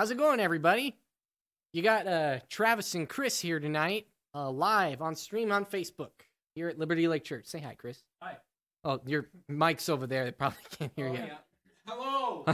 How's 0.00 0.10
it 0.10 0.16
going, 0.16 0.40
everybody? 0.40 0.96
You 1.74 1.82
got 1.82 2.06
uh, 2.06 2.38
Travis 2.48 2.94
and 2.94 3.06
Chris 3.06 3.38
here 3.38 3.60
tonight, 3.60 4.06
uh, 4.34 4.50
live 4.50 5.02
on 5.02 5.14
stream 5.14 5.52
on 5.52 5.66
Facebook 5.66 6.08
here 6.54 6.70
at 6.70 6.78
Liberty 6.78 7.06
Lake 7.06 7.22
Church. 7.22 7.44
Say 7.44 7.58
hi, 7.58 7.74
Chris. 7.74 8.02
Hi. 8.22 8.38
Oh, 8.82 9.02
your 9.04 9.28
mic's 9.46 9.90
over 9.90 10.06
there. 10.06 10.24
They 10.24 10.30
probably 10.30 10.56
can't 10.78 10.90
hear 10.96 11.08
Oh, 11.08 11.12
you. 11.12 11.18
yeah. 11.18 11.36
Hello. 11.86 12.46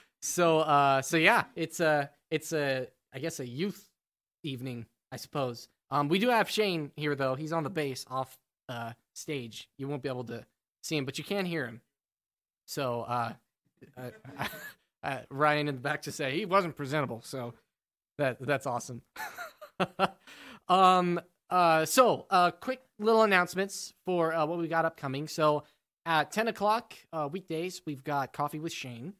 so, 0.20 0.58
uh, 0.58 1.00
so 1.00 1.16
yeah, 1.16 1.44
it's 1.54 1.80
a, 1.80 2.10
it's 2.30 2.52
a, 2.52 2.88
I 3.14 3.18
guess 3.18 3.40
a 3.40 3.48
youth 3.48 3.82
evening, 4.42 4.84
I 5.10 5.16
suppose. 5.16 5.66
Um, 5.90 6.08
we 6.10 6.18
do 6.18 6.28
have 6.28 6.50
Shane 6.50 6.90
here 6.96 7.14
though. 7.14 7.36
He's 7.36 7.54
on 7.54 7.62
the 7.62 7.70
bass 7.70 8.04
off 8.10 8.36
uh 8.68 8.92
stage. 9.14 9.70
You 9.78 9.88
won't 9.88 10.02
be 10.02 10.10
able 10.10 10.24
to 10.24 10.44
see 10.82 10.98
him, 10.98 11.06
but 11.06 11.16
you 11.16 11.24
can 11.24 11.46
hear 11.46 11.64
him. 11.64 11.80
So, 12.66 13.00
uh, 13.00 13.32
uh, 13.96 14.10
uh 15.02 15.20
Ryan 15.30 15.68
in 15.68 15.74
the 15.74 15.80
back 15.80 16.02
to 16.02 16.12
say 16.12 16.36
he 16.36 16.44
wasn't 16.44 16.76
presentable. 16.76 17.22
So 17.22 17.54
that 18.18 18.38
that's 18.40 18.66
awesome. 18.66 19.02
um, 20.68 21.20
uh, 21.50 21.84
so 21.84 22.26
uh, 22.30 22.50
quick 22.50 22.80
little 22.98 23.22
announcements 23.22 23.94
for 24.04 24.32
uh, 24.34 24.46
what 24.46 24.58
we 24.58 24.68
got 24.68 24.84
upcoming. 24.84 25.28
So 25.28 25.64
at 26.04 26.30
ten 26.32 26.48
o'clock 26.48 26.94
uh, 27.12 27.28
weekdays, 27.30 27.82
we've 27.86 28.04
got 28.04 28.32
coffee 28.32 28.58
with 28.58 28.72
Shane. 28.72 29.14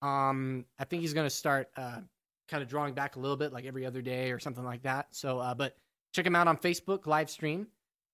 Um, 0.00 0.64
I 0.78 0.84
think 0.84 1.02
he's 1.02 1.14
gonna 1.14 1.30
start 1.30 1.70
uh, 1.76 2.00
kind 2.48 2.62
of 2.62 2.68
drawing 2.68 2.94
back 2.94 3.16
a 3.16 3.20
little 3.20 3.36
bit, 3.36 3.52
like 3.52 3.64
every 3.64 3.86
other 3.86 4.02
day 4.02 4.30
or 4.30 4.38
something 4.38 4.64
like 4.64 4.82
that. 4.82 5.08
So, 5.10 5.38
uh, 5.38 5.54
but 5.54 5.76
check 6.12 6.26
him 6.26 6.36
out 6.36 6.48
on 6.48 6.56
Facebook 6.56 7.06
live 7.06 7.30
stream. 7.30 7.68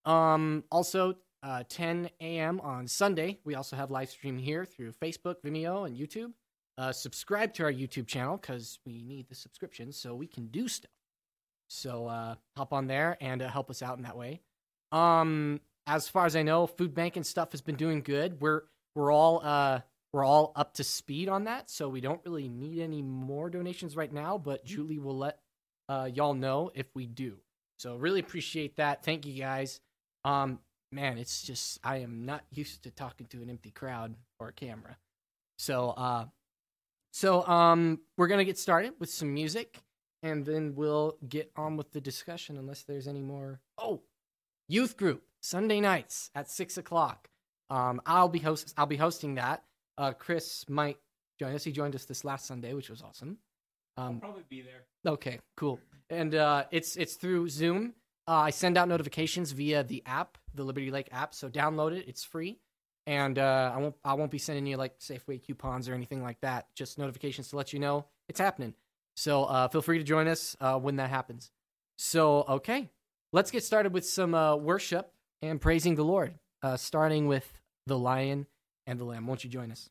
Um, 0.04 0.64
also, 0.70 1.16
uh, 1.42 1.64
10 1.68 2.10
a.m. 2.20 2.60
on 2.60 2.88
Sunday, 2.88 3.38
we 3.44 3.54
also 3.54 3.76
have 3.76 3.90
live 3.90 4.10
stream 4.10 4.38
here 4.38 4.64
through 4.64 4.92
Facebook, 4.92 5.36
Vimeo, 5.44 5.86
and 5.86 5.96
YouTube. 5.96 6.32
Uh, 6.78 6.92
subscribe 6.92 7.52
to 7.52 7.64
our 7.64 7.72
YouTube 7.72 8.06
channel 8.06 8.36
because 8.36 8.78
we 8.86 9.02
need 9.02 9.28
the 9.28 9.34
subscriptions 9.34 9.98
so 9.98 10.14
we 10.14 10.28
can 10.28 10.46
do 10.46 10.68
stuff. 10.68 10.92
So 11.66 12.06
uh, 12.06 12.36
hop 12.56 12.72
on 12.72 12.86
there 12.86 13.18
and 13.20 13.42
uh, 13.42 13.48
help 13.48 13.68
us 13.68 13.82
out 13.82 13.96
in 13.96 14.04
that 14.04 14.16
way. 14.16 14.40
Um, 14.92 15.60
as 15.88 16.08
far 16.08 16.24
as 16.24 16.36
I 16.36 16.42
know, 16.42 16.66
food 16.68 16.94
bank 16.94 17.16
and 17.16 17.26
stuff 17.26 17.50
has 17.50 17.60
been 17.60 17.74
doing 17.74 18.02
good. 18.02 18.40
We're 18.40 18.62
we're 18.94 19.12
all 19.12 19.40
uh 19.42 19.80
we're 20.12 20.24
all 20.24 20.52
up 20.56 20.74
to 20.74 20.84
speed 20.84 21.28
on 21.28 21.44
that, 21.44 21.68
so 21.68 21.88
we 21.88 22.00
don't 22.00 22.20
really 22.24 22.48
need 22.48 22.78
any 22.80 23.02
more 23.02 23.50
donations 23.50 23.96
right 23.96 24.12
now. 24.12 24.38
But 24.38 24.64
Julie 24.64 24.98
will 24.98 25.18
let 25.18 25.40
uh, 25.88 26.08
y'all 26.12 26.34
know 26.34 26.70
if 26.74 26.86
we 26.94 27.06
do. 27.06 27.38
So 27.78 27.96
really 27.96 28.20
appreciate 28.20 28.76
that. 28.76 29.04
Thank 29.04 29.26
you 29.26 29.40
guys. 29.40 29.80
Um, 30.24 30.60
man, 30.92 31.18
it's 31.18 31.42
just 31.42 31.80
I 31.82 31.98
am 31.98 32.24
not 32.24 32.44
used 32.50 32.84
to 32.84 32.90
talking 32.90 33.26
to 33.28 33.42
an 33.42 33.50
empty 33.50 33.70
crowd 33.70 34.14
or 34.38 34.48
a 34.48 34.52
camera. 34.52 34.96
So 35.58 35.90
uh, 35.90 36.26
so 37.12 37.46
um, 37.46 38.00
we're 38.16 38.28
gonna 38.28 38.44
get 38.44 38.58
started 38.58 38.92
with 38.98 39.10
some 39.10 39.32
music, 39.34 39.80
and 40.22 40.44
then 40.44 40.74
we'll 40.74 41.16
get 41.28 41.50
on 41.56 41.76
with 41.76 41.92
the 41.92 42.00
discussion. 42.00 42.56
Unless 42.56 42.82
there's 42.84 43.08
any 43.08 43.22
more. 43.22 43.60
Oh, 43.78 44.02
youth 44.68 44.96
group 44.96 45.22
Sunday 45.40 45.80
nights 45.80 46.30
at 46.34 46.50
six 46.50 46.76
o'clock. 46.78 47.28
Um, 47.70 48.00
I'll 48.06 48.28
be 48.28 48.38
host. 48.38 48.74
I'll 48.76 48.86
be 48.86 48.96
hosting 48.96 49.34
that. 49.36 49.62
Uh, 49.96 50.12
Chris 50.12 50.64
might 50.68 50.98
join 51.38 51.54
us. 51.54 51.64
He 51.64 51.72
joined 51.72 51.94
us 51.94 52.04
this 52.04 52.24
last 52.24 52.46
Sunday, 52.46 52.72
which 52.74 52.88
was 52.90 53.02
awesome. 53.02 53.38
I'll 53.96 54.08
Um, 54.08 54.20
probably 54.20 54.44
be 54.48 54.62
there. 54.62 54.84
Okay, 55.06 55.38
cool. 55.56 55.80
And 56.10 56.34
uh, 56.34 56.64
it's 56.70 56.96
it's 56.96 57.14
through 57.14 57.48
Zoom. 57.48 57.94
Uh, 58.26 58.32
I 58.32 58.50
send 58.50 58.76
out 58.76 58.88
notifications 58.88 59.52
via 59.52 59.82
the 59.82 60.02
app, 60.06 60.36
the 60.54 60.62
Liberty 60.62 60.90
Lake 60.90 61.08
app. 61.12 61.34
So 61.34 61.48
download 61.48 61.92
it; 61.92 62.06
it's 62.08 62.24
free. 62.24 62.58
And 63.08 63.38
uh, 63.38 63.72
I 63.74 63.78
won't 63.78 63.94
I 64.04 64.12
won't 64.12 64.30
be 64.30 64.36
sending 64.36 64.66
you 64.66 64.76
like 64.76 64.98
Safeway 64.98 65.42
coupons 65.42 65.88
or 65.88 65.94
anything 65.94 66.22
like 66.22 66.42
that. 66.42 66.66
Just 66.74 66.98
notifications 66.98 67.48
to 67.48 67.56
let 67.56 67.72
you 67.72 67.78
know 67.78 68.04
it's 68.28 68.38
happening. 68.38 68.74
So 69.16 69.44
uh, 69.44 69.66
feel 69.68 69.80
free 69.80 69.96
to 69.96 70.04
join 70.04 70.28
us 70.28 70.58
uh, 70.60 70.78
when 70.78 70.96
that 70.96 71.08
happens. 71.08 71.50
So 71.96 72.44
okay, 72.46 72.90
let's 73.32 73.50
get 73.50 73.64
started 73.64 73.94
with 73.94 74.04
some 74.04 74.34
uh, 74.34 74.56
worship 74.56 75.10
and 75.40 75.58
praising 75.58 75.94
the 75.94 76.04
Lord. 76.04 76.34
Uh, 76.62 76.76
starting 76.76 77.28
with 77.28 77.50
the 77.86 77.98
Lion 77.98 78.46
and 78.86 79.00
the 79.00 79.04
Lamb. 79.04 79.26
Won't 79.26 79.42
you 79.42 79.48
join 79.48 79.72
us? 79.72 79.88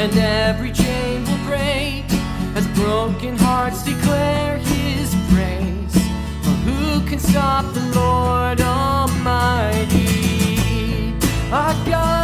And 0.00 0.16
every 0.16 0.70
chain 0.70 1.24
will 1.24 1.44
break 1.44 2.04
as 2.54 2.66
broken 2.68 3.36
hearts 3.36 3.82
declare 3.82 4.58
his 4.58 5.12
praise. 5.28 5.94
For 6.42 6.56
who 6.66 7.04
can 7.08 7.18
stop 7.18 7.64
the 7.74 7.84
Lord 7.98 8.60
Almighty? 8.60 10.06
Our 11.50 11.74
God 11.84 12.17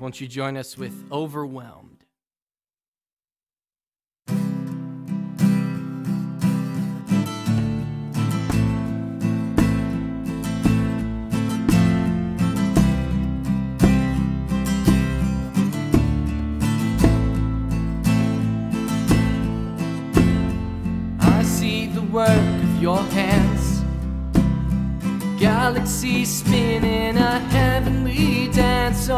Won't 0.00 0.20
you 0.20 0.26
join 0.26 0.56
us 0.56 0.78
with 0.78 0.94
Overwhelmed? 1.12 1.90
work 22.10 22.28
of 22.28 22.82
your 22.82 23.02
hands. 23.14 23.84
Galaxies 25.40 26.38
spin 26.38 26.69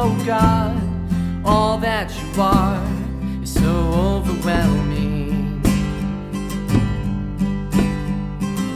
oh 0.05 0.25
God, 0.27 0.83
all 1.45 1.79
that 1.79 2.11
you 2.11 2.43
are 2.43 2.83
is 3.41 3.55
so 3.55 3.73
overwhelming. 4.11 5.63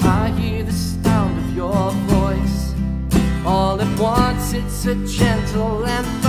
I 0.02 0.31
hear 0.38 0.62
the 0.62 0.73
sound 0.73 1.37
of 1.38 1.56
your 1.56 1.90
voice 2.14 2.75
all 3.44 3.81
at 3.81 3.99
once, 3.99 4.52
it's 4.52 4.87
a 4.87 4.94
gentle 5.06 5.84
anthem. 5.84 6.25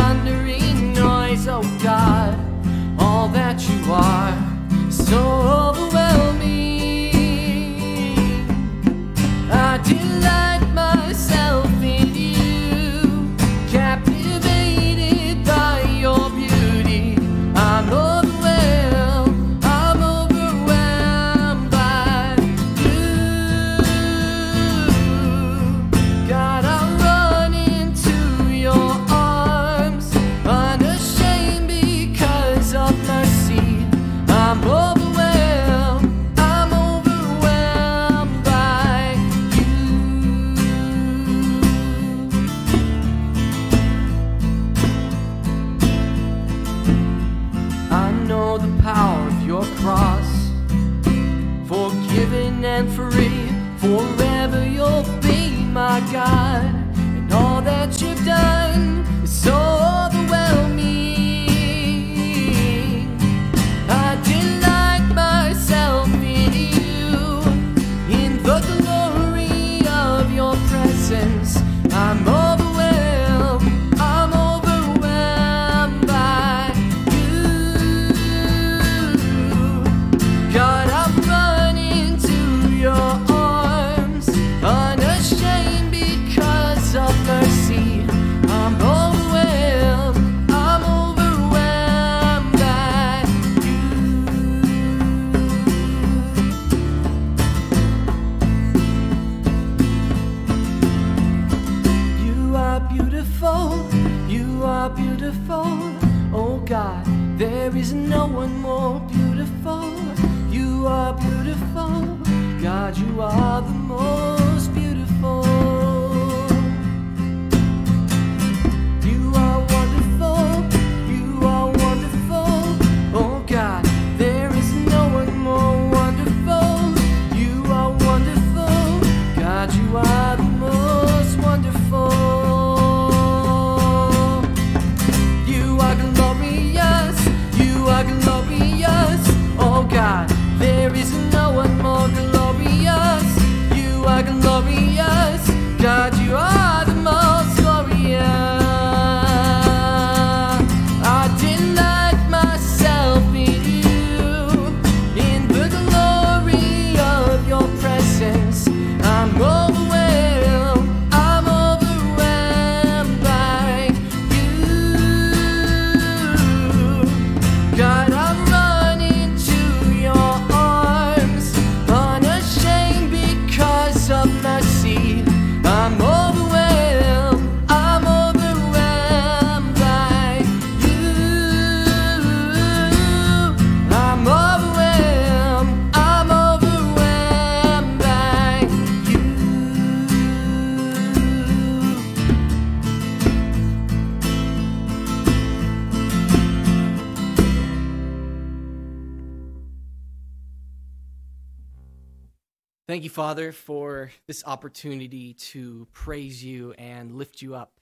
Father, 203.18 203.52
for 203.52 204.12
this 204.28 204.44
opportunity 204.46 205.34
to 205.34 205.88
praise 205.92 206.44
you 206.44 206.74
and 206.74 207.16
lift 207.16 207.42
you 207.42 207.56
up. 207.56 207.80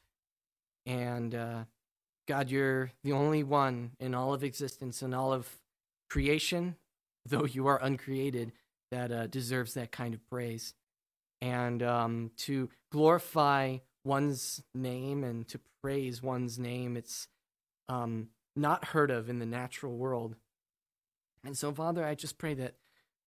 And 0.86 1.36
uh, 1.36 1.66
God, 2.26 2.50
you're 2.50 2.94
the 3.04 3.12
only 3.12 3.44
one 3.44 3.92
in 4.00 4.16
all 4.16 4.34
of 4.34 4.46
existence 4.46 5.02
and 5.02 5.14
all 5.14 5.34
of 5.34 5.50
creation, 6.10 6.78
though 7.26 7.44
you 7.44 7.68
are 7.68 7.84
uncreated, 7.84 8.54
that 8.92 9.12
uh, 9.12 9.28
deserves 9.28 9.74
that 9.74 9.92
kind 9.92 10.14
of 10.14 10.26
praise. 10.30 10.74
And 11.42 11.84
um, 11.84 12.32
to 12.38 12.70
glorify 12.90 13.80
one's 14.06 14.64
name 14.74 15.26
and 15.26 15.46
to 15.50 15.60
praise 15.84 16.24
one's 16.24 16.58
name, 16.58 16.96
it's 16.96 17.28
um, 17.90 18.30
not 18.56 18.86
heard 18.86 19.12
of 19.12 19.28
in 19.30 19.40
the 19.40 19.46
natural 19.46 19.98
world. 19.98 20.38
And 21.44 21.58
so, 21.58 21.74
Father, 21.74 22.06
I 22.06 22.16
just 22.16 22.38
pray 22.38 22.54
that 22.54 22.76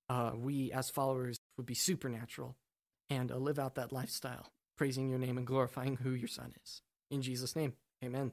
uh, 0.09 0.33
we 0.37 0.73
as 0.73 0.91
followers 0.91 1.39
would 1.57 1.67
be 1.67 1.75
supernatural 1.75 2.57
and 3.11 3.31
uh, 3.31 3.37
live 3.37 3.59
out 3.59 3.75
that 3.77 3.93
lifestyle, 3.93 4.53
praising 4.77 5.09
your 5.09 5.19
name 5.19 5.39
and 5.39 5.47
glorifying 5.47 5.97
who 5.97 6.11
your 6.11 6.29
Son 6.29 6.53
is. 6.63 6.83
In 7.11 7.23
Jesus' 7.23 7.57
name, 7.57 7.75
amen. 8.05 8.33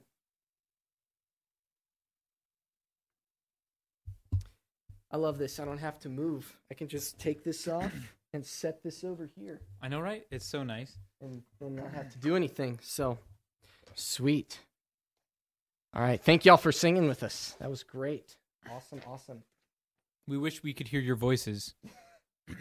I 5.12 5.18
love 5.18 5.38
this. 5.38 5.60
I 5.60 5.66
don't 5.66 5.78
have 5.78 6.00
to 6.00 6.10
move. 6.10 6.58
I 6.70 6.74
can 6.74 6.88
just 6.88 7.20
take 7.20 7.44
this 7.44 7.68
off 7.68 7.92
and 8.34 8.46
set 8.46 8.84
this 8.84 9.04
over 9.04 9.30
here 9.38 9.62
I 9.82 9.88
know, 9.88 10.02
right? 10.02 10.26
It's 10.30 10.46
so 10.46 10.64
nice. 10.64 10.98
and, 11.22 11.42
and 11.62 11.76
not 11.78 11.94
have 11.94 12.12
to 12.12 12.18
do 12.18 12.36
anything. 12.36 12.80
So 12.82 13.18
sweet. 13.96 14.60
All 15.94 16.02
right. 16.02 16.22
Thank 16.22 16.44
y'all 16.44 16.58
for 16.58 16.74
singing 16.74 17.08
with 17.08 17.24
us. 17.24 17.56
That 17.60 17.70
was 17.70 17.84
great. 17.84 18.36
Awesome. 18.70 19.00
Awesome. 19.08 19.44
We 20.28 20.38
wish 20.38 20.64
we 20.64 20.74
could 20.74 20.88
hear 20.88 21.02
your 21.02 21.16
voices. 21.16 21.76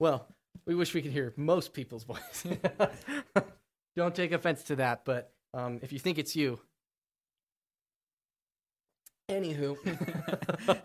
Well, 0.00 0.28
we 0.64 0.76
wish 0.76 0.94
we 0.94 1.02
could 1.02 1.10
hear 1.10 1.34
most 1.36 1.72
people's 1.72 2.04
voices. 2.04 2.56
Don't 3.96 4.14
take 4.14 4.30
offense 4.30 4.62
to 4.64 4.76
that, 4.76 5.04
but 5.04 5.32
um, 5.52 5.80
if 5.82 5.92
you 5.92 5.98
think 5.98 6.18
it's 6.18 6.36
you. 6.36 6.60
Anywho. 9.28 9.76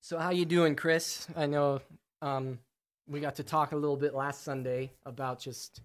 so 0.00 0.16
how 0.16 0.30
you 0.30 0.44
doing, 0.44 0.76
Chris? 0.76 1.26
I 1.36 1.46
know 1.46 1.80
um, 2.20 2.60
we 3.08 3.18
got 3.18 3.34
to 3.36 3.42
talk 3.42 3.72
a 3.72 3.76
little 3.76 3.96
bit 3.96 4.14
last 4.14 4.44
Sunday 4.44 4.92
about 5.04 5.40
just 5.40 5.80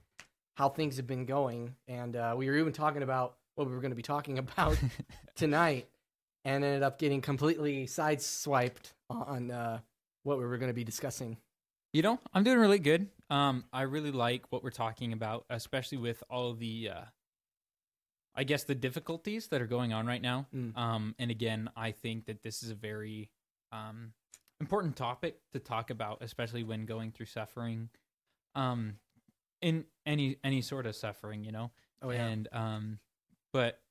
how 0.56 0.70
things 0.70 0.98
have 0.98 1.08
been 1.08 1.26
going, 1.26 1.74
and 1.88 2.16
uh, 2.16 2.36
we 2.38 2.48
were 2.48 2.58
even 2.58 2.74
talking 2.74 3.02
about 3.02 3.38
what 3.56 3.68
we 3.68 3.74
were 3.74 3.82
going 3.82 3.92
to 3.92 3.96
be 3.96 4.04
talking 4.04 4.38
about 4.38 4.78
tonight, 5.36 5.88
and 6.48 6.64
ended 6.64 6.82
up 6.82 6.98
getting 6.98 7.20
completely 7.20 7.86
sideswiped 7.86 8.94
on 9.10 9.52
uh, 9.52 9.80
what 10.24 10.38
we 10.38 10.46
were 10.46 10.58
going 10.58 10.70
to 10.70 10.74
be 10.74 10.86
discussing. 10.86 11.38
You 11.92 12.02
know, 12.02 12.20
I'm 12.34 12.46
doing 12.46 12.58
really 12.58 12.80
good. 12.80 13.10
Um, 13.30 13.66
I 13.74 13.82
really 13.82 14.12
like 14.12 14.46
what 14.50 14.64
we're 14.64 14.70
talking 14.70 15.12
about, 15.12 15.46
especially 15.50 15.98
with 15.98 16.24
all 16.30 16.54
the, 16.54 16.92
uh, 16.96 17.02
I 18.34 18.46
guess, 18.46 18.64
the 18.64 18.76
difficulties 18.76 19.48
that 19.48 19.62
are 19.62 19.68
going 19.68 19.92
on 19.92 20.08
right 20.08 20.22
now. 20.22 20.48
Mm. 20.56 20.78
Um, 20.78 21.16
and 21.20 21.32
again, 21.32 21.70
I 21.76 21.92
think 21.92 22.28
that 22.28 22.44
this 22.44 22.64
is 22.64 22.70
a 22.70 22.76
very 22.76 23.30
um, 23.74 24.14
important 24.62 24.96
topic 24.96 25.40
to 25.52 25.60
talk 25.60 25.90
about, 25.90 26.20
especially 26.22 26.64
when 26.64 26.86
going 26.86 27.12
through 27.12 27.26
suffering, 27.26 27.90
um, 28.56 28.96
in 29.62 29.84
any 30.06 30.38
any 30.46 30.62
sort 30.62 30.86
of 30.86 30.96
suffering, 30.96 31.44
you 31.44 31.52
know. 31.52 31.72
Oh 32.02 32.12
yeah. 32.12 32.26
And 32.26 32.48
um, 32.54 33.00
but 33.52 33.82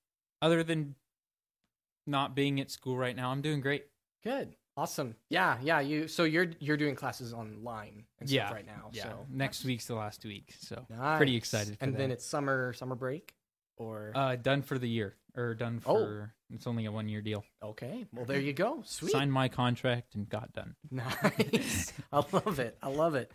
other 0.41 0.63
than 0.63 0.95
not 2.07 2.35
being 2.35 2.61
at 2.61 2.71
school 2.71 2.97
right 2.97 3.15
now, 3.17 3.31
I'm 3.31 3.43
doing 3.43 3.61
great. 3.61 3.87
good, 4.25 4.55
awesome. 4.77 5.17
Yeah, 5.31 5.59
yeah. 5.63 5.81
You 5.81 6.09
so 6.09 6.25
you're 6.25 6.51
you're 6.61 6.77
doing 6.77 6.95
classes 6.95 7.33
online 7.33 8.05
and 8.21 8.29
Yeah, 8.31 8.47
stuff 8.47 8.55
right 8.57 8.67
now. 8.67 8.91
Yeah, 8.93 9.03
So 9.05 9.27
next 9.31 9.65
week's 9.65 9.87
the 9.87 9.95
last 9.95 10.25
week, 10.25 10.55
so 10.61 10.85
nice. 10.91 11.17
pretty 11.19 11.37
excited. 11.37 11.79
For 11.79 11.85
And 11.85 11.97
then 11.97 12.11
it's 12.11 12.25
summer 12.27 12.73
summer 12.75 12.95
break, 12.95 13.35
or 13.77 14.13
uh, 14.15 14.37
done 14.37 14.63
for 14.63 14.79
the 14.79 14.89
year 14.89 15.17
or 15.37 15.55
done 15.55 15.81
for 15.81 15.91
Oh. 15.91 16.05
for. 16.05 16.33
It's 16.51 16.67
only 16.69 16.85
a 16.87 16.93
one 16.93 17.09
year 17.09 17.21
deal. 17.23 17.45
okay. 17.63 18.07
Well, 18.13 18.25
there 18.25 18.39
you 18.41 18.53
go. 18.53 18.83
Sweet. 18.85 19.11
Signed 19.11 19.33
my 19.33 19.49
contract 19.49 20.15
and 20.15 20.29
got 20.29 20.53
done. 20.53 20.77
Nice. 20.93 21.93
I 22.13 22.23
love 22.33 22.61
it. 22.61 22.79
I 22.83 22.89
love 22.89 23.17
it. 23.17 23.33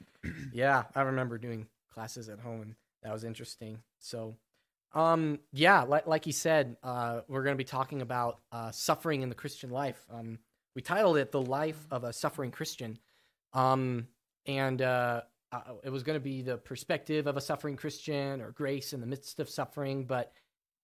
Yeah, 0.54 0.84
I 0.96 1.02
remember 1.02 1.38
doing 1.38 1.68
classes 1.94 2.30
at 2.30 2.40
home, 2.40 2.62
and 2.62 2.76
that 3.04 3.12
was 3.12 3.24
interesting. 3.26 3.80
So, 4.00 4.38
um, 4.94 5.40
yeah, 5.54 5.84
like 5.84 6.08
like 6.08 6.26
you 6.28 6.34
said, 6.34 6.78
uh, 6.84 7.22
we're 7.28 7.44
going 7.44 7.54
to 7.54 7.58
be 7.58 7.64
talking 7.64 8.02
about 8.02 8.40
uh, 8.52 8.72
suffering 8.72 9.22
in 9.22 9.30
the 9.30 9.36
Christian 9.36 9.70
life. 9.70 10.06
Um, 10.12 10.40
we 10.76 10.82
titled 10.82 11.18
it 11.18 11.32
"The 11.32 11.42
Life 11.42 11.88
of 11.92 12.04
a 12.04 12.14
Suffering 12.14 12.52
Christian," 12.52 12.98
um, 13.54 14.08
and 14.46 14.82
uh, 14.82 15.22
uh, 15.52 15.62
it 15.84 15.90
was 15.90 16.04
going 16.04 16.18
to 16.18 16.24
be 16.24 16.42
the 16.42 16.58
perspective 16.58 17.28
of 17.28 17.38
a 17.38 17.42
suffering 17.42 17.76
Christian 17.76 18.42
or 18.42 18.52
grace 18.52 18.94
in 18.94 19.00
the 19.02 19.08
midst 19.08 19.40
of 19.40 19.50
suffering. 19.50 20.06
But 20.06 20.34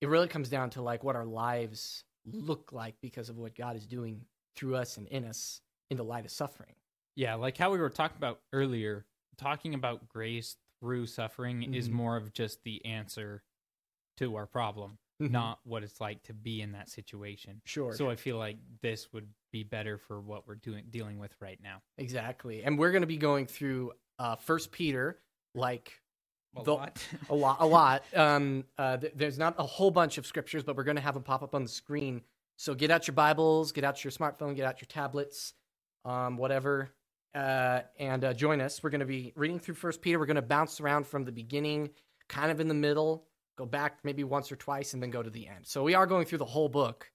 it 0.01 0.07
really 0.07 0.27
comes 0.27 0.49
down 0.49 0.69
to 0.71 0.81
like 0.81 1.03
what 1.03 1.15
our 1.15 1.25
lives 1.25 2.03
look 2.25 2.71
like 2.71 2.95
because 3.01 3.29
of 3.29 3.37
what 3.37 3.55
God 3.55 3.75
is 3.75 3.85
doing 3.85 4.21
through 4.55 4.75
us 4.75 4.97
and 4.97 5.07
in 5.07 5.25
us 5.25 5.61
in 5.89 5.97
the 5.97 6.03
light 6.03 6.25
of 6.25 6.31
suffering. 6.31 6.75
Yeah, 7.15 7.35
like 7.35 7.57
how 7.57 7.71
we 7.71 7.79
were 7.79 7.89
talking 7.89 8.17
about 8.17 8.41
earlier, 8.53 9.05
talking 9.37 9.73
about 9.73 10.07
grace 10.07 10.57
through 10.79 11.07
suffering 11.07 11.73
is 11.73 11.89
Mhm. 11.89 11.93
more 11.93 12.17
of 12.17 12.33
just 12.33 12.63
the 12.63 12.83
answer 12.85 13.43
to 14.17 14.35
our 14.35 14.45
problem, 14.45 14.97
not 15.19 15.59
what 15.63 15.83
it's 15.83 15.99
like 16.01 16.21
to 16.23 16.33
be 16.33 16.61
in 16.61 16.71
that 16.73 16.89
situation. 16.89 17.61
sure. 17.65 17.93
So 17.93 18.09
I 18.09 18.15
feel 18.15 18.37
like 18.37 18.57
this 18.81 19.11
would 19.13 19.27
be 19.51 19.63
better 19.63 19.97
for 19.97 20.19
what 20.21 20.47
we're 20.47 20.55
doing 20.55 20.85
dealing 20.89 21.17
with 21.19 21.33
right 21.39 21.59
now. 21.63 21.81
Exactly. 21.97 22.63
And 22.63 22.77
we're 22.77 22.91
going 22.91 23.01
to 23.01 23.07
be 23.07 23.17
going 23.17 23.45
through 23.47 23.93
uh 24.19 24.35
First 24.35 24.71
Peter 24.71 25.19
like 25.55 25.91
A 26.55 26.63
The- 26.63 26.73
lot. 26.73 27.07
a 27.29 27.35
lot 27.35 27.57
a 27.61 27.65
lot. 27.65 28.03
Um 28.15 28.65
uh 28.77 28.97
th- 28.97 29.13
there's 29.15 29.37
not 29.39 29.55
a 29.57 29.63
whole 29.65 29.91
bunch 29.91 30.17
of 30.17 30.25
scriptures, 30.25 30.63
but 30.63 30.75
we're 30.75 30.83
going 30.83 30.95
to 30.97 31.01
have 31.01 31.13
them 31.13 31.23
pop 31.23 31.41
up 31.43 31.55
on 31.55 31.63
the 31.63 31.69
screen. 31.69 32.21
So 32.57 32.73
get 32.75 32.89
out 32.91 33.07
your 33.07 33.13
Bibles, 33.15 33.71
get 33.71 33.83
out 33.83 34.03
your 34.03 34.11
smartphone, 34.11 34.55
get 34.55 34.65
out 34.65 34.81
your 34.81 34.87
tablets, 34.87 35.53
um 36.05 36.37
whatever. 36.37 36.91
Uh 37.35 37.81
and 37.99 38.23
uh, 38.23 38.33
join 38.33 38.61
us. 38.61 38.81
We're 38.83 38.89
going 38.89 38.99
to 39.01 39.05
be 39.05 39.33
reading 39.35 39.59
through 39.59 39.75
First 39.75 40.01
Peter. 40.01 40.17
We're 40.19 40.25
going 40.25 40.35
to 40.35 40.41
bounce 40.41 40.79
around 40.81 41.05
from 41.07 41.23
the 41.25 41.31
beginning, 41.31 41.89
kind 42.29 42.49
of 42.51 42.59
in 42.59 42.67
the 42.67 42.73
middle, 42.73 43.25
go 43.57 43.65
back 43.65 43.99
maybe 44.03 44.23
once 44.23 44.51
or 44.51 44.55
twice 44.55 44.93
and 44.93 45.03
then 45.03 45.09
go 45.09 45.21
to 45.21 45.29
the 45.29 45.47
end. 45.47 45.65
So 45.65 45.83
we 45.83 45.95
are 45.95 46.05
going 46.05 46.25
through 46.25 46.37
the 46.37 46.45
whole 46.45 46.69
book 46.69 47.11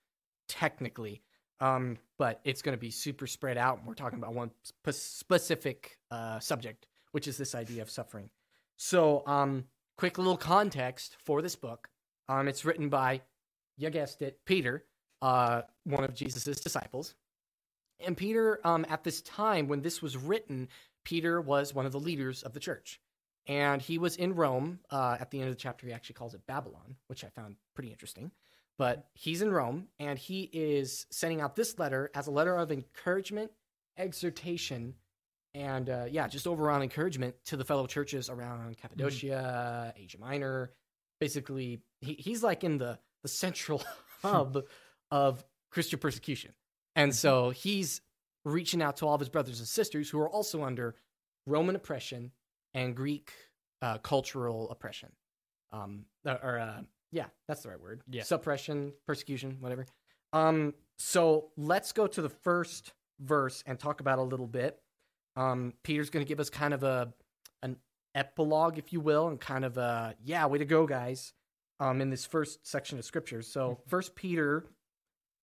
technically. 0.49 1.23
Um, 1.61 1.99
but 2.19 2.41
it's 2.45 2.61
going 2.61 2.77
to 2.77 2.81
be 2.81 2.91
super 2.91 3.29
spread 3.29 3.57
out. 3.57 3.79
and 3.79 3.87
We're 3.87 3.95
talking 3.95 4.19
about 4.19 4.35
one 4.35 4.51
spe- 4.65 4.91
specific 4.91 5.97
uh, 6.11 6.41
subject, 6.41 6.87
which 7.13 7.29
is 7.29 7.39
this 7.39 7.55
idea 7.55 7.83
of 7.83 7.91
suffering. 7.91 8.31
So, 8.77 9.23
um, 9.27 9.65
quick 9.97 10.19
little 10.19 10.37
context 10.37 11.17
for 11.25 11.41
this 11.41 11.55
book. 11.55 11.89
Um, 12.29 12.49
it's 12.49 12.65
written 12.65 12.89
by, 12.89 13.21
you 13.77 13.91
guessed 13.91 14.23
it, 14.23 14.41
Peter, 14.45 14.85
uh, 15.21 15.63
one 15.85 16.03
of 16.03 16.15
Jesus' 16.15 16.61
disciples. 16.61 17.15
And 18.05 18.17
Peter, 18.17 18.61
um, 18.65 18.85
at 18.89 19.05
this 19.05 19.23
time 19.23 19.69
when 19.69 19.83
this 19.83 20.03
was 20.03 20.17
written, 20.17 20.69
Peter 21.05 21.41
was 21.41 21.73
one 21.73 21.87
of 21.87 21.93
the 21.93 22.01
leaders 22.01 22.43
of 22.43 22.55
the 22.55 22.61
church. 22.61 23.01
And 23.47 23.83
he 23.83 23.99
was 23.99 24.17
in 24.17 24.35
Rome. 24.35 24.81
Uh, 24.91 25.17
at 25.19 25.31
the 25.31 25.41
end 25.41 25.49
of 25.49 25.55
the 25.55 25.61
chapter, 25.61 25.87
he 25.87 25.93
actually 25.93 26.15
calls 26.15 26.35
it 26.35 26.47
Babylon, 26.47 26.97
which 27.09 27.25
I 27.25 27.29
found 27.29 27.57
pretty 27.75 27.91
interesting. 27.91 28.31
But 28.79 29.07
he's 29.15 29.43
in 29.43 29.53
Rome, 29.53 29.89
and 29.99 30.19
he 30.19 30.49
is 30.53 31.07
sending 31.11 31.41
out 31.41 31.57
this 31.57 31.79
letter 31.79 32.11
as 32.15 32.27
a 32.27 32.31
letter 32.31 32.57
of 32.57 32.73
encouragement, 32.73 33.51
exhortation, 33.99 34.95
and 35.55 35.91
uh, 35.91 36.07
yeah, 36.11 36.29
just 36.29 36.47
overall 36.47 36.81
encouragement 36.81 37.35
to 37.47 37.57
the 37.57 37.65
fellow 37.65 37.87
churches 37.87 38.31
around 38.31 38.77
Cappadocia, 38.79 39.93
Asia 39.97 40.19
Minor. 40.19 40.71
Basically, 41.21 41.81
he, 42.01 42.15
he's 42.15 42.43
like 42.43 42.65
in 42.65 42.79
the 42.79 42.99
the 43.23 43.29
central 43.29 43.83
hub 44.23 44.65
of 45.11 45.45
Christian 45.71 45.99
persecution, 45.99 46.53
and 46.97 47.15
so 47.15 47.51
he's 47.51 48.01
reaching 48.45 48.83
out 48.83 48.97
to 48.97 49.07
all 49.07 49.15
of 49.15 49.21
his 49.21 49.29
brothers 49.29 49.59
and 49.59 49.69
sisters 49.69 50.11
who 50.11 50.19
are 50.19 50.29
also 50.29 50.65
under 50.65 50.97
Roman 51.47 51.77
oppression 51.77 52.33
and 52.75 52.95
Greek 52.97 53.33
uh, 53.83 53.99
cultural 53.99 54.71
oppression, 54.71 55.11
um, 55.73 56.05
or- 56.25 56.41
or 56.43 56.59
uh, 56.59 56.83
yeah, 57.11 57.27
that's 57.49 57.63
the 57.63 57.69
right 57.69 57.81
word. 57.81 58.03
Yeah. 58.09 58.23
suppression, 58.23 58.93
persecution, 59.07 59.57
whatever. 59.61 59.87
Um, 60.33 60.75
so 60.99 61.51
let's 61.57 61.93
go 61.93 62.07
to 62.07 62.23
the 62.23 62.29
first 62.29 62.93
verse 63.21 63.63
and 63.67 63.79
talk 63.79 64.01
about 64.01 64.19
a 64.19 64.23
little 64.23 64.47
bit. 64.47 64.81
Um, 65.37 65.75
Peter's 65.83 66.11
going 66.11 66.25
to 66.25 66.29
give 66.29 66.41
us 66.41 66.49
kind 66.51 66.73
of 66.75 66.83
a 66.83 67.13
an 67.63 67.77
epilogue, 68.15 68.79
if 68.79 68.93
you 68.93 69.01
will, 69.01 69.29
and 69.29 69.41
kind 69.41 69.65
of 69.65 69.77
a 69.79 70.15
yeah, 70.25 70.47
way 70.47 70.59
to 70.59 70.65
go, 70.65 70.87
guys. 70.87 71.33
Um, 71.81 72.01
in 72.01 72.11
this 72.11 72.25
first 72.25 72.65
section 72.65 72.99
of 72.99 73.05
scripture. 73.05 73.43
So 73.43 73.81
First 73.89 74.15
Peter, 74.15 74.67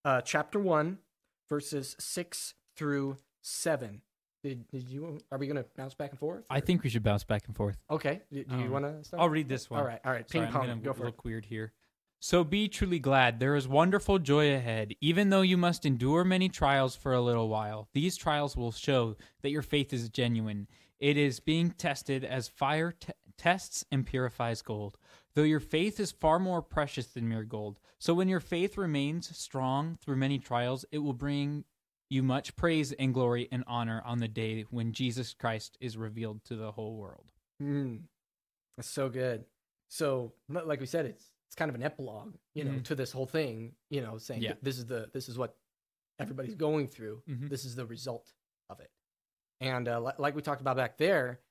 uh, 0.06 0.22
chapter 0.22 0.58
one, 0.58 1.00
verses 1.50 1.98
six 2.00 2.54
through 2.78 3.18
seven. 3.42 4.02
Did, 4.44 4.68
did 4.70 4.88
you? 4.90 5.20
Are 5.32 5.38
we 5.38 5.48
going 5.48 5.58
to 5.58 5.66
bounce 5.76 5.94
back 5.94 6.12
and 6.12 6.20
forth? 6.20 6.46
I 6.50 6.58
or- 6.58 6.62
think 6.62 6.84
we 6.84 6.90
should 6.90 7.04
bounce 7.04 7.24
back 7.24 7.48
and 7.48 7.56
forth. 7.56 7.78
Okay. 7.92 8.22
Do, 8.32 8.44
do 8.46 8.56
you 8.58 8.64
Um, 8.66 8.70
want 8.72 8.86
to 8.86 9.04
start? 9.04 9.22
I'll 9.22 9.30
read 9.30 9.50
this 9.50 9.70
one. 9.70 9.80
All 9.82 9.86
right. 9.86 10.00
All 10.06 10.12
right. 10.12 10.28
Ping 10.28 10.42
Sorry, 10.44 10.52
pong. 10.52 10.62
I'm 10.64 10.68
gonna 10.70 10.82
Go 10.82 10.94
for 10.94 11.06
look 11.06 11.16
it. 11.20 11.26
weird 11.26 11.46
here. 11.46 11.74
So 12.22 12.44
be 12.44 12.68
truly 12.68 13.00
glad. 13.00 13.40
There 13.40 13.56
is 13.56 13.68
wonderful 13.68 14.20
joy 14.20 14.54
ahead. 14.54 14.94
Even 15.02 15.30
though 15.30 15.42
you 15.42 15.56
must 15.58 15.86
endure 15.86 16.24
many 16.26 16.50
trials 16.50 16.96
for 16.96 17.14
a 17.14 17.22
little 17.22 17.48
while, 17.48 17.88
these 17.94 18.18
trials 18.18 18.58
will 18.58 18.72
show 18.74 19.16
that 19.42 19.52
your 19.52 19.62
faith 19.62 19.94
is 19.94 20.10
genuine. 20.10 20.68
It 21.00 21.16
is 21.16 21.40
being 21.40 21.72
tested 21.72 22.26
as 22.26 22.50
fire 22.50 22.92
t- 22.92 23.14
tests 23.38 23.86
and 23.90 24.06
purifies 24.06 24.62
gold. 24.62 24.98
Though 25.34 25.44
your 25.44 25.62
faith 25.62 25.98
is 25.98 26.12
far 26.12 26.40
more 26.40 26.62
precious 26.62 27.08
than 27.08 27.30
mere 27.30 27.44
gold. 27.46 27.80
So 28.00 28.14
when 28.14 28.28
your 28.28 28.42
faith 28.42 28.78
remains 28.78 29.34
strong 29.38 29.98
through 30.04 30.18
many 30.18 30.40
trials, 30.40 30.84
it 30.92 30.98
will 30.98 31.14
bring 31.14 31.64
you 32.10 32.24
much 32.24 32.56
praise 32.56 32.92
and 32.94 33.14
glory 33.14 33.48
and 33.52 33.64
honor 33.68 34.02
on 34.06 34.20
the 34.20 34.28
day 34.28 34.66
when 34.70 34.94
Jesus 34.94 35.34
Christ 35.34 35.78
is 35.80 35.96
revealed 35.98 36.44
to 36.46 36.56
the 36.56 36.72
whole 36.72 36.96
world. 36.98 37.32
Mm, 37.62 38.02
that's 38.78 38.90
so 38.90 39.10
good. 39.10 39.46
So, 39.90 40.34
like 40.48 40.80
we 40.80 40.86
said, 40.86 41.06
it's 41.06 41.32
it's 41.48 41.56
kind 41.56 41.70
of 41.70 41.76
an 41.76 41.82
epilogue, 41.82 42.36
you 42.54 42.64
know, 42.64 42.74
Mhm. 42.74 42.84
to 42.86 42.96
this 42.96 43.12
whole 43.12 43.26
thing. 43.26 43.76
You 43.90 44.02
know, 44.02 44.18
saying 44.20 44.44
Yeah. 44.44 44.54
this 44.62 44.78
is 44.78 44.86
the 44.86 45.10
this 45.14 45.28
is 45.30 45.38
what 45.38 45.58
everybody's 46.20 46.56
going 46.56 46.88
through. 46.88 47.24
Mhm. 47.28 47.50
This 47.50 47.66
is 47.66 47.76
the 47.76 47.86
result 47.88 48.34
of 48.70 48.80
it. 48.80 48.92
And 49.60 49.88
uh, 49.88 50.00
li- 50.00 50.14
like 50.20 50.36
we 50.36 50.42
talked 50.44 50.62
about 50.62 50.78
back 50.78 50.98
there, 50.98 51.42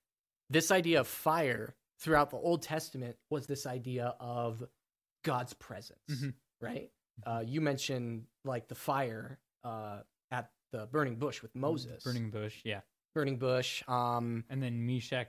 this 0.50 0.70
idea 0.70 1.00
of 1.00 1.08
fire 1.08 1.74
throughout 1.98 2.30
the 2.30 2.36
Old 2.36 2.62
Testament 2.62 3.16
was 3.28 3.46
this 3.48 3.66
idea 3.66 4.14
of 4.20 4.62
God's 5.24 5.52
presence, 5.54 5.98
Mhm. 6.08 6.34
right? 6.60 6.92
Uh, 7.26 7.42
you 7.44 7.60
mentioned 7.60 8.26
like 8.44 8.68
the 8.68 8.74
fire 8.76 9.40
uh, 9.64 10.02
at 10.30 10.50
the 10.72 10.86
burning 10.86 11.16
bush 11.16 11.42
with 11.42 11.54
Moses, 11.54 12.02
Burning 12.04 12.30
bush, 12.30 12.60
yeah. 12.64 12.80
burning 13.14 13.36
bush. 13.38 13.82
Um, 13.88 14.44
And 14.50 14.62
then 14.62 14.86
Meshach, 14.86 15.28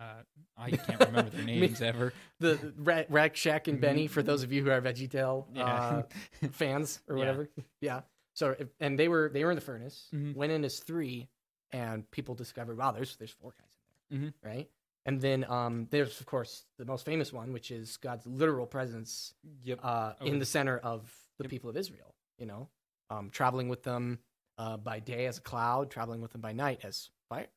uh, 0.00 0.22
I 0.56 0.70
can't 0.76 1.00
remember 1.00 1.30
their 1.30 1.44
Me- 1.44 1.60
names 1.60 1.80
ever. 1.80 2.12
the 2.40 2.72
Ra- 2.78 3.04
Rack 3.08 3.36
Shack 3.36 3.68
and 3.68 3.80
Benny 3.80 4.06
for 4.08 4.22
Mhm. 4.22 4.26
those 4.26 4.42
of 4.42 4.52
you 4.52 4.62
who 4.64 4.70
are 4.70 4.80
VeggieTale 4.80 5.46
Yeah. 5.54 5.64
uh, 5.64 6.02
fans 6.52 7.00
or 7.08 7.16
whatever. 7.16 7.48
Yeah. 7.80 8.02
So 8.34 8.56
if, 8.58 8.68
and 8.80 8.98
they 8.98 9.08
were 9.08 9.28
they 9.32 9.44
were 9.44 9.50
in 9.50 9.56
the 9.56 9.60
furnace, 9.60 10.08
Mhm. 10.12 10.34
went 10.34 10.52
in 10.52 10.64
as 10.64 10.80
three, 10.80 11.28
and 11.70 12.10
people 12.10 12.34
discovered 12.34 12.76
wow, 12.76 12.90
there's 12.90 13.16
there's 13.16 13.30
four 13.32 13.54
guys 13.58 13.76
in 14.10 14.20
there, 14.22 14.30
Mhm. 14.30 14.34
right? 14.42 14.70
And 15.04 15.20
then 15.20 15.44
um, 15.50 15.86
there's 15.90 16.18
of 16.20 16.26
course 16.26 16.64
the 16.78 16.84
most 16.84 17.04
famous 17.04 17.32
one, 17.32 17.52
which 17.52 17.70
is 17.70 17.96
God's 17.98 18.26
literal 18.26 18.66
presence 18.66 19.34
yep. 19.62 19.78
uh, 19.82 20.14
in 20.22 20.38
the 20.38 20.46
center 20.46 20.78
of 20.78 21.12
the 21.38 21.44
Yep. 21.44 21.50
people 21.50 21.70
of 21.70 21.76
Israel. 21.76 22.14
You 22.38 22.46
know, 22.46 22.68
um, 23.10 23.30
traveling 23.30 23.68
with 23.68 23.82
them 23.84 24.18
uh, 24.62 24.76
by 24.76 25.00
day 25.00 25.26
as 25.26 25.38
a 25.38 25.40
cloud, 25.40 25.90
traveling 25.90 26.20
with 26.20 26.32
them 26.32 26.40
by 26.40 26.52
night 26.52 26.80
as 26.84 27.10
fire. 27.28 27.48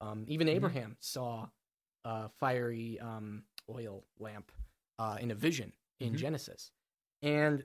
Um, 0.00 0.24
even 0.28 0.46
Mhm. 0.46 0.54
Abraham 0.56 0.96
saw 1.00 1.48
a 2.04 2.28
fiery 2.28 3.00
um, 3.00 3.44
oil 3.68 4.04
lamp 4.18 4.52
uh, 4.98 5.18
in 5.20 5.30
a 5.30 5.34
vision 5.34 5.72
in 5.98 6.12
Mhm. 6.12 6.18
Genesis. 6.18 6.70
And 7.22 7.64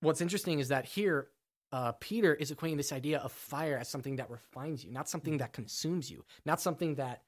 what's 0.00 0.20
interesting 0.20 0.60
is 0.60 0.68
that 0.68 0.84
here, 0.84 1.30
uh, 1.72 1.92
Peter 1.92 2.32
is 2.34 2.52
equating 2.52 2.76
this 2.76 2.92
idea 2.92 3.18
of 3.18 3.32
fire 3.32 3.76
as 3.76 3.88
something 3.88 4.16
that 4.16 4.30
refines 4.30 4.84
you, 4.84 4.92
not 4.92 5.08
something 5.08 5.38
that 5.38 5.52
consumes 5.52 6.10
you, 6.10 6.24
not 6.44 6.60
something 6.60 6.94
that, 6.96 7.24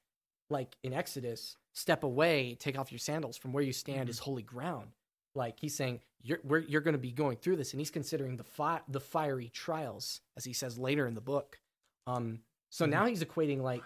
like 0.49 0.77
in 0.83 0.93
Exodus, 0.93 1.57
step 1.73 2.03
away, 2.03 2.55
take 2.55 2.77
off 2.79 2.91
your 2.91 2.99
sandals 2.99 3.37
from 3.37 3.51
where 3.51 3.63
you 3.63 3.73
stand 3.73 4.07
Mhm. 4.07 4.11
is 4.11 4.19
holy 4.19 4.43
ground. 4.43 4.93
Like 5.35 5.59
he's 5.59 5.75
saying, 5.75 5.99
you're 6.21 6.39
we're, 6.43 6.59
you're 6.59 6.81
going 6.81 6.93
to 6.93 6.97
be 6.99 7.11
going 7.11 7.37
through 7.37 7.55
this, 7.57 7.71
and 7.73 7.79
he's 7.79 7.91
considering 7.91 8.37
the 8.37 8.43
fi- 8.43 8.81
the 8.87 8.99
fiery 8.99 9.49
trials, 9.49 10.21
as 10.37 10.45
he 10.45 10.53
says 10.53 10.77
later 10.77 11.07
in 11.07 11.13
the 11.15 11.21
book. 11.21 11.59
Um, 12.07 12.39
so 12.69 12.85
Mhm. 12.85 12.89
now 12.89 13.05
he's 13.05 13.23
equating 13.23 13.61
like 13.61 13.83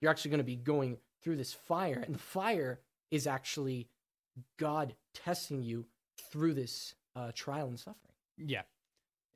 you're 0.00 0.10
actually 0.10 0.30
going 0.30 0.38
to 0.38 0.44
be 0.44 0.56
going 0.56 0.98
through 1.22 1.36
this 1.36 1.52
fire, 1.52 2.02
and 2.04 2.14
the 2.14 2.18
fire 2.20 2.80
is 3.10 3.26
actually 3.26 3.88
God 4.58 4.94
testing 5.14 5.62
you 5.62 5.86
through 6.30 6.54
this 6.54 6.94
uh, 7.14 7.32
trial 7.34 7.68
and 7.68 7.78
suffering. 7.78 8.14
Yeah. 8.38 8.62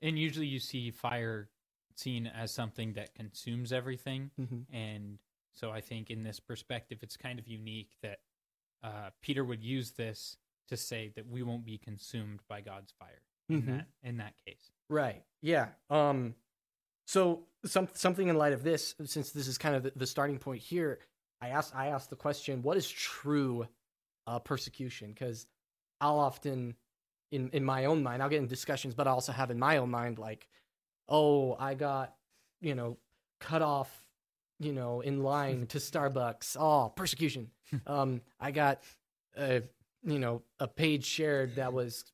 And 0.02 0.18
usually 0.18 0.46
you 0.46 0.58
see 0.60 0.90
fire 0.90 1.50
seen 1.94 2.26
as 2.26 2.52
something 2.52 2.94
that 2.94 3.14
consumes 3.14 3.72
everything. 3.72 4.30
Mm-hmm. 4.40 4.74
And 4.74 5.18
so 5.52 5.70
I 5.70 5.80
think 5.80 6.10
in 6.10 6.22
this 6.22 6.40
perspective, 6.40 6.98
it's 7.02 7.16
kind 7.16 7.38
of 7.38 7.46
unique 7.46 7.96
that 8.02 8.20
uh, 8.82 9.10
Peter 9.22 9.44
would 9.44 9.62
use 9.62 9.92
this 9.92 10.36
to 10.68 10.76
say 10.76 11.12
that 11.16 11.26
we 11.28 11.42
won't 11.42 11.64
be 11.64 11.78
consumed 11.78 12.40
by 12.48 12.60
God's 12.60 12.92
fire 12.98 13.22
in 13.48 13.62
Mhm. 13.62 13.66
that 13.78 13.88
in 14.02 14.16
that 14.18 14.34
case. 14.46 14.70
Right. 14.88 15.24
Yeah. 15.42 15.68
Um 15.90 16.34
so 17.06 17.46
some 17.64 17.88
something 17.94 18.28
in 18.28 18.36
light 18.36 18.52
of 18.52 18.62
this 18.62 18.94
since 19.04 19.30
this 19.30 19.46
is 19.48 19.58
kind 19.58 19.76
of 19.76 19.82
the, 19.84 19.92
the 19.96 20.06
starting 20.06 20.38
point 20.38 20.62
here, 20.62 21.00
I 21.40 21.48
asked 21.50 21.74
I 21.74 21.88
asked 21.88 22.10
the 22.10 22.16
question 22.16 22.62
what 22.62 22.76
is 22.76 22.88
true 22.90 23.68
uh 24.26 24.38
persecution 24.40 25.14
cuz 25.14 25.46
I'll 26.00 26.18
often 26.18 26.76
in 27.30 27.50
in 27.50 27.64
my 27.64 27.84
own 27.84 28.02
mind 28.02 28.22
I'll 28.22 28.28
get 28.28 28.38
in 28.42 28.46
discussions 28.48 28.94
but 28.94 29.06
I 29.06 29.10
also 29.10 29.32
have 29.32 29.50
in 29.50 29.58
my 29.58 29.76
own 29.78 29.90
mind 29.90 30.18
like 30.18 30.48
oh, 31.08 31.54
I 31.54 31.74
got 31.74 32.16
you 32.60 32.74
know 32.74 32.98
cut 33.38 33.62
off 33.62 34.04
you 34.58 34.72
know 34.72 35.00
in 35.02 35.22
line 35.22 35.66
to 35.68 35.78
Starbucks. 35.78 36.56
Oh, 36.58 36.88
persecution. 36.90 37.50
um 37.86 38.20
I 38.40 38.50
got 38.50 38.82
a 39.36 39.62
you 40.06 40.18
know 40.18 40.42
a 40.58 40.68
page 40.68 41.04
shared 41.04 41.56
that 41.56 41.72
was 41.72 42.04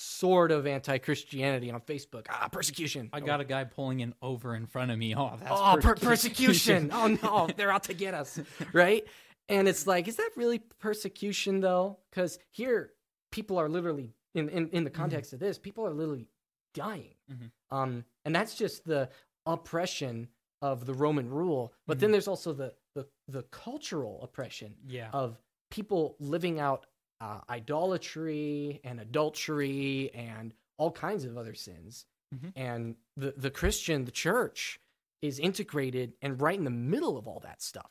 sort 0.00 0.52
of 0.52 0.64
anti-Christianity 0.64 1.72
on 1.72 1.80
Facebook. 1.80 2.26
Ah, 2.30 2.48
persecution. 2.52 3.10
I 3.12 3.18
got 3.18 3.40
a 3.40 3.44
guy 3.44 3.64
pulling 3.64 3.98
in 4.00 4.14
over 4.22 4.54
in 4.54 4.66
front 4.66 4.92
of 4.92 4.98
me. 4.98 5.16
Oh, 5.16 5.36
that's 5.40 5.50
oh, 5.52 5.76
per- 5.80 5.96
persecution. 5.96 6.90
oh 6.94 7.18
no, 7.20 7.48
they're 7.56 7.72
out 7.72 7.84
to 7.84 7.94
get 7.94 8.14
us, 8.14 8.38
right? 8.72 9.04
And 9.48 9.66
it's 9.66 9.86
like, 9.86 10.06
is 10.06 10.16
that 10.16 10.30
really 10.36 10.60
persecution 10.78 11.60
though? 11.60 11.98
Because 12.10 12.38
here, 12.50 12.92
people 13.32 13.58
are 13.58 13.68
literally 13.68 14.14
in, 14.34 14.48
in 14.50 14.68
in 14.68 14.84
the 14.84 14.90
context 14.90 15.32
of 15.32 15.40
this, 15.40 15.58
people 15.58 15.84
are 15.84 15.94
literally 15.94 16.28
dying. 16.74 17.14
Mhm. 17.32 17.50
Um, 17.70 18.04
and 18.24 18.34
that's 18.34 18.54
just 18.54 18.84
the 18.84 19.08
oppression 19.46 20.28
of 20.62 20.86
the 20.86 20.94
Roman 20.94 21.28
rule. 21.28 21.72
But 21.86 21.98
then 21.98 22.12
there's 22.12 22.28
also 22.28 22.52
the 22.52 22.74
the 22.94 23.06
the 23.26 23.42
cultural 23.44 24.20
oppression 24.22 24.74
yeah. 24.86 25.10
of 25.12 25.38
people 25.70 26.16
living 26.20 26.60
out 26.60 26.86
uh, 27.20 27.40
idolatry 27.50 28.80
and 28.84 29.00
adultery 29.00 30.10
and 30.14 30.54
all 30.76 30.90
kinds 30.90 31.24
of 31.24 31.36
other 31.36 31.54
sins. 31.54 32.06
Mhm. 32.34 32.52
And 32.56 32.96
the, 33.16 33.34
the 33.36 33.50
Christian, 33.50 34.04
the 34.04 34.10
church, 34.10 34.78
is 35.22 35.38
integrated 35.38 36.12
and 36.22 36.40
right 36.40 36.56
in 36.56 36.64
the 36.64 36.70
middle 36.70 37.16
of 37.16 37.26
all 37.26 37.40
that 37.40 37.60
stuff. 37.62 37.90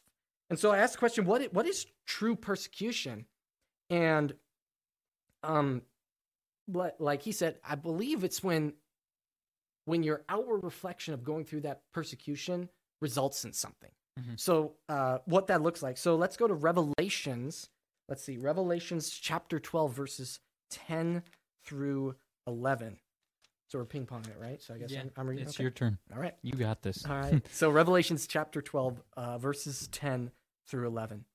And 0.50 0.58
so 0.58 0.72
I 0.72 0.78
asked 0.78 0.94
the 0.94 1.00
question, 1.00 1.26
what 1.26 1.42
is, 1.42 1.50
what 1.52 1.66
is 1.66 1.86
true 2.06 2.36
persecution? 2.36 3.26
And 3.90 4.34
um, 5.44 5.82
like 7.00 7.22
he 7.22 7.32
said, 7.32 7.58
I 7.64 7.76
believe 7.76 8.24
it's 8.24 8.44
when 8.44 8.74
when 9.86 10.04
your 10.04 10.22
outward 10.28 10.64
reflection 10.66 11.14
of 11.14 11.24
going 11.24 11.46
through 11.46 11.62
that 11.62 11.82
persecution 11.94 12.68
results 13.02 13.46
in 13.46 13.54
something. 13.54 13.92
Mhm. 14.20 14.38
So 14.40 14.74
uh, 14.90 15.20
what 15.26 15.48
that 15.48 15.62
looks 15.62 15.82
like. 15.82 15.98
So 15.98 16.16
let's 16.16 16.36
go 16.38 16.48
to 16.48 16.54
Revelations. 16.54 17.70
Let's 18.10 18.24
see, 18.24 18.38
Revelations 18.38 19.10
chapter 19.10 19.60
12, 19.60 19.94
verses 19.94 20.40
10 20.72 21.24
through 21.66 22.16
11. 22.48 22.98
So 23.68 23.80
we're 23.80 23.86
ping 23.86 24.06
ponging 24.06 24.30
it, 24.30 24.38
right? 24.40 24.62
So 24.62 24.74
I 24.74 24.78
guess 24.78 24.92
Yeah, 24.92 25.02
I'm, 25.02 25.12
I'm 25.18 25.28
reading. 25.28 25.46
It's 25.46 25.58
okay. 25.58 25.64
your 25.64 25.72
turn. 25.72 25.98
All 26.14 26.22
right. 26.22 26.34
You 26.42 26.54
got 26.54 26.82
this. 26.82 27.06
All 27.06 27.18
right. 27.18 27.46
so 27.52 27.70
Revelations 27.70 28.26
chapter 28.26 28.62
12, 28.62 29.02
uh, 29.18 29.38
verses 29.38 29.90
10 29.92 30.32
through 30.66 30.88
11. 30.88 31.26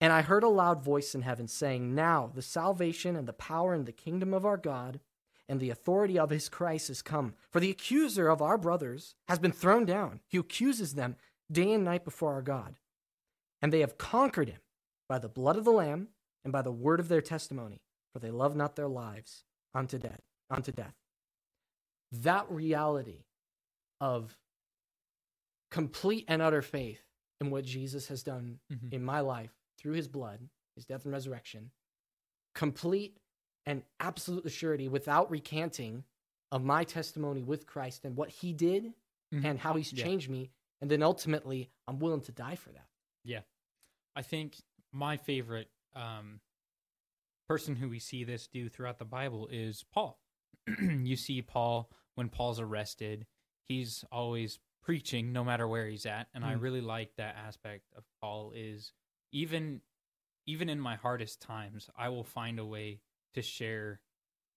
And 0.00 0.12
I 0.12 0.20
heard 0.20 0.42
a 0.44 0.48
loud 0.48 0.82
voice 0.82 1.14
in 1.14 1.22
heaven 1.22 1.48
saying, 1.48 1.94
Now 1.94 2.30
the 2.32 2.42
salvation 2.42 3.16
and 3.16 3.26
the 3.26 3.32
power 3.32 3.72
and 3.72 3.86
the 3.86 3.92
kingdom 3.92 4.34
of 4.34 4.44
our 4.44 4.58
God 4.58 5.00
and 5.48 5.58
the 5.58 5.70
authority 5.70 6.18
of 6.18 6.28
his 6.28 6.50
Christ 6.50 6.90
is 6.90 7.00
come. 7.00 7.34
For 7.50 7.60
the 7.60 7.70
accuser 7.70 8.28
of 8.28 8.42
our 8.42 8.58
brothers 8.58 9.14
has 9.26 9.38
been 9.38 9.52
thrown 9.52 9.86
down. 9.86 10.20
He 10.28 10.36
accuses 10.36 10.94
them 10.94 11.16
day 11.50 11.72
and 11.72 11.84
night 11.84 12.04
before 12.04 12.34
our 12.34 12.42
God. 12.42 12.76
And 13.62 13.72
they 13.72 13.80
have 13.80 13.96
conquered 13.96 14.50
him 14.50 14.60
by 15.08 15.18
the 15.18 15.28
blood 15.28 15.56
of 15.56 15.64
the 15.64 15.72
Lamb 15.72 16.08
and 16.44 16.52
by 16.52 16.62
the 16.62 16.72
word 16.72 17.00
of 17.00 17.08
their 17.08 17.20
testimony, 17.22 17.80
for 18.12 18.18
they 18.18 18.30
love 18.30 18.54
not 18.56 18.76
their 18.76 18.88
lives 18.88 19.44
unto 19.74 19.98
death. 19.98 20.20
Unto 20.50 20.72
death. 20.72 20.94
That 22.12 22.50
reality 22.50 23.24
of 24.00 24.38
complete 25.70 26.24
and 26.28 26.40
utter 26.40 26.62
faith 26.62 27.02
in 27.40 27.50
what 27.50 27.64
Jesus 27.64 28.08
has 28.08 28.22
done 28.22 28.60
Mhm. 28.70 28.92
in 28.92 29.04
my 29.04 29.20
life 29.20 29.54
through 29.76 29.92
his 29.92 30.08
blood, 30.08 30.48
his 30.74 30.84
death 30.86 31.04
and 31.04 31.12
resurrection, 31.12 31.70
complete 32.54 33.18
and 33.66 33.84
absolute 34.00 34.48
surety 34.50 34.88
without 34.88 35.30
recanting 35.30 36.04
of 36.50 36.64
my 36.64 36.84
testimony 36.84 37.42
with 37.42 37.66
Christ 37.66 38.04
and 38.04 38.16
what 38.16 38.30
he 38.30 38.52
did 38.54 38.94
Mhm. 39.32 39.44
and 39.44 39.58
how 39.58 39.74
he's 39.74 39.92
Yeah. 39.92 40.04
changed 40.04 40.30
me. 40.30 40.50
And 40.80 40.90
then 40.90 41.02
ultimately, 41.02 41.70
I'm 41.86 41.98
willing 41.98 42.22
to 42.22 42.32
die 42.32 42.56
for 42.56 42.72
that. 42.72 42.88
Yeah. 43.24 43.42
I 44.16 44.22
think 44.22 44.62
my 44.92 45.16
favorite 45.16 45.70
um, 45.94 46.40
person 47.48 47.76
who 47.76 47.88
we 47.88 47.98
see 47.98 48.24
this 48.24 48.46
do 48.46 48.68
throughout 48.68 48.98
the 48.98 49.04
Bible 49.04 49.48
is 49.50 49.84
Paul. 49.92 50.18
you 50.80 51.16
see 51.16 51.42
Paul 51.42 51.90
when 52.14 52.28
Paul's 52.28 52.60
arrested, 52.60 53.26
he's 53.68 54.04
always 54.10 54.58
preaching 54.82 55.32
no 55.32 55.44
matter 55.44 55.66
where 55.68 55.86
he's 55.86 56.06
at, 56.06 56.28
and 56.34 56.44
I 56.44 56.54
Mm. 56.54 56.62
really 56.62 56.80
like 56.80 57.14
that 57.16 57.36
aspect 57.36 57.84
of 57.96 58.04
Paul. 58.20 58.52
Is 58.54 58.92
even 59.32 59.80
even 60.46 60.68
in 60.68 60.80
my 60.80 60.96
hardest 60.96 61.40
times, 61.42 61.90
I 61.96 62.08
will 62.08 62.24
find 62.24 62.58
a 62.58 62.64
way 62.64 63.00
to 63.34 63.42
share 63.42 64.00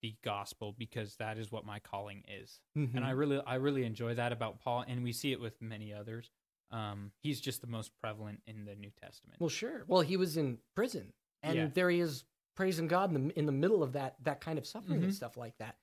the 0.02 0.16
gospel 0.24 0.74
because 0.78 1.18
that 1.18 1.38
is 1.38 1.52
what 1.52 1.66
my 1.66 1.80
calling 1.80 2.24
is. 2.28 2.60
Mhm. 2.76 2.96
And 2.96 3.06
I 3.06 3.12
really 3.12 3.40
I 3.46 3.56
really 3.56 3.84
enjoy 3.84 4.16
that 4.16 4.32
about 4.32 4.60
Paul 4.60 4.84
and 4.88 5.04
we 5.04 5.12
see 5.14 5.32
it 5.32 5.40
with 5.40 5.62
many 5.62 5.94
others. 5.94 6.32
Um 6.72 7.12
he's 7.22 7.42
just 7.42 7.62
the 7.62 7.68
most 7.68 7.92
prevalent 8.02 8.42
in 8.48 8.66
the 8.66 8.76
New 8.76 8.92
Testament. 9.02 9.40
Well, 9.40 9.50
sure. 9.50 9.84
Well, 9.88 10.02
he 10.02 10.18
was 10.18 10.38
in 10.38 10.60
prison, 10.76 11.14
and 11.44 11.56
Yeah. 11.56 11.68
there 11.74 11.90
he 11.90 12.00
is 12.00 12.24
praising 12.56 12.88
God 12.88 13.14
in 13.14 13.28
the 13.28 13.40
in 13.40 13.46
the 13.46 13.52
middle 13.52 13.84
of 13.84 13.94
that 13.94 14.16
that 14.24 14.42
kind 14.42 14.58
of 14.58 14.66
suffering 14.66 15.04
and 15.04 15.12
Mhm. 15.12 15.16
stuff 15.16 15.38
like 15.38 15.58
that. 15.58 15.78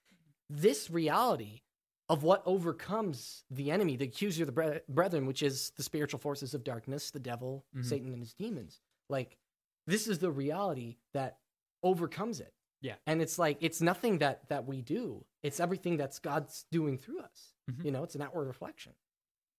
This 0.51 0.91
reality 0.91 1.63
of 2.09 2.23
what 2.23 2.43
overcomes 2.47 3.45
the 3.51 3.71
enemy, 3.71 3.97
the 3.97 4.07
accuser 4.07 4.43
of 4.45 4.47
the 4.47 4.53
bre- 4.53 4.79
brethren, 4.93 5.27
which 5.27 5.43
is 5.43 5.71
the 5.73 5.83
spiritual 5.83 6.19
forces 6.19 6.55
of 6.55 6.65
darkness, 6.65 7.11
the 7.11 7.21
devil, 7.21 7.67
Mhm. 7.75 7.85
Satan, 7.85 8.13
and 8.13 8.23
his 8.23 8.33
demons. 8.35 8.81
Like 9.11 9.39
this 9.87 10.09
is 10.09 10.19
the 10.19 10.31
reality 10.31 10.97
that 11.13 11.39
overcomes 11.83 12.41
it. 12.41 12.55
Yeah. 12.81 12.95
and 13.07 13.21
it's 13.21 13.41
like 13.41 13.59
it's 13.61 13.81
nothing 13.83 14.19
that 14.19 14.49
that 14.51 14.65
we 14.65 14.83
do. 14.83 15.27
It's 15.43 15.59
everything 15.59 15.97
that's 15.97 16.21
God's 16.21 16.65
doing 16.71 16.97
through 16.97 17.21
us. 17.21 17.53
Mhm. 17.69 17.85
You 17.87 17.91
know, 17.91 18.05
it's 18.05 18.15
an 18.15 18.23
outward 18.23 18.47
reflection. 18.47 18.95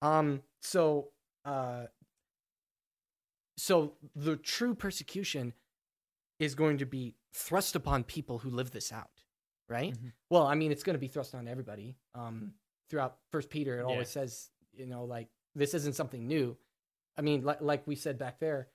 Um. 0.01 0.41
So. 0.61 1.11
Uh. 1.45 1.85
So 3.57 3.93
the 4.15 4.37
true 4.37 4.73
persecution 4.73 5.53
is 6.39 6.55
going 6.55 6.77
to 6.77 6.85
be 6.85 7.15
thrust 7.33 7.75
upon 7.75 8.03
people 8.05 8.39
who 8.39 8.49
live 8.49 8.71
this 8.71 8.91
out, 8.93 9.23
right? 9.67 9.93
Mhm. 9.93 10.13
Well, 10.29 10.47
I 10.47 10.55
mean, 10.55 10.71
it's 10.71 10.83
going 10.83 10.93
to 10.93 10.99
be 10.99 11.07
thrust 11.09 11.35
on 11.35 11.47
everybody. 11.47 11.97
Um, 12.15 12.53
throughout 12.89 13.19
First 13.31 13.49
Peter, 13.49 13.75
it 13.79 13.81
Yeah. 13.81 13.87
always 13.91 14.09
says, 14.09 14.49
you 14.71 14.85
know, 14.85 15.03
like 15.03 15.29
this 15.55 15.73
isn't 15.73 15.93
something 15.95 16.25
new. 16.27 16.57
I 17.17 17.21
mean, 17.21 17.43
like 17.43 17.59
like 17.61 17.85
we 17.85 17.95
said 17.95 18.17
back 18.17 18.39
there, 18.39 18.69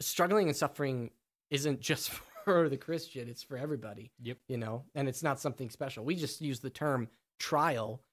struggling 0.00 0.48
and 0.48 0.56
suffering 0.56 1.10
isn't 1.50 1.80
just 1.80 2.10
for 2.44 2.68
the 2.68 2.76
Christian; 2.76 3.28
it's 3.30 3.42
for 3.42 3.56
everybody. 3.56 4.12
Yep. 4.20 4.38
You 4.48 4.58
know, 4.58 4.84
and 4.94 5.08
it's 5.08 5.22
not 5.22 5.40
something 5.40 5.70
special. 5.70 6.04
We 6.04 6.16
just 6.16 6.42
use 6.42 6.60
the 6.60 6.70
term 6.70 7.08
trial, 7.38 8.04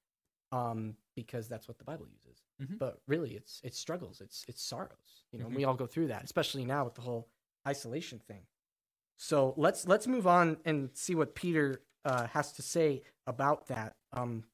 um, 0.54 0.96
because 1.14 1.50
that's 1.50 1.68
what 1.68 1.78
the 1.78 1.84
Bible 1.84 2.08
uses. 2.08 2.42
Mhm. 2.62 2.78
But 2.80 3.02
really, 3.08 3.36
it's 3.36 3.60
it's 3.64 3.78
struggles, 3.78 4.22
it's 4.22 4.46
it's 4.48 4.62
sorrows. 4.64 5.26
You 5.32 5.40
know, 5.40 5.46
and 5.48 5.54
Mhm. 5.54 5.58
we 5.58 5.66
all 5.66 5.76
go 5.76 5.88
through 5.88 6.08
that, 6.08 6.24
especially 6.24 6.66
now 6.66 6.86
with 6.86 6.96
the 6.96 7.02
whole 7.02 7.30
isolation 7.68 8.20
thing. 8.20 8.48
So 9.18 9.54
let's 9.58 9.88
let's 9.88 10.08
move 10.08 10.28
on 10.28 10.62
and 10.66 10.96
see 10.96 11.16
what 11.16 11.36
Peter 11.36 11.82
uh, 12.06 12.28
has 12.28 12.52
to 12.54 12.62
say 12.62 13.04
about 13.28 13.66
that. 13.68 13.96
Um, 14.14 14.46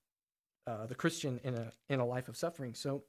uh, 0.67 0.85
the 0.87 0.95
Christian 0.95 1.39
in 1.43 1.55
a 1.55 1.73
in 1.89 1.99
a 1.99 2.05
life 2.05 2.27
of 2.29 2.37
suffering. 2.37 2.73
So, 2.75 3.05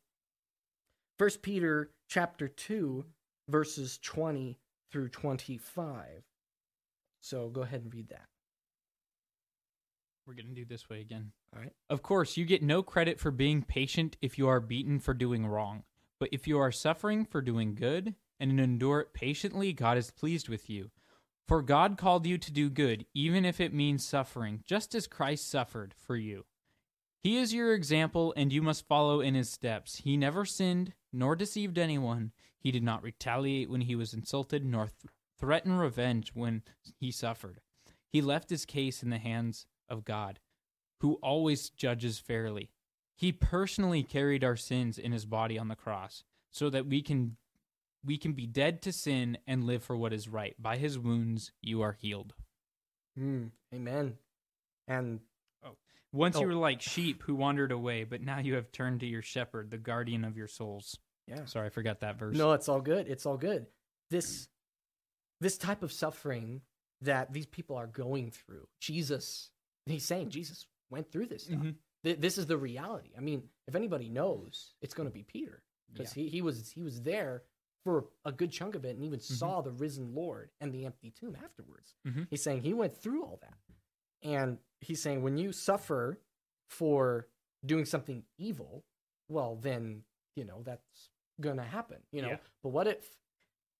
First 1.19 1.43
Peter 1.43 1.91
chapter 2.09 2.49
two, 2.49 3.07
verses 3.49 3.99
twenty 3.99 4.59
through 4.91 5.09
twenty 5.11 5.59
five. 5.59 6.25
So 7.21 7.49
go 7.51 7.63
ahead 7.63 7.83
and 7.83 7.95
read 7.95 8.09
that. 8.09 8.29
We're 10.27 10.35
going 10.35 10.49
to 10.49 10.55
do 10.55 10.65
this 10.65 10.89
way 10.89 11.01
again. 11.01 11.33
All 11.55 11.61
right. 11.61 11.73
Of 11.91 12.03
course, 12.03 12.37
you 12.37 12.45
get 12.45 12.63
no 12.63 12.83
credit 12.83 13.19
for 13.19 13.31
being 13.31 13.63
patient 13.63 14.17
if 14.23 14.39
you 14.39 14.49
are 14.49 14.61
beaten 14.61 15.01
for 15.01 15.15
doing 15.15 15.47
wrong. 15.47 15.83
But 16.21 16.29
if 16.31 16.47
you 16.47 16.59
are 16.59 16.71
suffering 16.71 17.25
for 17.25 17.43
doing 17.43 17.75
good 17.75 18.15
and 18.39 18.61
endure 18.61 19.01
it 19.01 19.15
patiently, 19.15 19.73
God 19.73 19.99
is 19.99 20.13
pleased 20.13 20.49
with 20.49 20.71
you. 20.71 20.91
For 21.49 21.61
God 21.61 21.99
called 21.99 22.25
you 22.25 22.39
to 22.39 22.53
do 22.53 22.71
good, 22.71 23.05
even 23.15 23.45
if 23.45 23.61
it 23.61 23.75
means 23.75 24.07
suffering, 24.07 24.63
just 24.65 24.95
as 24.95 25.09
Christ 25.09 25.51
suffered 25.51 25.93
for 25.99 26.17
you. 26.17 26.45
He 27.23 27.37
is 27.37 27.53
your 27.53 27.75
example, 27.75 28.33
and 28.37 28.53
you 28.53 28.63
must 28.63 28.87
follow 28.87 29.21
in 29.21 29.35
his 29.35 29.51
steps. 29.51 29.97
He 29.97 30.17
never 30.17 30.45
sinned, 30.45 30.93
nor 31.13 31.35
deceived 31.35 31.79
anyone. 31.79 32.33
He 32.59 32.71
did 32.71 32.85
not 32.85 33.03
retaliate 33.03 33.69
when 33.69 33.83
he 33.83 33.97
was 33.97 34.15
insulted, 34.15 34.65
nor 34.65 34.87
th- 34.87 35.13
threaten 35.39 35.73
revenge 35.73 36.31
when 36.33 36.63
he 36.97 37.11
suffered. 37.11 37.61
He 38.09 38.23
left 38.23 38.51
his 38.51 38.65
case 38.65 39.03
in 39.03 39.11
the 39.11 39.19
hands 39.19 39.67
of 39.93 40.05
God, 40.05 40.41
who 41.01 41.15
always 41.23 41.71
judges 41.71 42.19
fairly. 42.19 42.71
He 43.15 43.31
personally 43.31 44.03
carried 44.03 44.43
our 44.43 44.57
sins 44.57 44.99
in 44.99 45.13
his 45.13 45.27
body 45.27 45.59
on 45.59 45.69
the 45.69 45.77
cross, 45.77 46.25
so 46.51 46.69
that 46.71 46.87
we 46.87 47.03
can 47.03 47.37
we 48.05 48.19
can 48.19 48.33
be 48.33 48.47
dead 48.47 48.83
to 48.83 48.91
sin 48.93 49.39
and 49.47 49.63
live 49.65 49.85
for 49.85 49.97
what 49.97 50.13
is 50.13 50.27
right. 50.29 50.57
By 50.61 50.77
his 50.79 50.99
wounds 50.99 51.53
you 51.61 51.83
are 51.83 51.93
healed. 51.93 52.35
Mm, 53.17 53.51
amen. 53.73 54.17
And 54.89 55.21
oh, 55.65 55.77
Once 56.13 56.35
you 56.37 56.43
Oh. 56.43 56.49
were 56.49 56.55
like 56.55 56.81
sheep 56.83 57.23
who 57.23 57.37
wandered 57.37 57.71
away, 57.71 58.03
but 58.05 58.21
now 58.21 58.39
you 58.41 58.55
have 58.55 58.73
turned 58.73 59.01
to 59.01 59.07
your 59.07 59.23
shepherd, 59.23 59.71
the 59.71 59.79
guardian 59.79 60.25
of 60.25 60.37
your 60.37 60.49
souls. 60.49 60.99
yeah, 61.29 61.45
Sorry, 61.45 61.67
I 61.67 61.71
forgot 61.71 62.01
that 62.01 62.19
verse. 62.19 62.37
No, 62.37 62.53
it's 62.53 62.69
all 62.69 62.81
good. 62.81 63.07
It's 63.07 63.25
all 63.27 63.37
good. 63.37 63.67
This 64.11 64.49
this 65.41 65.57
type 65.59 65.83
of 65.85 65.93
suffering 65.93 66.63
that 67.03 67.33
these 67.33 67.47
people 67.47 67.77
are 67.77 67.87
going 67.87 68.31
through, 68.31 68.67
Jesus, 68.81 69.51
he's 69.87 70.05
saying 70.05 70.31
Jesus 70.31 70.67
went 70.91 71.11
through 71.11 71.27
this 71.27 71.45
stuff. 71.45 71.59
Mhm. 71.61 71.75
Th- 72.05 72.19
This 72.19 72.39
is 72.39 72.47
the 72.47 72.57
reality. 72.59 73.11
I 73.17 73.21
mean, 73.21 73.49
if 73.67 73.75
anybody 73.75 74.09
knows, 74.09 74.75
it's 74.81 74.95
going 74.95 75.09
to 75.09 75.13
be 75.13 75.23
Peter 75.23 75.63
because 75.93 76.13
he, 76.13 76.29
he 76.29 76.43
was 76.43 76.71
he 76.71 76.83
was 76.83 77.03
there 77.03 77.43
for 77.85 78.07
a 78.25 78.31
good 78.33 78.51
chunk 78.53 78.75
of 78.77 78.85
it 78.85 78.95
and 78.97 79.05
even 79.05 79.19
saw 79.21 79.61
the 79.61 79.73
risen 79.73 80.15
Lord 80.15 80.51
and 80.61 80.73
the 80.73 80.85
empty 80.87 81.11
tomb 81.11 81.37
afterwards. 81.43 81.95
Mhm. 82.07 82.27
He's 82.31 82.43
saying 82.43 82.63
he 82.63 82.75
went 82.75 82.97
through 82.97 83.25
all 83.25 83.39
that, 83.43 83.59
and 84.23 84.59
he's 84.81 85.03
saying 85.03 85.23
when 85.23 85.37
you 85.37 85.53
suffer 85.53 86.19
for 86.69 87.29
doing 87.65 87.85
something 87.85 88.25
evil, 88.39 88.85
well, 89.29 89.57
then 89.57 90.05
you 90.37 90.45
know 90.45 90.63
that's 90.63 91.11
going 91.41 91.57
to 91.57 91.65
happen. 91.65 91.99
You 92.13 92.23
know, 92.23 92.29
Yeah. 92.31 92.39
but 92.63 92.71
what 92.71 92.87
if 92.87 93.17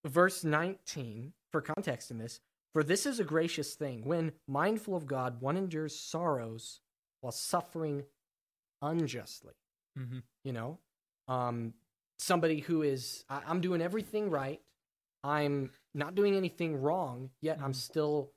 verse 0.05 0.43
19 0.45 1.33
for 1.51 1.61
context 1.63 2.11
in 2.11 2.19
this 2.19 2.41
for 2.73 2.83
this 2.83 3.07
is 3.07 3.21
a 3.21 3.25
gracious 3.25 3.75
thing 3.75 4.05
when 4.05 4.33
mindful 4.49 4.95
of 4.97 5.07
god 5.07 5.41
one 5.41 5.57
endures 5.57 5.95
sorrows 5.99 6.81
while 7.21 7.33
suffering 7.33 8.05
unjustly 8.81 9.55
Mhm. 9.99 10.23
you 10.45 10.53
know 10.53 10.79
um 11.29 11.75
somebody 12.19 12.61
who 12.61 12.83
is 12.83 13.25
I, 13.29 13.43
i'm 13.47 13.61
doing 13.61 13.81
everything 13.83 14.31
right 14.31 14.61
i'm 15.23 15.71
not 15.95 16.15
doing 16.15 16.35
anything 16.37 16.81
wrong 16.81 17.31
yet 17.41 17.59
i'm 17.63 17.73
Mhm. 17.73 17.77
still 17.77 18.33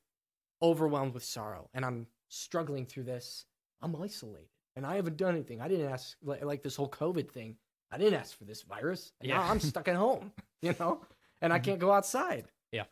overwhelmed 0.61 1.13
with 1.13 1.23
sorrow 1.23 1.69
and 1.73 1.85
i'm 1.85 2.07
struggling 2.29 2.85
through 2.85 3.03
this 3.03 3.45
i'm 3.81 3.95
isolated 3.95 4.49
and 4.75 4.85
i 4.85 4.95
haven't 4.95 5.17
done 5.17 5.33
anything 5.35 5.61
i 5.61 5.67
didn't 5.67 5.89
ask 5.89 6.17
like, 6.21 6.43
like 6.43 6.61
this 6.63 6.75
whole 6.75 6.89
covid 6.89 7.29
thing 7.29 7.57
i 7.91 7.97
didn't 7.97 8.19
ask 8.19 8.37
for 8.37 8.43
this 8.45 8.61
virus 8.63 9.13
Yeah. 9.21 9.41
i'm 9.41 9.59
stuck 9.59 9.87
at 9.87 9.95
home 9.95 10.31
you 10.61 10.75
know 10.79 11.01
and 11.41 11.51
i 11.53 11.59
Mhm. 11.59 11.63
can't 11.63 11.79
go 11.79 11.91
outside 11.91 12.51
Yeah. 12.71 12.85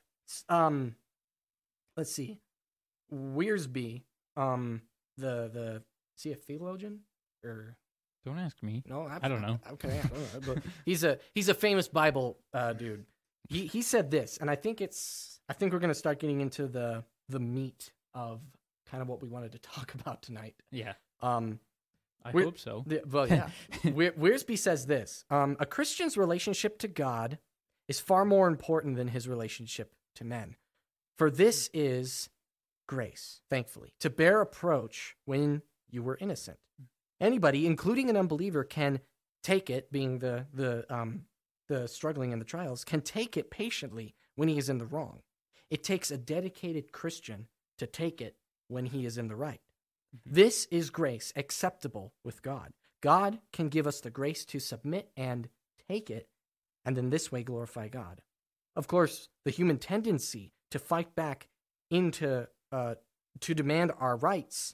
Um 0.49 0.95
let's 1.97 2.11
see 2.11 2.39
Wiersbe, 3.13 4.03
um 4.35 4.81
the 5.17 5.49
the 5.53 5.83
is 6.17 6.23
he 6.23 6.31
a 6.31 6.35
theologian 6.35 7.01
or 7.43 7.77
Don't 8.25 8.39
ask 8.39 8.61
me. 8.63 8.83
no, 8.87 9.07
I 9.21 9.27
don't 9.27 9.41
know. 9.41 9.59
Okay, 9.73 9.99
I 10.03 10.07
don't 10.07 10.33
know, 10.47 10.53
but 10.53 10.63
he's 10.85 11.03
a 11.03 11.19
he's 11.35 11.49
a 11.49 11.53
famous 11.53 11.87
Bible 11.87 12.37
uh, 12.53 12.73
dude. 12.73 13.05
He 13.49 13.65
he 13.67 13.81
said 13.81 14.09
this, 14.09 14.37
and 14.37 14.49
I 14.49 14.55
think 14.55 14.79
it's 14.81 15.39
I 15.49 15.53
think 15.53 15.73
we're 15.73 15.79
gonna 15.79 15.93
start 15.93 16.19
getting 16.19 16.41
into 16.41 16.67
the 16.67 17.03
the 17.29 17.39
meat 17.39 17.91
of 18.13 18.41
kind 18.89 19.01
of 19.01 19.07
what 19.09 19.21
we 19.21 19.27
wanted 19.27 19.51
to 19.51 19.59
talk 19.59 19.93
about 19.99 20.21
tonight. 20.23 20.55
Yeah, 20.71 20.93
Um, 21.21 21.59
I 22.23 22.31
hope 22.31 22.57
so. 22.57 22.83
the, 22.87 23.01
well, 23.09 23.27
yeah. 23.27 23.49
Weir- 23.83 24.13
Wiersbe 24.13 24.57
says 24.57 24.85
this: 24.85 25.25
um, 25.29 25.57
a 25.59 25.65
Christian's 25.65 26.17
relationship 26.17 26.79
to 26.79 26.87
God 26.87 27.37
is 27.89 27.99
far 27.99 28.23
more 28.23 28.47
important 28.47 28.95
than 28.95 29.09
his 29.09 29.27
relationship 29.27 29.93
to 30.15 30.23
men, 30.23 30.55
for 31.17 31.29
this 31.29 31.69
is 31.73 32.29
grace. 32.87 33.41
Thankfully, 33.49 33.93
to 33.99 34.09
bear 34.09 34.41
approach 34.41 35.15
when 35.25 35.61
you 35.89 36.03
were 36.03 36.17
innocent. 36.19 36.57
Anybody, 37.19 37.65
including 37.65 38.09
an 38.09 38.17
unbeliever, 38.17 38.63
can 38.63 38.99
take 39.43 39.69
it. 39.69 39.91
Being 39.91 40.19
the 40.19 40.47
the 40.53 40.85
um, 40.93 41.25
the 41.67 41.87
struggling 41.87 42.31
in 42.31 42.39
the 42.39 42.45
trials, 42.45 42.83
can 42.83 43.01
take 43.01 43.37
it 43.37 43.51
patiently 43.51 44.15
when 44.35 44.47
he 44.47 44.57
is 44.57 44.69
in 44.69 44.77
the 44.77 44.85
wrong. 44.85 45.21
It 45.69 45.83
takes 45.83 46.11
a 46.11 46.17
dedicated 46.17 46.91
Christian 46.91 47.47
to 47.77 47.87
take 47.87 48.21
it 48.21 48.35
when 48.67 48.85
he 48.87 49.05
is 49.05 49.17
in 49.17 49.27
the 49.27 49.35
right. 49.35 49.61
This 50.25 50.67
is 50.69 50.89
grace 50.89 51.33
acceptable 51.35 52.13
with 52.23 52.41
God. 52.41 52.73
God 53.01 53.39
can 53.51 53.69
give 53.69 53.87
us 53.87 53.99
the 53.99 54.11
grace 54.11 54.45
to 54.45 54.59
submit 54.59 55.09
and 55.17 55.49
take 55.89 56.09
it, 56.09 56.27
and 56.85 56.97
in 56.97 57.09
this 57.09 57.31
way 57.31 57.43
glorify 57.43 57.87
God. 57.87 58.21
Of 58.75 58.87
course, 58.87 59.29
the 59.45 59.51
human 59.51 59.77
tendency 59.77 60.51
to 60.73 60.79
fight 60.79 61.13
back 61.13 61.47
into 61.91 62.47
uh, 62.71 62.95
to 63.39 63.53
demand 63.53 63.91
our 63.99 64.17
rights. 64.17 64.73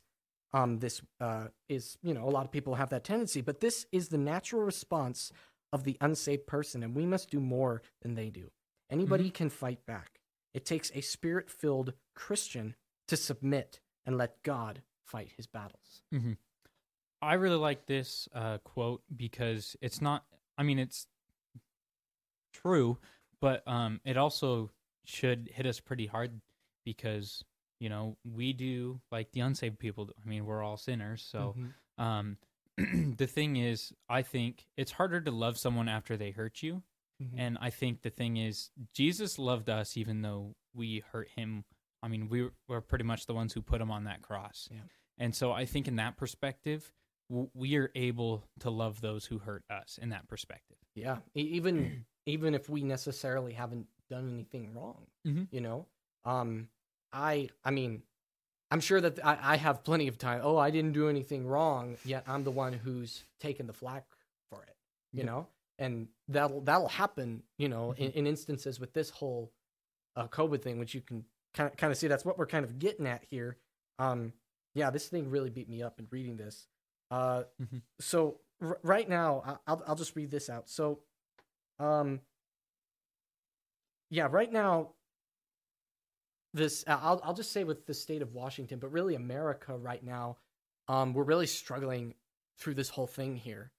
Um, 0.53 0.79
this 0.79 1.01
uh, 1.19 1.47
is, 1.67 1.97
you 2.01 2.13
know, 2.13 2.23
a 2.23 2.31
lot 2.31 2.45
of 2.45 2.51
people 2.51 2.75
have 2.75 2.89
that 2.91 3.03
tendency, 3.03 3.41
but 3.41 3.59
this 3.59 3.85
is 3.91 4.07
the 4.07 4.17
natural 4.17 4.61
response 4.61 5.33
of 5.73 5.83
the 5.83 5.97
unsaved 5.99 6.47
person, 6.47 6.83
and 6.83 6.95
we 6.95 7.05
must 7.05 7.29
do 7.29 7.41
more 7.41 7.81
than 8.01 8.15
they 8.15 8.29
do. 8.29 8.49
Anybody 8.89 9.29
can 9.29 9.49
fight 9.49 9.85
back. 9.85 10.21
It 10.53 10.65
takes 10.65 10.89
a 10.95 11.01
spirit 11.01 11.49
filled 11.49 11.93
Christian 12.15 12.75
to 13.09 13.17
submit 13.17 13.81
and 14.05 14.17
let 14.17 14.41
God 14.41 14.81
fight 15.05 15.33
his 15.35 15.47
battles. 15.47 16.01
I 17.21 17.33
really 17.33 17.57
like 17.57 17.87
this 17.87 18.29
uh, 18.33 18.59
quote 18.59 19.03
because 19.13 19.75
it's 19.81 20.01
not. 20.01 20.23
I 20.57 20.63
mean, 20.63 20.79
it's 20.79 21.07
true, 22.53 22.97
but 23.41 23.67
um, 23.67 23.99
it 24.05 24.15
also 24.15 24.71
should 25.09 25.49
hit 25.53 25.65
us 25.65 25.79
pretty 25.79 26.05
hard 26.05 26.39
because 26.85 27.43
you 27.81 27.87
know, 27.87 28.17
we 28.25 28.51
do 28.51 28.99
like 29.09 29.31
the 29.31 29.39
unsaved 29.39 29.79
people. 29.79 30.09
I 30.21 30.27
mean, 30.27 30.45
we're 30.45 30.61
all 30.61 30.75
sinners. 30.75 31.25
So, 31.31 31.55
Mhm. 31.57 31.73
um, 32.03 32.37
the 33.17 33.25
thing 33.25 33.55
is, 33.55 33.93
I 34.09 34.21
think 34.21 34.65
it's 34.75 34.91
harder 34.91 35.21
to 35.21 35.31
love 35.31 35.57
someone 35.57 35.87
after 35.87 36.17
they 36.17 36.31
hurt 36.31 36.61
you. 36.61 36.83
Mhm. 37.23 37.35
And 37.37 37.57
I 37.61 37.69
think 37.69 38.01
the 38.01 38.09
thing 38.09 38.35
is, 38.35 38.71
Jesus 38.93 39.39
loved 39.39 39.69
us 39.69 39.95
even 39.95 40.23
though 40.23 40.57
we 40.73 40.99
hurt 41.13 41.29
him. 41.29 41.63
I 42.03 42.09
mean, 42.09 42.27
we 42.27 42.49
were 42.67 42.81
pretty 42.81 43.05
much 43.05 43.27
the 43.27 43.33
ones 43.33 43.53
who 43.53 43.61
put 43.61 43.79
him 43.79 43.91
on 43.91 44.03
that 44.03 44.21
cross. 44.23 44.67
Yeah. 44.69 44.81
And 45.17 45.33
so 45.33 45.53
I 45.53 45.63
think 45.65 45.87
in 45.87 45.95
that 45.95 46.17
perspective, 46.17 46.91
w- 47.29 47.49
we 47.53 47.77
are 47.77 47.91
able 47.95 48.43
to 48.59 48.69
love 48.69 48.99
those 48.99 49.25
who 49.25 49.37
hurt 49.39 49.63
us 49.69 49.97
in 49.97 50.09
that 50.09 50.27
perspective. 50.27 50.77
Yeah, 50.95 51.19
even 51.33 52.05
even 52.25 52.53
if 52.53 52.67
we 52.67 52.83
necessarily 52.83 53.53
haven't 53.53 53.87
done 54.09 54.29
anything 54.33 54.73
wrong, 54.73 55.07
Mhm. 55.25 55.47
you 55.51 55.61
know, 55.61 55.85
um, 56.25 56.69
I 57.13 57.49
I 57.63 57.71
mean, 57.71 58.03
I'm 58.71 58.79
sure 58.81 59.01
that 59.01 59.23
I, 59.25 59.53
I 59.53 59.57
have 59.57 59.83
plenty 59.83 60.07
of 60.07 60.17
time. 60.17 60.41
Oh, 60.43 60.57
I 60.57 60.69
didn't 60.71 60.93
do 60.93 61.09
anything 61.09 61.47
wrong, 61.47 61.97
yet 62.05 62.23
I'm 62.27 62.43
the 62.43 62.51
one 62.51 62.73
who's 62.73 63.23
taken 63.39 63.65
the 63.67 63.73
flack 63.73 64.05
for 64.49 64.63
it, 64.63 64.75
you 65.11 65.19
Yep. 65.19 65.25
know, 65.25 65.47
and 65.77 66.07
that'll 66.27 66.61
that'll 66.61 66.89
happen, 66.89 67.43
you 67.57 67.69
know, 67.69 67.93
in, 67.93 68.11
in 68.11 68.27
instances 68.27 68.79
with 68.79 68.93
this 68.93 69.09
whole 69.09 69.51
uh, 70.15 70.27
COVID 70.27 70.61
thing, 70.61 70.79
which 70.79 70.93
you 70.93 71.01
can 71.01 71.25
kind 71.53 71.69
of 71.71 71.77
kind 71.77 71.91
of 71.91 71.97
see. 71.97 72.07
That's 72.07 72.25
what 72.25 72.37
we're 72.37 72.45
kind 72.47 72.65
of 72.65 72.77
getting 72.79 73.07
at 73.07 73.23
here. 73.29 73.57
Um, 73.99 74.33
yeah, 74.75 74.89
this 74.91 75.07
thing 75.07 75.29
really 75.29 75.49
beat 75.49 75.69
me 75.69 75.81
up 75.81 75.99
in 75.99 76.07
reading 76.11 76.37
this. 76.37 76.67
Uh, 77.11 77.43
Mhm. 77.59 77.81
so 77.99 78.39
r- 78.61 78.79
right 78.83 79.07
now, 79.09 79.41
I- 79.45 79.57
I'll 79.71 79.83
I'll 79.87 79.95
just 79.95 80.15
read 80.15 80.29
this 80.29 80.47
out. 80.49 80.69
So, 80.69 80.99
um, 81.79 82.21
yeah, 84.09 84.27
right 84.29 84.51
now, 84.51 84.93
this 86.53 86.83
I'll 86.87 87.21
I'll 87.23 87.33
just 87.33 87.51
say 87.51 87.63
with 87.63 87.85
the 87.85 87.93
state 87.93 88.21
of 88.21 88.33
Washington, 88.33 88.79
but 88.79 88.91
really 88.91 89.15
America 89.15 89.77
right 89.77 90.03
now, 90.03 90.37
um, 90.87 91.13
we're 91.13 91.23
really 91.23 91.45
struggling 91.47 92.15
through 92.57 92.73
this 92.73 92.89
whole 92.89 93.07
thing 93.07 93.35
here, 93.35 93.71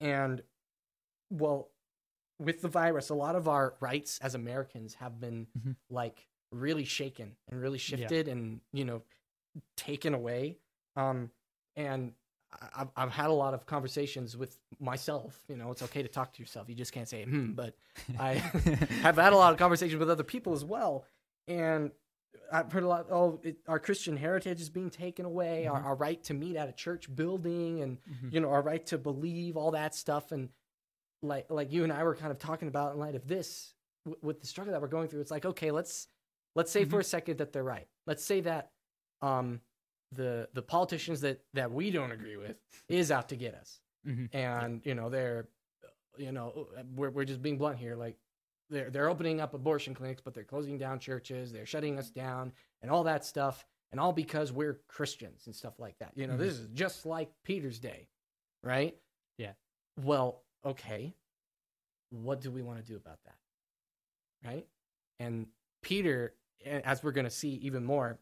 and 0.00 0.42
well, 1.30 1.70
with 2.38 2.60
the 2.60 2.68
virus, 2.68 3.08
a 3.10 3.14
lot 3.14 3.36
of 3.36 3.48
our 3.48 3.74
rights 3.80 4.18
as 4.20 4.34
Americans 4.34 4.94
have 4.94 5.20
been 5.20 5.46
Mhm. 5.58 5.76
like 5.88 6.26
really 6.52 6.84
shaken 6.84 7.36
and 7.48 7.60
really 7.60 7.78
shifted 7.78 8.26
and 8.28 8.60
you 8.72 8.84
know 8.84 9.02
taken 9.76 10.14
away. 10.14 10.58
Um, 10.96 11.30
and 11.76 12.14
I've 12.74 12.88
I've 12.96 13.10
had 13.12 13.30
a 13.30 13.32
lot 13.32 13.54
of 13.54 13.66
conversations 13.66 14.36
with 14.36 14.58
myself. 14.80 15.38
You 15.48 15.56
know, 15.56 15.70
it's 15.70 15.82
okay 15.82 16.02
to 16.02 16.08
talk 16.08 16.32
to 16.34 16.40
yourself. 16.42 16.68
You 16.68 16.74
just 16.74 16.92
can't 16.92 17.08
say 17.08 17.24
hmm. 17.24 17.52
But 17.52 17.76
I 18.18 18.34
have 19.02 19.16
had 19.16 19.32
a 19.32 19.36
lot 19.36 19.52
of 19.52 19.58
conversations 19.58 19.98
with 19.98 20.10
other 20.10 20.24
people 20.24 20.52
as 20.52 20.64
well, 20.64 21.04
and 21.48 21.90
I've 22.52 22.70
heard 22.72 22.82
a 22.82 22.88
lot. 22.88 23.06
Oh, 23.10 23.40
it, 23.44 23.58
our 23.68 23.78
Christian 23.78 24.16
heritage 24.16 24.60
is 24.60 24.68
being 24.68 24.90
taken 24.90 25.24
away. 25.24 25.66
Our, 25.66 25.80
Mhm. 25.80 25.84
our 25.84 25.94
right 25.94 26.22
to 26.24 26.34
meet 26.34 26.56
at 26.56 26.68
a 26.68 26.72
church 26.72 27.14
building, 27.14 27.82
and 27.82 27.98
Mhm. 28.02 28.32
you 28.32 28.40
know, 28.40 28.50
our 28.50 28.62
right 28.62 28.84
to 28.86 28.98
believe 28.98 29.56
all 29.56 29.70
that 29.72 29.94
stuff, 29.94 30.32
and 30.32 30.48
like 31.22 31.50
like 31.50 31.70
you 31.72 31.84
and 31.84 31.92
I 31.92 32.02
were 32.02 32.14
kind 32.16 32.32
of 32.32 32.38
talking 32.38 32.68
about 32.68 32.94
in 32.94 32.98
light 32.98 33.14
of 33.14 33.28
this 33.28 33.74
w- 34.06 34.18
with 34.22 34.40
the 34.40 34.46
struggle 34.46 34.72
that 34.72 34.80
we're 34.82 34.88
going 34.88 35.08
through. 35.08 35.20
It's 35.20 35.30
like 35.30 35.44
okay, 35.44 35.70
let's 35.70 36.08
let's 36.56 36.72
say 36.72 36.84
for 36.84 36.98
a 36.98 37.04
second 37.04 37.38
that 37.38 37.52
they're 37.52 37.62
right. 37.62 37.86
Let's 38.06 38.24
say 38.24 38.40
that 38.40 38.72
um 39.22 39.60
the 40.12 40.48
the 40.54 40.62
politicians 40.62 41.20
that 41.20 41.40
that 41.54 41.70
we 41.70 41.90
don't 41.90 42.10
agree 42.12 42.36
with 42.36 42.56
is 42.88 43.10
out 43.10 43.28
to 43.28 43.36
get 43.36 43.54
us. 43.54 43.80
Mhm. 44.06 44.34
and 44.34 44.80
you 44.84 44.94
know 44.94 45.10
they're 45.10 45.48
you 46.16 46.32
know 46.32 46.68
we're, 46.96 47.10
we're 47.10 47.24
just 47.24 47.42
being 47.42 47.58
blunt 47.58 47.78
here. 47.78 47.96
Like 47.96 48.16
they're 48.70 48.90
they're 48.90 49.08
opening 49.10 49.40
up 49.40 49.52
abortion 49.54 49.94
clinics 49.94 50.22
but 50.22 50.32
they're 50.34 50.44
closing 50.44 50.78
down 50.78 50.98
churches. 50.98 51.52
They're 51.52 51.66
shutting 51.66 51.98
us 51.98 52.10
down 52.10 52.52
and 52.82 52.90
all 52.90 53.04
that 53.04 53.24
stuff. 53.24 53.64
And 53.92 53.98
all 53.98 54.12
because 54.12 54.52
we're 54.52 54.80
christians 54.88 55.46
and 55.46 55.54
stuff 55.54 55.80
like 55.80 55.98
that. 55.98 56.12
You 56.14 56.26
know 56.28 56.36
this 56.36 56.54
is 56.54 56.68
just 56.74 57.06
like 57.06 57.30
peter's 57.44 57.78
day 57.78 58.08
right? 58.62 58.96
Yeah. 59.36 59.52
well 60.02 60.42
okay. 60.64 61.14
What 62.10 62.40
do 62.40 62.50
we 62.50 62.62
want 62.62 62.78
to 62.78 62.84
do 62.84 62.96
about 62.96 63.18
that? 63.24 63.36
Right? 64.48 64.66
And 65.18 65.46
peter 65.82 66.34
as 66.64 67.02
we're 67.02 67.12
going 67.12 67.24
to 67.24 67.30
see 67.30 67.54
even 67.62 67.84
more 67.84 68.18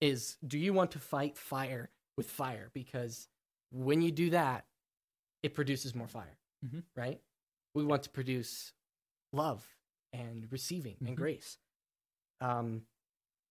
is 0.00 0.36
do 0.46 0.58
you 0.58 0.72
want 0.72 0.90
to 0.92 0.98
fight 0.98 1.36
fire 1.38 1.90
with 2.16 2.30
fire? 2.30 2.70
Because 2.74 3.28
when 3.70 4.02
you 4.02 4.10
do 4.12 4.30
that 4.30 4.66
it 5.42 5.54
produces 5.54 5.94
more 5.94 6.08
fire 6.08 6.38
Mhm. 6.64 6.82
right? 6.96 7.20
We 7.74 7.84
want 7.84 8.02
to 8.04 8.10
produce 8.10 8.72
love 9.32 9.66
and 10.12 10.50
receiving 10.50 10.96
Mhm. 10.96 11.08
and 11.08 11.16
grace. 11.16 11.58
Um 12.40 12.86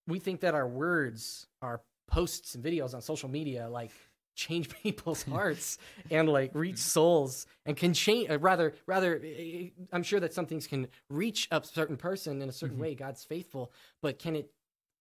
we 0.06 0.18
think 0.20 0.40
that 0.40 0.54
our 0.54 0.68
words 0.68 1.46
our 1.62 1.82
posts 2.08 2.54
and 2.54 2.64
videos 2.64 2.94
on 2.94 3.02
social 3.02 3.28
media 3.28 3.68
like 3.68 3.90
change 4.36 4.68
people's 4.82 5.22
hearts 5.34 5.78
and 6.10 6.28
like 6.28 6.54
reach 6.54 6.78
souls 6.78 7.46
and 7.64 7.76
can 7.76 7.92
change 7.94 8.30
uh, 8.30 8.38
rather 8.38 8.74
rather 8.86 9.20
eh, 9.24 9.70
i'm 9.92 10.02
sure 10.02 10.20
that 10.20 10.32
some 10.34 10.46
things 10.46 10.66
can 10.66 10.88
reach 11.10 11.48
a 11.50 11.62
certain 11.64 11.96
person 11.96 12.42
in 12.42 12.48
a 12.48 12.52
certain 12.52 12.76
Mhm. 12.76 12.80
way. 12.80 12.94
God's 12.94 13.24
faithful. 13.24 13.72
But 14.02 14.18
can 14.18 14.36
it 14.36 14.52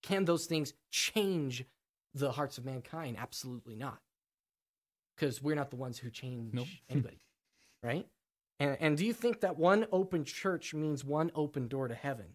can 0.08 0.26
those 0.26 0.46
things 0.46 0.74
change 0.92 1.66
the 2.14 2.32
hearts 2.32 2.58
of 2.58 2.66
mankind? 2.66 3.18
Absolutely 3.20 3.76
not. 3.76 4.00
Because 5.16 5.42
we're 5.42 5.56
not 5.56 5.70
the 5.70 5.76
ones 5.76 5.98
who 5.98 6.10
change 6.10 6.54
Nope. 6.54 6.68
anybody 6.90 7.20
right? 7.86 8.08
And, 8.60 8.78
and 8.80 8.98
do 8.98 9.06
you 9.06 9.14
think 9.14 9.42
that 9.42 9.58
one 9.58 9.86
open 9.92 10.26
church 10.26 10.74
means 10.74 11.04
one 11.06 11.32
open 11.36 11.68
door 11.68 11.88
to 11.88 11.96
heaven? 11.96 12.26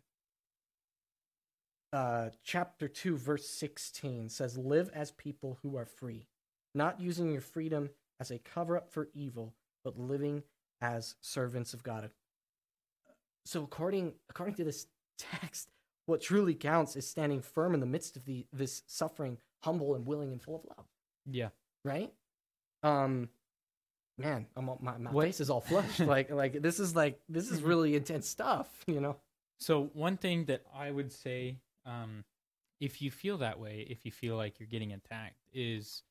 Uh, 1.92 2.30
chapter 2.44 2.87
2 2.87 3.16
verse 3.16 3.48
16 3.50 4.28
says 4.28 4.56
live 4.56 4.90
as 4.94 5.11
people 5.11 5.59
who 5.61 5.76
are 5.76 5.85
free 5.85 6.28
not 6.72 7.00
using 7.00 7.33
your 7.33 7.40
freedom 7.40 7.90
as 8.20 8.30
a 8.30 8.38
cover 8.38 8.76
up 8.76 8.92
for 8.92 9.09
evil 9.12 9.54
but 9.83 9.98
living 9.98 10.44
as 10.80 11.16
servants 11.20 11.74
of 11.74 11.83
god. 11.83 12.09
So 13.44 13.64
according 13.64 14.12
according 14.28 14.54
to 14.54 14.64
this 14.64 14.87
text 15.18 15.72
what 16.11 16.20
truly 16.20 16.55
counts 16.55 16.96
is 16.96 17.07
standing 17.09 17.40
firm 17.40 17.73
in 17.75 17.81
the 17.81 17.87
midst 17.87 18.16
of 18.16 18.25
the 18.25 18.46
this 18.53 18.83
suffering 18.87 19.38
humble 19.62 19.94
and 19.94 20.07
willing 20.07 20.33
and 20.33 20.42
full 20.42 20.57
of 20.57 20.64
love. 20.77 20.87
Yeah. 21.27 21.49
right? 21.85 22.12
Um 22.83 23.29
man 24.18 24.46
I'm, 24.57 24.68
all- 24.68 24.79
my, 24.83 24.99
my 24.99 25.11
What- 25.12 25.27
face 25.27 25.40
is 25.40 25.49
all 25.51 25.61
flushed. 25.61 26.01
Like 26.14 26.31
like 26.31 26.61
this 26.61 26.81
is 26.81 26.94
like 26.94 27.20
this 27.29 27.51
is 27.51 27.62
really 27.70 27.94
intense 27.96 28.29
stuff 28.29 28.68
you 28.87 29.01
know? 29.01 29.16
So 29.59 29.90
one 29.94 30.16
thing 30.16 30.46
that 30.46 30.62
I 30.75 30.90
would 30.90 31.12
say, 31.12 31.59
um, 31.85 32.25
if 32.81 33.03
you 33.03 33.11
feel 33.11 33.37
that 33.38 33.59
way, 33.61 33.87
if 33.90 34.07
you 34.07 34.11
feel 34.11 34.37
like 34.37 34.59
you're 34.59 34.66
getting 34.66 34.94
attacked, 34.94 35.37
is 35.53 36.03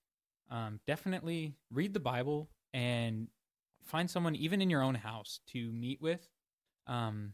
um, 0.51 0.79
definitely 0.85 1.55
read 1.73 1.95
the 1.95 1.99
Bible 1.99 2.47
and 2.75 3.27
find 3.83 4.07
someone, 4.07 4.35
even 4.35 4.61
in 4.61 4.69
your 4.69 4.83
own 4.83 4.93
house, 4.93 5.39
to 5.47 5.71
meet 5.71 5.99
with. 5.99 6.29
Um, 6.85 7.33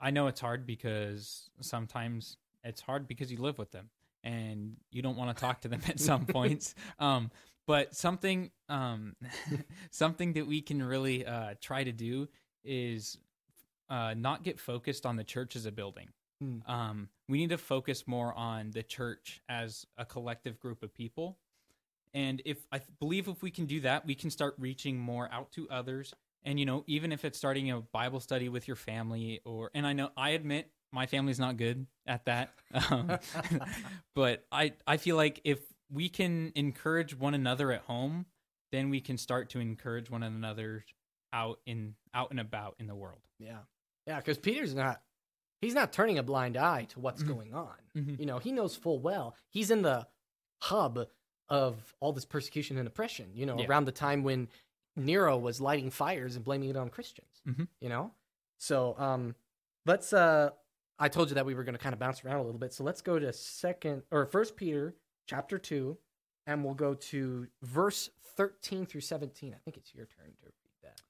I 0.00 0.10
know 0.10 0.26
it's 0.26 0.40
hard 0.40 0.66
because 0.66 1.50
sometimes 1.60 2.36
it's 2.64 2.80
hard 2.80 3.06
because 3.06 3.30
you 3.30 3.38
live 3.38 3.58
with 3.58 3.70
them 3.72 3.90
and 4.22 4.76
you 4.90 5.02
don't 5.02 5.16
want 5.16 5.34
to 5.36 5.40
talk 5.40 5.62
to 5.62 5.68
them 5.68 5.80
at 5.88 6.00
some 6.00 6.26
points. 6.26 6.74
Um, 6.98 7.30
but 7.66 7.94
something, 7.94 8.50
um, 8.68 9.16
something 9.90 10.32
that 10.34 10.46
we 10.46 10.60
can 10.62 10.82
really 10.82 11.24
uh, 11.24 11.54
try 11.60 11.84
to 11.84 11.92
do 11.92 12.28
is 12.64 13.18
uh, 13.88 14.14
not 14.16 14.42
get 14.42 14.58
focused 14.58 15.06
on 15.06 15.16
the 15.16 15.24
church 15.24 15.56
as 15.56 15.66
a 15.66 15.72
building. 15.72 16.08
Mm. 16.42 16.68
Um, 16.68 17.08
we 17.28 17.38
need 17.38 17.50
to 17.50 17.58
focus 17.58 18.06
more 18.06 18.34
on 18.34 18.70
the 18.70 18.82
church 18.82 19.42
as 19.48 19.86
a 19.98 20.04
collective 20.04 20.58
group 20.58 20.82
of 20.82 20.94
people. 20.94 21.38
And 22.12 22.42
if 22.44 22.66
I 22.72 22.80
believe 22.98 23.28
if 23.28 23.42
we 23.42 23.50
can 23.50 23.66
do 23.66 23.80
that, 23.80 24.06
we 24.06 24.14
can 24.14 24.30
start 24.30 24.54
reaching 24.58 24.98
more 24.98 25.28
out 25.30 25.52
to 25.52 25.68
others. 25.70 26.14
And 26.44 26.58
you 26.58 26.66
know, 26.66 26.84
even 26.86 27.12
if 27.12 27.24
it's 27.24 27.36
starting 27.38 27.70
a 27.70 27.80
Bible 27.80 28.20
study 28.20 28.48
with 28.48 28.66
your 28.66 28.76
family, 28.76 29.40
or 29.44 29.70
and 29.74 29.86
I 29.86 29.92
know 29.92 30.10
I 30.16 30.30
admit 30.30 30.70
my 30.92 31.06
family's 31.06 31.38
not 31.38 31.56
good 31.56 31.86
at 32.06 32.24
that, 32.24 32.50
um, 32.90 33.18
but 34.14 34.46
I 34.50 34.72
I 34.86 34.96
feel 34.96 35.16
like 35.16 35.40
if 35.44 35.60
we 35.90 36.08
can 36.08 36.52
encourage 36.54 37.16
one 37.16 37.34
another 37.34 37.72
at 37.72 37.82
home, 37.82 38.26
then 38.72 38.90
we 38.90 39.00
can 39.00 39.18
start 39.18 39.50
to 39.50 39.60
encourage 39.60 40.10
one 40.10 40.22
another 40.22 40.84
out 41.32 41.60
in 41.66 41.94
out 42.14 42.30
and 42.30 42.40
about 42.40 42.76
in 42.78 42.86
the 42.86 42.94
world. 42.94 43.20
Yeah, 43.38 43.58
yeah, 44.06 44.16
because 44.18 44.38
Peter's 44.38 44.74
not 44.74 45.02
he's 45.60 45.74
not 45.74 45.92
turning 45.92 46.18
a 46.18 46.22
blind 46.22 46.56
eye 46.56 46.84
to 46.90 47.00
what's 47.00 47.22
Mhm. 47.22 47.28
going 47.28 47.54
on. 47.54 47.74
Mhm. 47.96 48.18
You 48.18 48.26
know, 48.26 48.38
he 48.38 48.50
knows 48.52 48.76
full 48.76 48.98
well 48.98 49.36
he's 49.50 49.70
in 49.70 49.82
the 49.82 50.06
hub 50.62 51.06
of 51.48 51.94
all 52.00 52.12
this 52.12 52.24
persecution 52.24 52.78
and 52.78 52.86
oppression. 52.86 53.30
You 53.34 53.44
know, 53.46 53.58
Yeah. 53.58 53.66
around 53.66 53.84
the 53.84 53.92
time 53.92 54.22
when 54.22 54.48
Nero 55.04 55.36
was 55.38 55.60
lighting 55.60 55.90
fires 55.90 56.36
and 56.36 56.44
blaming 56.44 56.70
it 56.70 56.76
on 56.76 56.88
Christians. 56.88 57.40
Mhm. 57.46 57.68
You 57.80 57.88
know, 57.88 58.12
so 58.58 58.94
um, 58.98 59.34
let's. 59.86 60.12
uh 60.12 60.50
I 61.02 61.08
told 61.08 61.30
you 61.30 61.34
that 61.36 61.46
we 61.46 61.54
were 61.54 61.64
going 61.64 61.74
to 61.74 61.78
kind 61.78 61.94
of 61.94 61.98
bounce 61.98 62.22
around 62.24 62.36
a 62.36 62.42
little 62.42 62.58
bit, 62.60 62.74
so 62.74 62.84
let's 62.84 63.00
go 63.00 63.18
to 63.18 63.32
second 63.32 64.02
or 64.10 64.26
First 64.26 64.54
Peter 64.54 64.94
chapter 65.26 65.58
two, 65.58 65.96
and 66.46 66.62
we'll 66.64 66.74
go 66.74 66.92
to 66.94 67.46
verse 67.62 68.10
thirteen 68.36 68.84
through 68.84 69.00
seventeen. 69.00 69.54
I 69.54 69.58
think 69.64 69.76
it's 69.78 69.94
your 69.94 70.04
turn 70.06 70.26
to 70.26 70.44
read 70.46 70.52
that. 70.82 71.00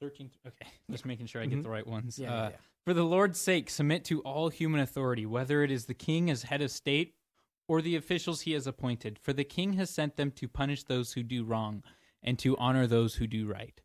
13. 0.00 0.30
Okay, 0.46 0.66
just 0.90 1.04
making 1.04 1.26
sure 1.26 1.42
I 1.42 1.46
get 1.46 1.58
Mhm. 1.58 1.62
the 1.64 1.70
right 1.70 1.86
ones. 1.86 2.18
Yeah, 2.18 2.32
Uh, 2.34 2.48
yeah. 2.50 2.56
For 2.84 2.94
the 2.94 3.04
Lord's 3.04 3.38
sake, 3.38 3.68
submit 3.68 4.04
to 4.06 4.22
all 4.22 4.48
human 4.48 4.80
authority, 4.80 5.26
whether 5.26 5.62
it 5.62 5.70
is 5.70 5.84
the 5.86 5.94
king 5.94 6.30
as 6.30 6.44
head 6.44 6.62
of 6.62 6.70
state 6.70 7.16
or 7.68 7.80
the 7.80 7.94
officials 7.94 8.40
he 8.40 8.52
has 8.52 8.66
appointed. 8.66 9.18
For 9.18 9.32
the 9.32 9.44
king 9.44 9.74
has 9.74 9.90
sent 9.90 10.16
them 10.16 10.32
to 10.32 10.48
punish 10.48 10.82
those 10.82 11.12
who 11.12 11.22
do 11.22 11.44
wrong 11.44 11.84
and 12.22 12.38
to 12.40 12.56
honor 12.56 12.86
those 12.86 13.14
who 13.14 13.26
do 13.26 13.46
right. 13.46 13.80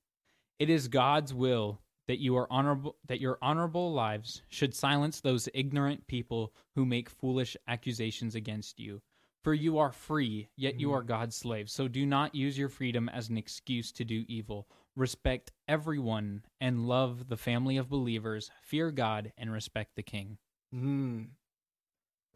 It 0.57 0.69
is 0.69 0.87
God's 0.87 1.33
will 1.33 1.81
that 2.07 2.19
you 2.19 2.35
are 2.35 2.51
honorable 2.51 2.95
that 3.07 3.21
your 3.21 3.37
honorable 3.41 3.93
lives 3.93 4.41
should 4.49 4.73
silence 4.73 5.19
those 5.21 5.49
ignorant 5.53 6.07
people 6.07 6.53
who 6.75 6.85
make 6.85 7.09
foolish 7.09 7.55
accusations 7.67 8.35
against 8.35 8.79
you. 8.79 9.01
For 9.43 9.53
you 9.53 9.77
are 9.77 9.91
free, 9.91 10.47
yet 10.55 10.79
you 10.79 10.93
are 10.93 11.03
God's 11.03 11.35
slave. 11.35 11.69
So 11.69 11.89
do 11.89 12.05
not 12.05 12.33
use 12.33 12.57
your 12.57 12.69
freedom 12.69 13.09
as 13.09 13.27
an 13.27 13.37
excuse 13.37 13.91
to 13.93 14.05
do 14.05 14.23
evil. 14.29 14.69
Respect 14.95 15.51
everyone 15.67 16.43
and 16.61 16.87
love 16.87 17.27
the 17.27 17.35
family 17.35 17.75
of 17.75 17.89
believers. 17.89 18.51
Fear 18.61 18.91
God 18.91 19.33
and 19.37 19.51
respect 19.51 19.95
the 19.95 20.03
king. 20.03 20.37
Mm. 20.73 21.27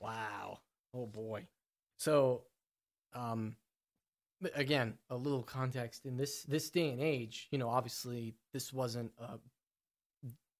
Wow. 0.01 0.59
Oh 0.93 1.05
boy. 1.05 1.47
So, 1.97 2.43
um, 3.13 3.55
again, 4.55 4.97
a 5.09 5.15
little 5.15 5.43
context 5.43 6.05
in 6.05 6.17
this 6.17 6.43
this 6.43 6.69
day 6.69 6.89
and 6.89 7.01
age. 7.01 7.47
You 7.51 7.57
know, 7.57 7.69
obviously, 7.69 8.35
this 8.53 8.71
wasn't 8.73 9.11
a 9.19 9.39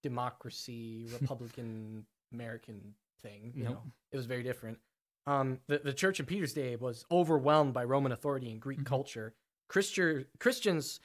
democracy, 0.03 1.07
Republican 1.21 2.05
American 2.33 2.93
thing. 3.21 3.53
You 3.55 3.63
Nope. 3.65 3.73
know, 3.73 3.81
it 4.11 4.17
was 4.17 4.25
very 4.25 4.43
different. 4.43 4.79
Um, 5.25 5.59
the 5.67 5.79
the 5.79 5.93
church 5.93 6.19
in 6.19 6.25
Peter's 6.25 6.53
day 6.53 6.75
was 6.75 7.05
overwhelmed 7.11 7.73
by 7.73 7.83
Roman 7.83 8.11
authority 8.11 8.51
and 8.51 8.61
Greek 8.61 8.79
Mhm. 8.81 8.85
culture. 8.85 9.33
Christian 9.67 10.25
Christians 10.39 10.99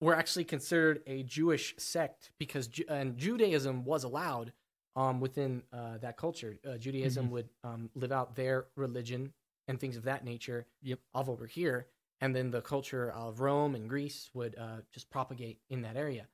were 0.00 0.14
actually 0.14 0.44
considered 0.44 1.02
a 1.06 1.22
Jewish 1.22 1.74
sect 1.78 2.30
because 2.38 2.68
and 2.88 3.16
Judaism 3.16 3.84
was 3.84 4.04
allowed 4.04 4.52
um, 4.96 5.20
within 5.20 5.62
uh, 5.72 5.98
that 5.98 6.16
culture. 6.16 6.58
Uh, 6.66 6.76
Judaism 6.78 7.26
Mhm. 7.26 7.30
would 7.30 7.48
um, 7.64 7.90
live 7.94 8.12
out 8.12 8.34
their 8.34 8.66
religion 8.76 9.32
and 9.68 9.78
things 9.78 9.96
of 9.96 10.04
that 10.04 10.24
nature 10.24 10.66
Yep. 10.82 11.00
of 11.14 11.28
over 11.28 11.46
here, 11.46 11.88
and 12.20 12.34
then 12.34 12.50
the 12.50 12.62
culture 12.62 13.10
of 13.10 13.40
Rome 13.40 13.74
and 13.74 13.88
Greece 13.88 14.30
would 14.34 14.56
uh, 14.56 14.78
just 14.92 15.10
propagate 15.10 15.60
in 15.68 15.82
that 15.82 15.96
area. 15.96 16.28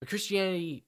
But 0.00 0.08
Christianity, 0.08 0.86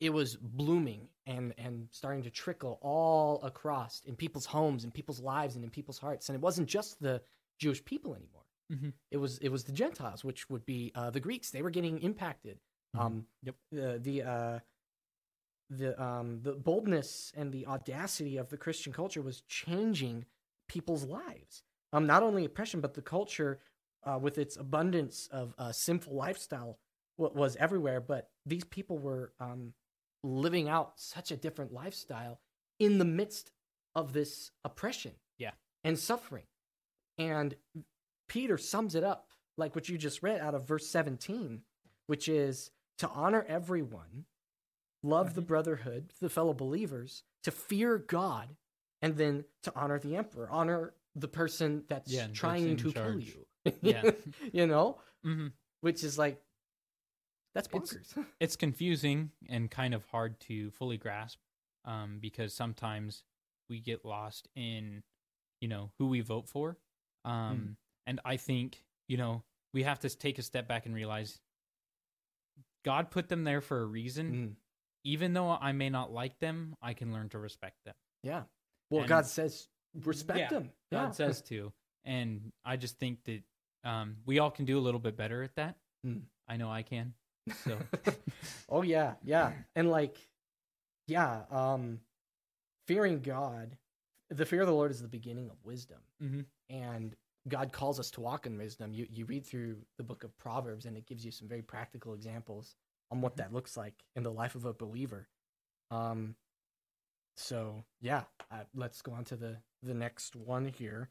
it 0.00 0.10
was 0.10 0.36
blooming 0.36 1.08
and 1.26 1.54
and 1.58 1.88
starting 1.90 2.22
to 2.24 2.30
trickle 2.30 2.78
all 2.82 3.42
across 3.42 4.02
in 4.04 4.16
people's 4.16 4.46
homes, 4.46 4.84
in 4.84 4.90
people's 4.92 5.20
lives, 5.20 5.56
and 5.56 5.64
in 5.64 5.70
people's 5.70 5.98
hearts. 5.98 6.28
And 6.28 6.36
it 6.36 6.42
wasn't 6.42 6.68
just 6.68 7.00
the 7.00 7.22
Jewish 7.58 7.84
people 7.84 8.14
anymore. 8.14 8.44
Mhm. 8.70 8.92
It 9.10 9.18
was 9.18 9.38
it 9.38 9.48
was 9.48 9.64
the 9.64 9.72
Gentiles, 9.72 10.24
which 10.24 10.48
would 10.50 10.64
be 10.66 10.92
uh, 10.94 11.10
the 11.10 11.20
Greeks. 11.20 11.50
They 11.50 11.62
were 11.62 11.70
getting 11.70 12.00
impacted. 12.00 12.60
Mhm. 12.94 13.00
Um, 13.00 13.26
Yep. 13.42 13.56
The 13.72 13.98
the 13.98 14.22
uh, 14.22 14.60
the 15.70 16.00
um 16.02 16.40
the 16.42 16.52
boldness 16.52 17.32
and 17.36 17.52
the 17.52 17.66
audacity 17.66 18.36
of 18.36 18.48
the 18.50 18.56
Christian 18.56 18.92
culture 18.92 19.22
was 19.22 19.40
changing 19.42 20.24
people's 20.68 21.04
lives. 21.04 21.62
Um, 21.92 22.06
not 22.06 22.22
only 22.22 22.44
oppression, 22.44 22.80
but 22.80 22.94
the 22.94 23.02
culture 23.02 23.60
uh, 24.04 24.18
with 24.20 24.38
its 24.38 24.56
abundance 24.56 25.28
of 25.32 25.54
uh, 25.58 25.72
sinful 25.72 26.14
lifestyle 26.14 26.78
was 27.16 27.56
everywhere. 27.56 28.00
But 28.00 28.30
these 28.44 28.64
people 28.64 28.98
were 28.98 29.32
um, 29.40 29.72
living 30.22 30.68
out 30.68 30.92
such 30.96 31.30
a 31.30 31.36
different 31.36 31.72
lifestyle 31.72 32.40
in 32.78 32.98
the 32.98 33.04
midst 33.04 33.50
of 33.94 34.12
this 34.12 34.50
oppression, 34.64 35.12
Yeah. 35.38 35.52
and 35.82 35.98
suffering. 35.98 36.44
And 37.18 37.54
Peter 38.28 38.58
sums 38.58 38.94
it 38.94 39.02
up 39.04 39.30
like 39.56 39.74
what 39.74 39.88
you 39.88 39.96
just 39.96 40.22
read 40.22 40.40
out 40.40 40.54
of 40.54 40.68
verse 40.68 40.86
17, 40.88 41.62
which 42.06 42.28
is 42.28 42.70
to 42.98 43.08
honor 43.08 43.44
everyone, 43.48 44.26
love 45.06 45.34
the 45.34 45.42
Mhm. 45.42 45.46
brotherhood, 45.46 46.12
the 46.20 46.28
fellow 46.30 46.52
believers, 46.54 47.22
to 47.44 47.50
fear 47.50 47.98
God, 47.98 48.56
and 49.02 49.16
then 49.16 49.44
to 49.62 49.74
honor 49.74 49.98
the 49.98 50.16
emperor, 50.16 50.48
honor 50.50 50.94
the 51.14 51.28
person 51.28 51.84
that's 51.88 52.12
Yeah, 52.12 52.28
trying 52.28 52.68
in 52.68 52.76
to 52.78 52.92
kill 52.92 53.18
you. 53.20 53.46
Yeah. 53.82 54.02
you 54.52 54.66
know, 54.66 55.00
Mhm. 55.24 55.52
which 55.80 56.02
is 56.04 56.18
like 56.18 56.42
that's 57.54 57.68
It's- 57.68 57.94
bonkers. 57.94 58.26
It's 58.40 58.56
confusing 58.56 59.32
and 59.48 59.70
kind 59.70 59.94
of 59.94 60.04
hard 60.06 60.38
to 60.40 60.70
fully 60.72 60.98
grasp 60.98 61.40
um, 61.86 62.18
because 62.18 62.52
sometimes 62.52 63.22
we 63.68 63.80
get 63.80 64.04
lost 64.04 64.48
in, 64.54 65.02
you 65.60 65.68
know, 65.68 65.92
who 65.98 66.08
we 66.08 66.20
vote 66.20 66.48
for. 66.48 66.78
Um, 67.24 67.76
And 68.08 68.20
I 68.24 68.36
think, 68.36 68.84
you 69.08 69.16
know, 69.16 69.42
we 69.72 69.82
have 69.84 69.98
to 70.00 70.08
take 70.10 70.38
a 70.38 70.42
step 70.42 70.68
back 70.68 70.84
and 70.86 70.94
realize 70.94 71.40
God 72.84 73.10
put 73.10 73.28
them 73.28 73.42
there 73.44 73.60
for 73.60 73.80
a 73.80 73.84
reason. 73.86 74.32
Mm, 74.32 74.56
Even 75.06 75.32
though 75.34 75.50
I 75.50 75.72
may 75.72 75.88
not 75.88 76.12
like 76.12 76.38
them, 76.40 76.74
I 76.82 76.92
can 76.94 77.12
learn 77.12 77.28
to 77.30 77.38
respect 77.38 77.76
them. 77.84 77.94
yeah. 78.22 78.42
Well, 78.90 79.00
And- 79.00 79.08
God 79.08 79.26
says 79.26 79.68
respect 80.04 80.38
Yeah, 80.38 80.48
them. 80.48 80.70
God 80.92 81.14
says 81.14 81.42
to. 81.42 81.72
And 82.04 82.52
I 82.64 82.76
just 82.76 82.98
think 82.98 83.24
that 83.24 83.42
um, 83.82 84.16
we 84.26 84.38
all 84.38 84.50
can 84.50 84.64
do 84.64 84.78
a 84.78 84.84
little 84.86 85.00
bit 85.00 85.16
better 85.16 85.42
at 85.42 85.54
that. 85.56 85.76
Mm. 86.06 86.22
I 86.48 86.56
know 86.56 86.70
I 86.70 86.82
can. 86.82 87.14
So, 87.64 87.78
oh 88.68 88.82
yeah, 88.82 89.14
yeah. 89.24 89.52
And 89.74 89.90
like 89.90 90.16
yeah, 91.08 91.42
um 91.50 92.00
fearing 92.86 93.20
God, 93.20 93.76
the 94.30 94.44
fear 94.46 94.60
of 94.60 94.66
the 94.66 94.72
Lord 94.74 94.90
is 94.90 95.02
the 95.02 95.08
beginning 95.08 95.50
of 95.50 95.56
wisdom. 95.64 96.00
Mhm. 96.22 96.44
And 96.70 97.16
God 97.48 97.72
calls 97.72 97.98
us 98.00 98.10
to 98.12 98.20
walk 98.20 98.46
in 98.46 98.56
wisdom. 98.58 98.92
You 98.92 99.06
you 99.10 99.24
read 99.24 99.44
through 99.46 99.78
the 99.98 100.04
book 100.04 100.24
of 100.24 100.36
Proverbs 100.38 100.86
and 100.86 100.96
it 100.96 101.06
gives 101.06 101.24
you 101.24 101.30
some 101.32 101.48
very 101.48 101.62
practical 101.62 102.14
examples 102.14 102.74
on 103.10 103.20
what 103.20 103.36
that 103.36 103.52
looks 103.52 103.76
like 103.76 103.94
in 104.14 104.22
the 104.22 104.32
life 104.32 104.54
of 104.54 104.64
a 104.64 104.72
believer. 104.74 105.28
Um 105.90 106.36
so 107.36 107.84
yeah, 108.00 108.24
uh, 108.50 108.64
let's 108.74 109.02
go 109.02 109.12
on 109.12 109.24
to 109.26 109.36
the 109.36 109.58
the 109.82 109.94
next 109.94 110.34
one 110.36 110.66
here 110.68 111.10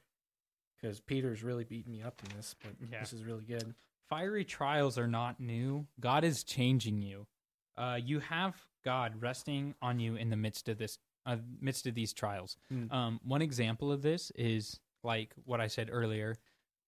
because 0.75 0.99
Peter's 0.99 1.43
really 1.43 1.63
beating 1.63 1.91
me 1.91 2.01
up 2.01 2.19
in 2.23 2.35
this, 2.35 2.55
but 2.61 2.71
Yeah. 2.91 2.99
this 2.99 3.13
is 3.13 3.23
really 3.23 3.45
good. 3.45 3.73
fiery 4.09 4.45
trials 4.45 4.97
are 4.99 5.07
not 5.07 5.39
new. 5.39 5.87
God 5.99 6.23
is 6.23 6.43
changing 6.43 7.01
you. 7.01 7.25
Uh, 7.75 7.99
you 8.01 8.19
have 8.19 8.55
God 8.83 9.19
resting 9.21 9.73
on 9.81 9.99
you 9.99 10.15
in 10.15 10.29
the 10.29 10.35
midst 10.37 10.69
of 10.69 10.77
this, 10.77 10.99
uh, 11.25 11.37
midst 11.59 11.87
of 11.87 11.95
these 11.95 12.13
trials. 12.13 12.55
Mm. 12.71 12.91
Um, 12.93 13.19
one 13.23 13.41
example 13.41 13.91
of 13.91 14.03
this 14.03 14.31
is 14.35 14.79
like 15.03 15.33
what 15.45 15.59
I 15.59 15.67
said 15.67 15.89
earlier: 15.91 16.35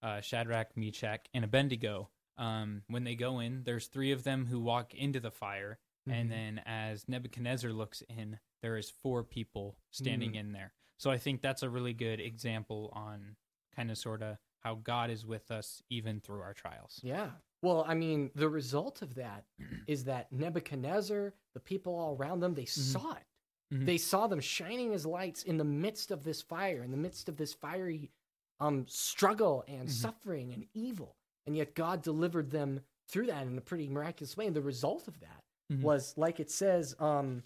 uh, 0.04 0.22
Shadrach, 0.22 0.78
Meshach, 0.78 1.26
and 1.34 1.44
Abednego. 1.44 2.10
Um, 2.38 2.84
when 2.88 3.04
they 3.04 3.16
go 3.16 3.40
in, 3.40 3.64
there's 3.64 3.88
three 3.88 4.12
of 4.12 4.24
them 4.24 4.46
who 4.46 4.60
walk 4.60 4.94
into 4.94 5.20
the 5.20 5.32
fire, 5.32 5.80
Mhm. 6.08 6.14
and 6.14 6.32
then 6.32 6.62
as 6.66 7.08
Nebuchadnezzar 7.10 7.72
looks 7.72 8.02
in, 8.04 8.40
there 8.62 8.78
is 8.78 8.90
four 8.90 9.24
people 9.24 9.78
standing 9.92 10.34
Mm. 10.34 10.40
in 10.40 10.52
there. 10.52 10.74
So 10.98 11.10
I 11.12 11.18
think 11.18 11.42
that's 11.42 11.64
a 11.64 11.70
really 11.70 11.94
good 11.94 12.20
example 12.20 12.90
on 12.94 13.36
kind 13.76 13.92
of 13.92 13.98
sort 13.98 14.22
of 14.24 14.38
how 14.60 14.76
God 14.76 15.10
is 15.10 15.26
with 15.26 15.52
us 15.52 15.82
even 15.90 16.20
through 16.22 16.42
our 16.42 16.54
trials. 16.54 17.00
Yeah. 17.04 17.32
Well, 17.62 17.84
I 17.88 17.94
mean, 17.96 18.32
the 18.36 18.50
result 18.50 19.02
of 19.02 19.16
that 19.16 19.46
is 19.88 20.04
that 20.06 20.32
Nebuchadnezzar, 20.32 21.34
the 21.54 21.60
people 21.60 21.96
all 21.96 22.16
around 22.16 22.40
them, 22.40 22.54
they 22.56 22.66
saw 22.66 23.14
it. 23.14 23.26
Mhm. 23.74 23.86
They 23.86 23.98
saw 23.98 24.28
them 24.28 24.40
shining 24.40 24.94
as 24.94 25.06
lights 25.06 25.44
in 25.44 25.58
the 25.58 25.64
midst 25.64 26.10
of 26.12 26.24
this 26.24 26.42
fire, 26.42 26.84
in 26.84 26.92
the 26.92 26.98
midst 26.98 27.28
of 27.30 27.38
this 27.38 27.54
fiery 27.54 28.12
um, 28.60 28.88
struggle 28.88 29.64
and 29.68 29.88
Mhm. 29.88 29.92
suffering 29.92 30.52
and 30.52 30.68
evil. 30.74 31.16
And 31.48 31.56
yet 31.56 31.74
God 31.74 32.02
delivered 32.04 32.52
them 32.52 32.82
through 33.08 33.28
that 33.28 33.48
in 33.48 33.58
a 33.58 33.62
pretty 33.62 33.88
miraculous 33.88 34.36
way. 34.38 34.46
And 34.48 34.56
the 34.56 34.62
result 34.62 35.08
of 35.08 35.20
that 35.22 35.44
Mhm. 35.72 35.82
was, 35.82 36.16
like 36.18 36.40
it 36.40 36.52
says 36.52 36.94
um, 37.00 37.44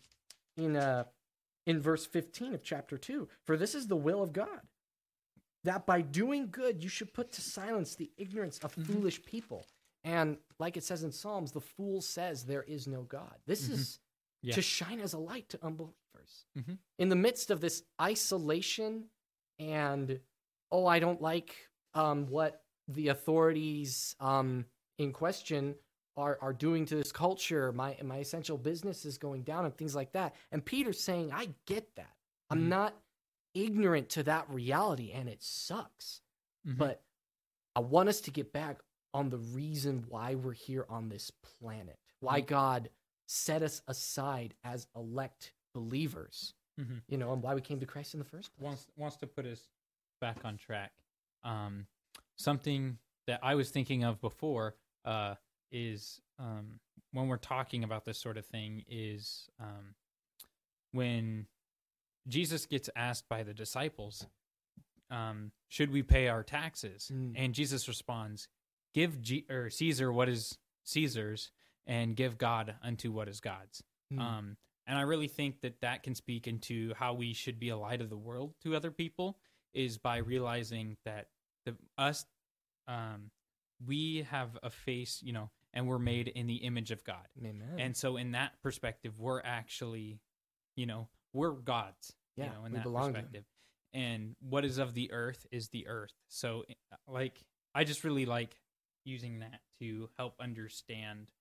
in, 0.58 0.76
uh, 0.76 1.06
in 1.68 1.80
verse 1.80 2.06
15 2.06 2.54
of 2.56 2.64
chapter 2.64 2.98
2 2.98 3.30
For 3.46 3.56
this 3.56 3.76
is 3.76 3.88
the 3.88 3.96
will 3.96 4.22
of 4.24 4.34
God, 4.34 4.68
that 5.64 5.86
by 5.86 6.02
doing 6.02 6.50
good 6.50 6.84
you 6.84 6.90
should 6.90 7.14
put 7.14 7.32
to 7.34 7.42
silence 7.42 7.96
the 7.96 8.12
ignorance 8.18 8.58
of 8.60 8.76
Mhm. 8.76 8.88
foolish 8.88 9.24
people. 9.24 9.68
And 10.04 10.40
like 10.58 10.78
it 10.78 10.84
says 10.84 11.04
in 11.04 11.12
Psalms, 11.12 11.52
the 11.52 11.62
fool 11.62 12.02
says 12.02 12.46
there 12.46 12.64
is 12.64 12.88
no 12.88 13.04
God. 13.04 13.40
This 13.46 13.68
Mhm. 13.68 13.74
is 13.74 14.00
Yeah. 14.42 14.56
to 14.56 14.62
shine 14.64 15.00
as 15.00 15.14
a 15.14 15.20
light 15.20 15.48
to 15.50 15.64
unbelievers. 15.64 16.48
Mhm. 16.58 16.80
In 16.98 17.10
the 17.10 17.16
midst 17.16 17.52
of 17.52 17.62
this 17.62 17.84
isolation 18.02 19.12
and, 19.60 20.20
oh, 20.72 20.88
I 20.88 20.98
don't 20.98 21.22
like 21.22 21.70
um, 21.94 22.26
what 22.28 22.66
the 22.94 23.10
authorities 23.10 24.16
um, 24.20 24.66
in 24.98 25.12
question 25.14 25.76
are, 26.18 26.38
are 26.42 26.54
doing 26.54 26.86
to 26.88 26.96
this 26.96 27.12
culture. 27.12 27.72
My, 27.72 27.98
my 28.04 28.18
essential 28.18 28.58
business 28.58 29.06
is 29.06 29.18
going 29.18 29.44
down 29.44 29.66
and 29.66 29.76
things 29.76 29.96
like 29.96 30.12
that. 30.14 30.36
And 30.52 30.64
Peter's 30.64 31.00
saying, 31.00 31.32
I 31.34 31.50
get 31.66 31.96
that. 31.96 32.14
I'm 32.50 32.64
Mhm. 32.66 32.68
not 32.68 32.96
ignorant 33.54 34.10
to 34.10 34.24
that 34.24 34.50
reality 34.50 35.12
and 35.12 35.28
it 35.30 35.42
sucks. 35.42 36.22
Mhm. 36.68 36.78
But 36.78 37.04
I 37.76 37.80
want 37.80 38.10
us 38.10 38.22
to 38.22 38.32
get 38.32 38.52
back 38.54 38.82
on 39.14 39.30
the 39.30 39.38
reason 39.38 40.06
why 40.10 40.36
we're 40.36 40.54
here 40.54 40.86
on 40.90 41.10
this 41.10 41.32
planet, 41.32 42.00
why 42.20 42.42
Mhm. 42.42 42.48
God 42.48 42.90
set 43.28 43.62
us 43.64 43.82
aside 43.88 44.54
as 44.64 44.88
elect 44.96 45.54
believers, 45.74 46.54
Mhm. 46.80 47.02
you 47.08 47.18
know, 47.18 47.32
and 47.34 47.42
why 47.42 47.56
we 47.56 47.62
came 47.62 47.80
to 47.80 47.86
Christ 47.86 48.14
in 48.14 48.20
the 48.20 48.26
first 48.26 48.52
place. 48.54 48.64
wants 48.66 48.88
wants 48.98 49.16
to 49.18 49.28
put 49.28 49.46
us 49.46 49.70
back 50.20 50.44
on 50.46 50.58
track. 50.58 50.94
Um, 51.44 51.88
something 52.42 52.98
that 53.28 53.40
I 53.44 53.56
was 53.56 53.70
thinking 53.70 54.04
of 54.04 54.20
before 54.22 54.76
uh, 55.06 55.36
is 55.72 56.22
um, 56.40 56.80
when 57.12 57.28
we're 57.28 57.38
talking 57.38 57.84
about 57.84 58.06
this 58.06 58.18
sort 58.18 58.38
of 58.38 58.46
thing 58.46 58.84
is 58.88 59.50
um, 59.60 59.96
when 60.92 61.48
Jesus 62.28 62.66
gets 62.66 62.90
asked 62.96 63.28
by 63.30 63.44
the 63.44 63.54
disciples, 63.54 64.28
um, 65.10 65.52
"Should 65.70 65.92
we 65.92 66.04
pay 66.04 66.28
our 66.28 66.44
taxes?" 66.44 67.12
Mm. 67.14 67.34
and 67.36 67.54
Jesus 67.54 67.88
responds, 67.88 68.48
"Give 68.94 69.22
G- 69.22 69.46
or 69.50 69.70
Caesar 69.70 70.12
what 70.12 70.30
is 70.30 70.58
Caesar's, 70.84 71.52
and 71.86 72.16
give 72.16 72.38
God 72.38 72.76
unto 72.84 73.12
what 73.12 73.28
is 73.28 73.40
God's." 73.40 73.84
Mm. 74.14 74.20
Um, 74.20 74.58
and 74.88 74.98
I 74.98 75.02
really 75.02 75.28
think 75.28 75.62
that 75.62 75.82
that 75.82 76.04
can 76.04 76.16
speak 76.16 76.48
into 76.48 76.94
how 76.96 77.14
we 77.14 77.34
should 77.34 77.60
be 77.60 77.70
a 77.70 77.78
light 77.78 78.02
of 78.02 78.10
the 78.10 78.18
world 78.18 78.56
to 78.64 78.76
other 78.76 78.92
people 78.92 79.38
is 79.74 79.98
by 79.98 80.18
realizing 80.18 80.98
that 81.06 81.28
the 81.66 81.76
us, 81.98 82.26
um, 82.88 83.32
we 83.86 84.28
have 84.30 84.58
a 84.64 84.70
face, 84.70 85.22
you 85.24 85.34
know, 85.34 85.50
and 85.74 85.88
we're 85.88 86.00
made 86.00 86.28
in 86.28 86.48
the 86.48 86.56
image 86.56 86.92
of 86.92 87.04
God. 87.04 87.28
Amen. 87.40 87.78
And 87.78 87.96
so, 87.96 88.18
in 88.18 88.32
that 88.32 88.54
perspective, 88.62 89.20
we're 89.20 89.42
actually, 89.42 90.20
you 90.76 90.86
know, 90.86 91.08
we're 91.34 91.52
gods. 91.52 92.14
Yeah, 92.36 92.46
you 92.46 92.52
know, 92.52 92.66
in 92.66 92.72
we 92.72 92.78
that 92.78 92.84
belong 92.84 93.14
perspective. 93.14 93.44
And 93.94 94.36
what 94.40 94.64
is 94.64 94.78
of 94.78 94.94
the 94.94 95.12
earth 95.12 95.46
is 95.52 95.68
the 95.70 95.88
earth. 95.88 96.14
So, 96.30 96.64
uh, 96.92 96.96
like, 97.08 97.44
I 97.76 97.84
just 97.84 98.04
really 98.04 98.26
like 98.26 98.56
using 99.04 99.40
that 99.40 99.60
to 99.82 100.10
help 100.18 100.36
understand 100.40 101.32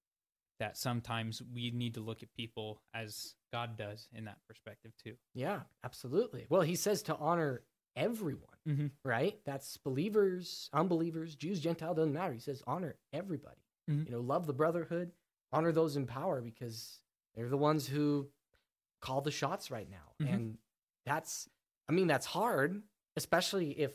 that 0.58 0.76
sometimes 0.76 1.42
we 1.54 1.70
need 1.70 1.94
to 1.94 2.00
look 2.00 2.22
at 2.22 2.32
people 2.34 2.82
as 2.94 3.34
God 3.52 3.76
does 3.76 4.08
in 4.14 4.26
that 4.26 4.38
perspective 4.46 4.92
too. 5.02 5.14
yeah, 5.34 5.60
absolutely. 5.84 6.46
Well, 6.48 6.60
he 6.60 6.76
says 6.76 7.02
to 7.04 7.16
honor 7.16 7.62
everyone, 8.00 8.46
Mm-hmm. 8.68 8.86
right? 9.04 9.38
That's 9.44 9.76
believers, 9.78 10.68
unbelievers, 10.72 11.34
Jews, 11.34 11.60
Gentile, 11.60 11.94
doesn't 11.94 12.12
matter. 12.12 12.32
He 12.34 12.40
says 12.40 12.62
honor 12.66 12.96
everybody. 13.12 13.62
Mhm. 13.90 14.04
You 14.06 14.12
know, 14.12 14.20
love 14.20 14.46
the 14.46 14.52
brotherhood, 14.52 15.12
honor 15.52 15.72
those 15.72 15.96
in 15.96 16.06
power 16.06 16.40
because 16.42 17.00
they're 17.34 17.48
the 17.48 17.56
ones 17.56 17.86
who 17.86 18.28
call 19.00 19.20
the 19.22 19.30
shots 19.30 19.70
right 19.70 19.88
now. 19.90 20.12
Mhm. 20.26 20.34
And 20.34 20.58
that's, 21.06 21.48
I 21.88 21.92
mean, 21.92 22.06
that's 22.06 22.26
hard, 22.26 22.82
especially 23.16 23.78
if 23.78 23.92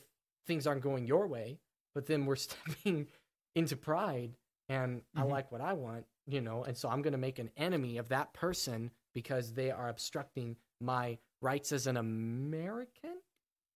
things 0.48 0.66
aren't 0.66 0.82
going 0.82 1.06
your 1.06 1.28
way. 1.28 1.60
But 1.94 2.08
then 2.08 2.26
we're 2.26 2.36
stepping 2.86 3.08
into 3.56 3.78
pride, 3.78 4.36
and 4.68 5.04
I 5.16 5.22
Mhm. 5.24 5.30
like 5.30 5.52
what 5.52 5.62
I 5.62 5.74
want, 5.74 6.06
you 6.26 6.42
know, 6.42 6.64
and 6.64 6.76
so 6.76 6.90
I'm 6.90 7.02
going 7.04 7.14
to 7.14 7.18
make 7.20 7.38
an 7.40 7.52
enemy 7.56 7.98
of 7.98 8.10
that 8.10 8.34
person 8.34 8.92
because 9.14 9.54
they 9.54 9.70
are 9.72 9.88
obstructing 9.90 10.58
my 10.82 11.20
rights 11.42 11.72
as 11.72 11.86
an 11.88 11.98
American. 11.98 13.22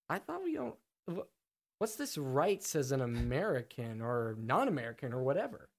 I 0.10 0.20
thought 0.20 0.44
we 0.44 0.54
don't. 0.56 0.76
What's 1.78 1.96
this 1.96 2.18
rights 2.18 2.76
as 2.76 2.92
an 2.92 3.02
American 3.02 4.02
or 4.02 4.36
non-American 4.38 5.14
or 5.14 5.24
whatever? 5.24 5.70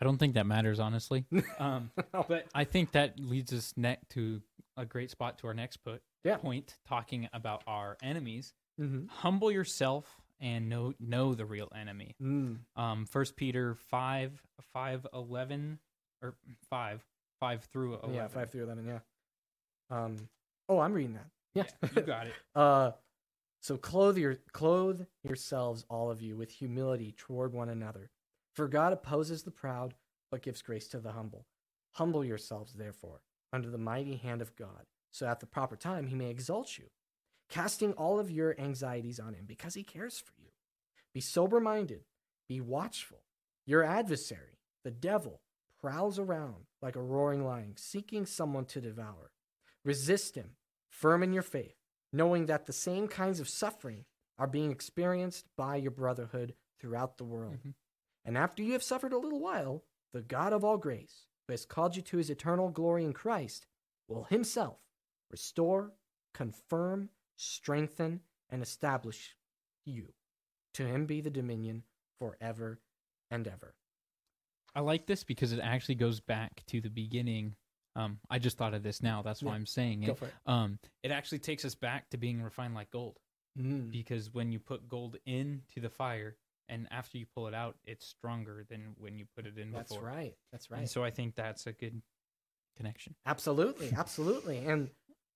I 0.00 0.04
don't 0.04 0.18
think 0.18 0.34
that 0.34 0.46
matters 0.46 0.78
honestly. 0.80 1.24
Um, 1.58 1.90
but 2.28 2.46
I 2.54 2.64
think 2.64 2.92
that 2.92 3.18
leads 3.20 3.52
us 3.52 3.72
ne- 3.76 3.98
to 4.10 4.40
a 4.76 4.84
great 4.84 5.10
spot 5.10 5.38
to 5.38 5.46
our 5.48 5.54
next 5.54 5.78
put 5.78 6.02
Yeah. 6.24 6.36
point 6.36 6.76
talking 6.86 7.28
about 7.32 7.62
our 7.66 7.96
enemies. 8.02 8.52
mm-hmm. 8.80 9.06
Humble 9.08 9.50
yourself 9.52 10.06
and 10.40 10.68
know 10.68 10.92
know 10.98 11.34
the 11.34 11.44
real 11.44 11.68
enemy. 11.74 12.16
mm. 12.20 12.58
Um, 12.76 13.06
First 13.06 13.36
Peter 13.36 13.74
five 13.76 14.32
five 14.72 15.06
eleven 15.14 15.78
or 16.20 16.34
five 16.68 17.04
five 17.40 17.62
through 17.72 17.94
eleven. 17.94 18.14
yeah, 18.14 18.26
five 18.28 18.50
through 18.50 18.64
eleven. 18.64 18.86
Yeah. 18.86 18.98
Um. 19.90 20.16
Oh, 20.68 20.78
I'm 20.80 20.92
reading 20.92 21.14
that. 21.14 21.26
Yeah, 21.54 21.64
Yeah, 21.82 21.88
you 21.96 22.02
got 22.02 22.26
it. 22.26 22.32
uh, 22.56 22.90
so 23.62 23.76
clothe 23.76 24.18
your 24.18 24.38
clothe 24.52 25.06
yourselves, 25.22 25.84
all 25.88 26.10
of 26.10 26.20
you, 26.20 26.36
with 26.36 26.50
humility 26.50 27.14
toward 27.16 27.52
one 27.52 27.68
another. 27.68 28.10
For 28.54 28.66
God 28.66 28.92
opposes 28.92 29.44
the 29.44 29.52
proud, 29.52 29.94
but 30.30 30.42
gives 30.42 30.62
grace 30.62 30.88
to 30.88 30.98
the 30.98 31.12
humble. 31.12 31.46
Humble 31.92 32.24
yourselves, 32.24 32.74
therefore, 32.74 33.22
under 33.52 33.70
the 33.70 33.78
mighty 33.78 34.16
hand 34.16 34.42
of 34.42 34.56
God, 34.56 34.86
so 35.12 35.26
at 35.28 35.38
the 35.38 35.46
proper 35.46 35.76
time 35.76 36.08
he 36.08 36.16
may 36.16 36.28
exalt 36.28 36.76
you, 36.76 36.86
casting 37.48 37.92
all 37.92 38.18
of 38.18 38.32
your 38.32 38.58
anxieties 38.58 39.20
on 39.20 39.34
him, 39.34 39.44
because 39.46 39.74
he 39.74 39.84
cares 39.84 40.18
for 40.18 40.32
you. 40.38 40.48
Be 41.14 41.20
sober 41.20 41.60
minded, 41.60 42.00
be 42.48 42.60
watchful. 42.60 43.22
Your 43.64 43.84
adversary, 43.84 44.58
the 44.82 44.90
devil, 44.90 45.40
prowls 45.80 46.18
around 46.18 46.64
like 46.80 46.96
a 46.96 47.02
roaring 47.02 47.44
lion, 47.44 47.74
seeking 47.76 48.26
someone 48.26 48.64
to 48.64 48.80
devour. 48.80 49.30
Resist 49.84 50.34
him, 50.34 50.56
firm 50.88 51.22
in 51.22 51.32
your 51.32 51.42
faith, 51.42 51.76
knowing 52.12 52.46
that 52.46 52.66
the 52.66 52.72
same 52.72 53.08
kinds 53.08 53.40
of 53.40 53.48
suffering 53.48 54.04
are 54.38 54.46
being 54.46 54.70
experienced 54.70 55.46
by 55.56 55.76
your 55.76 55.90
brotherhood 55.90 56.54
throughout 56.78 57.16
the 57.16 57.24
world. 57.24 57.62
Mhm. 57.62 57.74
And 58.24 58.38
after 58.38 58.62
you 58.62 58.72
have 58.72 58.82
suffered 58.82 59.12
a 59.12 59.18
little 59.18 59.40
while, 59.40 59.84
the 60.12 60.22
God 60.22 60.52
of 60.52 60.64
all 60.64 60.78
grace, 60.78 61.26
who 61.46 61.52
has 61.52 61.64
called 61.64 61.96
you 61.96 62.02
to 62.02 62.18
his 62.18 62.30
eternal 62.30 62.70
glory 62.70 63.04
in 63.04 63.12
Christ, 63.12 63.66
will 64.08 64.24
himself 64.24 64.80
restore, 65.30 65.96
confirm, 66.34 67.10
strengthen, 67.36 68.22
and 68.48 68.62
establish 68.62 69.36
you. 69.84 70.14
To 70.74 70.86
him 70.86 71.06
be 71.06 71.20
the 71.20 71.30
dominion 71.30 71.84
forever 72.18 72.80
and 73.30 73.48
ever. 73.48 73.74
I 74.74 74.80
like 74.80 75.06
this 75.06 75.24
because 75.24 75.52
it 75.52 75.60
actually 75.60 75.96
goes 75.96 76.20
back 76.20 76.64
to 76.66 76.80
the 76.80 76.90
beginning. 76.90 77.56
Um, 77.94 78.18
I 78.30 78.38
just 78.38 78.56
thought 78.56 78.74
of 78.74 78.82
this 78.82 79.02
now. 79.02 79.22
That's 79.22 79.42
why 79.42 79.52
Yeah. 79.52 79.56
I'm 79.56 79.66
saying 79.66 80.02
Go 80.02 80.12
it. 80.12 80.18
for 80.18 80.24
it. 80.26 80.34
Um, 80.46 80.78
it 81.02 81.10
actually 81.10 81.40
takes 81.40 81.64
us 81.64 81.74
back 81.74 82.08
to 82.10 82.16
being 82.16 82.42
refined 82.42 82.74
like 82.74 82.90
gold. 82.90 83.18
Mm. 83.58 83.90
because 83.90 84.32
when 84.32 84.50
you 84.50 84.58
put 84.58 84.88
gold 84.88 85.18
into 85.26 85.78
the 85.78 85.90
fire 85.90 86.36
and 86.70 86.88
after 86.90 87.18
you 87.18 87.26
pull 87.34 87.48
it 87.48 87.52
out, 87.54 87.76
it's 87.84 88.06
stronger 88.06 88.64
than 88.70 88.94
when 88.96 89.18
you 89.18 89.26
put 89.36 89.44
it 89.44 89.58
in 89.58 89.72
That's 89.72 89.92
before. 89.92 90.08
right. 90.08 90.34
That's 90.52 90.70
right. 90.70 90.78
And 90.78 90.88
so 90.88 91.04
I 91.04 91.10
think 91.10 91.34
that's 91.34 91.66
a 91.66 91.72
good 91.72 92.00
connection. 92.78 93.14
Absolutely, 93.26 93.92
absolutely. 93.94 94.56
And 94.64 94.88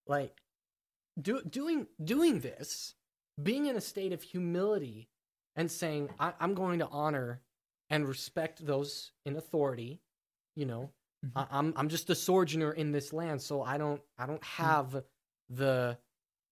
like 0.06 0.40
do, 1.20 1.42
doing 1.42 1.88
doing 2.02 2.40
this, 2.40 2.94
being 3.42 3.66
in 3.66 3.76
a 3.76 3.82
state 3.82 4.14
of 4.14 4.22
humility 4.22 5.10
and 5.54 5.70
saying, 5.70 6.08
I, 6.18 6.32
I'm 6.40 6.54
going 6.54 6.78
to 6.78 6.88
honor 6.88 7.42
and 7.90 8.08
respect 8.08 8.64
those 8.64 9.12
in 9.26 9.36
authority, 9.36 10.00
you 10.54 10.64
know. 10.64 10.88
Mhm. 11.24 11.32
I, 11.34 11.46
I'm 11.50 11.72
I'm 11.76 11.88
just 11.88 12.10
a 12.10 12.14
sojourner 12.14 12.72
in 12.72 12.92
this 12.92 13.12
land, 13.12 13.40
so 13.42 13.62
I 13.62 13.78
don't 13.78 14.02
I 14.18 14.26
don't 14.26 14.42
have 14.44 15.02
the 15.48 15.98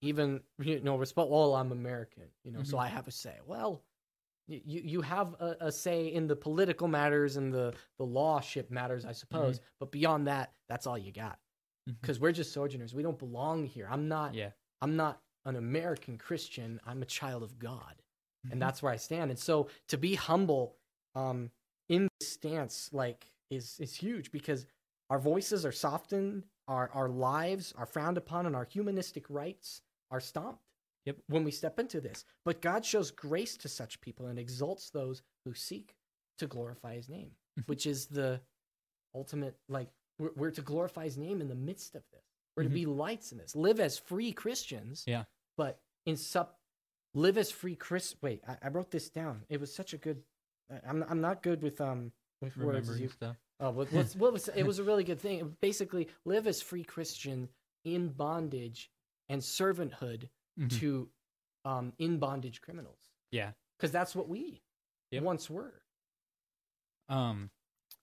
even 0.01 0.43
you 0.59 0.81
know 0.81 0.97
respect 0.97 1.29
well 1.31 1.55
I'm 1.55 1.73
American, 1.73 2.25
you 2.45 2.53
know, 2.53 2.63
so 2.63 2.77
Mhm. 2.77 2.81
I 2.81 2.89
have 2.89 3.09
a 3.09 3.11
say. 3.11 3.39
Well, 3.47 3.83
you 4.47 4.81
you 4.85 5.01
have 5.03 5.35
a, 5.41 5.57
a 5.61 5.73
say 5.73 6.07
in 6.09 6.27
the 6.27 6.37
political 6.37 6.89
matters 6.89 7.37
and 7.37 7.53
the 7.53 7.75
the 7.99 8.05
lawship 8.07 8.71
matters, 8.71 9.05
I 9.05 9.13
suppose. 9.13 9.61
But 9.81 9.91
beyond 9.91 10.27
that, 10.29 10.55
that's 10.69 10.87
all 10.87 10.99
you 10.99 11.13
got. 11.13 11.39
Because 12.01 12.19
we're 12.19 12.33
just 12.33 12.53
sojourners. 12.53 12.95
We 12.95 13.03
don't 13.03 13.19
belong 13.19 13.65
here. 13.67 13.87
I'm 13.91 14.09
not. 14.09 14.35
Yeah. 14.35 14.51
I'm 14.81 14.97
not 14.97 15.21
an 15.45 15.57
American 15.57 16.17
Christian. 16.19 16.81
I'm 16.87 17.03
a 17.03 17.07
child 17.07 17.43
of 17.43 17.59
God, 17.59 18.03
and 18.51 18.61
that's 18.61 18.83
where 18.83 18.93
I 18.93 18.97
stand. 18.97 19.31
And 19.31 19.39
so 19.39 19.69
to 19.89 19.99
be 19.99 20.15
humble, 20.15 20.77
um, 21.15 21.51
in 21.89 22.09
this 22.21 22.33
stance, 22.33 22.91
like 22.93 23.31
is 23.51 23.79
is 23.81 23.95
huge 23.95 24.31
because 24.33 24.67
our 25.11 25.19
voices 25.19 25.65
are 25.67 25.73
softened, 25.73 26.45
our 26.69 26.91
our 26.95 27.09
lives 27.09 27.73
are 27.77 27.87
frowned 27.87 28.17
upon, 28.19 28.47
and 28.47 28.57
our 28.57 28.65
humanistic 28.65 29.29
rights 29.29 29.81
are 30.11 30.21
stomped. 30.21 30.63
Yep. 31.07 31.19
When 31.29 31.45
we 31.45 31.51
step 31.51 31.79
into 31.79 32.01
this, 32.01 32.25
but 32.47 32.63
God 32.63 32.85
shows 32.85 33.11
grace 33.11 33.57
to 33.59 33.69
such 33.69 34.01
people 34.01 34.27
and 34.27 34.39
exalts 34.39 34.89
those 34.91 35.23
who 35.45 35.53
seek 35.53 35.95
to 36.39 36.47
glorify 36.47 36.95
His 36.95 37.09
name, 37.11 37.33
Mhm. 37.59 37.69
which 37.69 37.87
is 37.87 38.07
the 38.07 38.41
ultimate. 39.15 39.57
Like 39.69 39.91
we're, 40.19 40.33
we're 40.37 40.51
to 40.53 40.63
glorify 40.63 41.05
His 41.05 41.19
name 41.19 41.41
in 41.41 41.49
the 41.49 41.55
midst 41.55 41.95
of 41.95 42.03
this. 42.13 42.23
We're 42.57 42.65
Mhm. 42.65 42.69
to 42.69 42.75
be 42.75 42.87
lights 42.87 43.33
in 43.33 43.39
this. 43.39 43.55
Live 43.55 43.81
as 43.81 43.99
free 43.99 44.33
Christians. 44.33 45.05
Yeah. 45.07 45.25
But 45.57 45.79
in 46.07 46.17
sub, 46.17 46.55
live 47.15 47.37
as 47.37 47.51
free 47.51 47.77
Chris. 47.77 48.17
Wait, 48.23 48.43
I, 48.49 48.57
I 48.63 48.69
wrote 48.69 48.91
this 48.91 49.11
down. 49.11 49.45
It 49.49 49.61
was 49.61 49.75
such 49.75 49.93
a 49.93 49.99
good. 49.99 50.25
I'm 50.87 51.03
I'm 51.03 51.21
not 51.21 51.43
good 51.43 51.63
with 51.63 51.81
um 51.81 52.13
with 52.45 52.57
words. 52.57 53.01
You- 53.01 53.09
stuff. 53.09 53.37
Oh, 53.61 53.71
what, 53.71 53.93
what's, 53.93 54.17
what 54.17 54.33
was 54.33 54.49
it? 54.49 54.67
Was 54.67 54.79
a 54.81 54.85
really 54.85 55.05
good 55.05 55.21
thing. 55.21 55.57
Basically, 55.61 56.09
live 56.25 56.47
as 56.47 56.61
free 56.61 56.83
Christian 56.85 57.49
in 57.85 58.09
bondage 58.09 58.91
and 59.29 59.41
servanthood 59.41 60.29
Mhm. 60.59 60.71
to 60.81 61.09
um, 61.65 61.93
in 61.99 62.19
bondage 62.19 62.61
criminals, 62.61 62.99
Yeah. 63.31 63.53
because 63.79 63.91
that's 63.91 64.15
what 64.15 64.29
we 64.29 64.61
Yep. 65.13 65.23
once 65.23 65.49
were. 65.49 65.83
Um, 67.09 67.51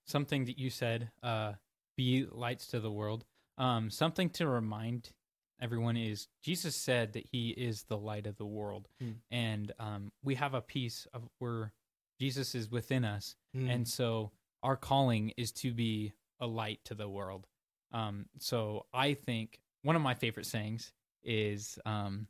something 0.06 0.46
that 0.46 0.58
you 0.58 0.70
said, 0.70 1.12
uh, 1.24 1.54
be 1.98 2.26
lights 2.26 2.68
to 2.68 2.80
the 2.80 2.92
world. 2.92 3.26
Um, 3.58 3.90
something 3.92 4.30
to 4.32 4.48
remind 4.48 5.12
everyone 5.60 5.96
is 5.98 6.28
Jesus 6.42 6.76
said 6.76 7.14
that 7.14 7.28
he 7.32 7.50
is 7.52 7.84
the 7.84 7.98
light 7.98 8.26
of 8.26 8.38
the 8.38 8.46
world. 8.46 8.88
Hmm. 9.00 9.12
And 9.30 9.72
um, 9.80 10.12
we 10.24 10.36
have 10.36 10.54
a 10.54 10.62
piece 10.62 11.06
of 11.14 11.28
where 11.40 11.74
Jesus 12.22 12.56
is 12.56 12.72
within 12.72 13.04
us. 13.04 13.36
Mm. 13.56 13.70
and 13.74 13.88
so 13.88 14.32
our 14.64 14.78
calling 14.78 15.34
is 15.36 15.52
to 15.52 15.74
be 15.74 16.14
a 16.40 16.48
light 16.48 16.80
to 16.86 16.94
the 16.96 17.10
world 17.10 17.48
um, 17.92 18.28
so 18.40 18.86
i 18.94 19.14
think 19.14 19.60
one 19.84 19.98
of 19.98 20.02
my 20.02 20.14
favorite 20.14 20.46
sayings 20.46 20.94
is 21.24 21.78
um, 21.86 22.28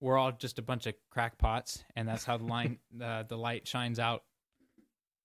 we're 0.00 0.16
all 0.16 0.32
just 0.32 0.58
a 0.58 0.62
bunch 0.62 0.86
of 0.86 0.94
crackpots 1.10 1.84
and 1.94 2.08
that's 2.08 2.24
how 2.24 2.38
the 2.38 2.44
line 2.44 2.78
uh, 3.02 3.24
the 3.24 3.36
light 3.36 3.68
shines 3.68 3.98
out 3.98 4.22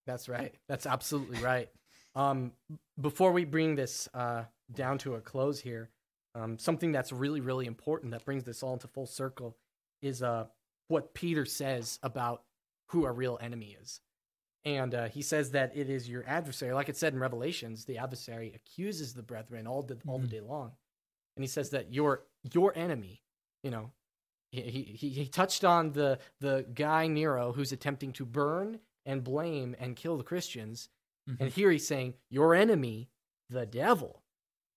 that's 0.06 0.28
right. 0.28 0.54
That's 0.68 0.86
absolutely 0.86 1.40
right. 1.40 1.70
Um, 2.16 2.52
before 3.00 3.32
we 3.32 3.46
bring 3.46 3.76
this 3.76 4.10
uh, 4.14 4.44
down 4.74 4.98
to 5.00 5.16
a 5.16 5.22
close 5.22 5.60
here, 5.60 5.90
um, 6.36 6.58
something 6.58 6.92
that's 6.92 7.12
really, 7.12 7.42
really 7.42 7.66
important 7.66 8.12
that 8.12 8.26
brings 8.26 8.44
this 8.44 8.64
all 8.64 8.74
into 8.74 8.88
full 8.88 9.06
circle 9.06 9.58
is 10.02 10.24
uh, 10.24 10.46
what 10.88 11.14
Peter 11.14 11.46
says 11.46 12.00
about 12.04 12.44
who 12.92 13.06
our 13.06 13.14
real 13.14 13.38
enemy 13.42 13.76
is. 13.82 14.00
And 14.64 14.94
uh, 14.94 15.08
he 15.10 15.22
says 15.24 15.52
that 15.52 15.76
it 15.76 15.90
is 15.90 16.08
your 16.08 16.24
adversary. 16.28 16.74
Like 16.74 16.88
it 16.90 16.96
said 16.98 17.14
in 17.14 17.20
Revelations, 17.20 17.86
the 17.86 17.98
adversary 17.98 18.52
accuses 18.54 19.14
the 19.14 19.24
brethren 19.24 19.66
all 19.66 19.82
the, 19.82 19.98
all 20.08 20.20
the 20.20 20.28
Mhm. 20.28 20.32
day 20.32 20.42
long. 20.42 20.72
And 21.36 21.44
he 21.44 21.48
says 21.48 21.70
that 21.72 21.94
your 21.94 22.24
your 22.54 22.76
enemy, 22.78 23.22
you 23.64 23.72
know, 23.72 23.92
he, 24.52 24.62
he, 24.62 25.10
he 25.10 25.28
touched 25.28 25.64
on 25.64 25.94
the, 25.94 26.20
the 26.42 26.66
guy 26.74 27.08
Nero 27.08 27.54
who's 27.54 27.72
attempting 27.72 28.12
to 28.14 28.26
burn 28.26 28.80
and 29.06 29.24
blame 29.24 29.76
and 29.80 29.96
kill 29.96 30.18
the 30.18 30.24
Christians. 30.24 30.90
Mhm. 31.30 31.38
And 31.40 31.52
here 31.52 31.72
he's 31.72 31.88
saying, 31.88 32.16
Your 32.30 32.54
enemy, 32.54 33.10
the 33.50 33.66
devil, 33.66 34.22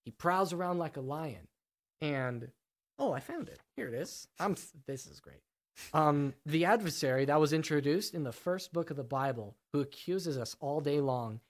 he 0.04 0.10
prowls 0.12 0.52
around 0.52 0.78
like 0.78 0.96
a 0.96 1.00
lion. 1.00 1.48
And 2.00 2.52
oh, 2.98 3.12
I 3.12 3.20
found 3.20 3.48
it. 3.48 3.60
Here 3.76 3.88
it 3.88 3.94
is. 3.94 4.28
I'm 4.38 4.56
this 4.86 5.06
is 5.06 5.20
great. 5.20 5.42
Um, 5.92 6.34
the 6.46 6.64
adversary 6.64 7.24
that 7.24 7.40
was 7.40 7.52
introduced 7.52 8.14
in 8.14 8.22
the 8.24 8.32
first 8.32 8.72
book 8.72 8.90
of 8.90 8.96
the 8.96 9.04
Bible, 9.04 9.56
who 9.72 9.80
accuses 9.80 10.38
us 10.38 10.56
all 10.60 10.80
day 10.80 11.00
long, 11.00 11.40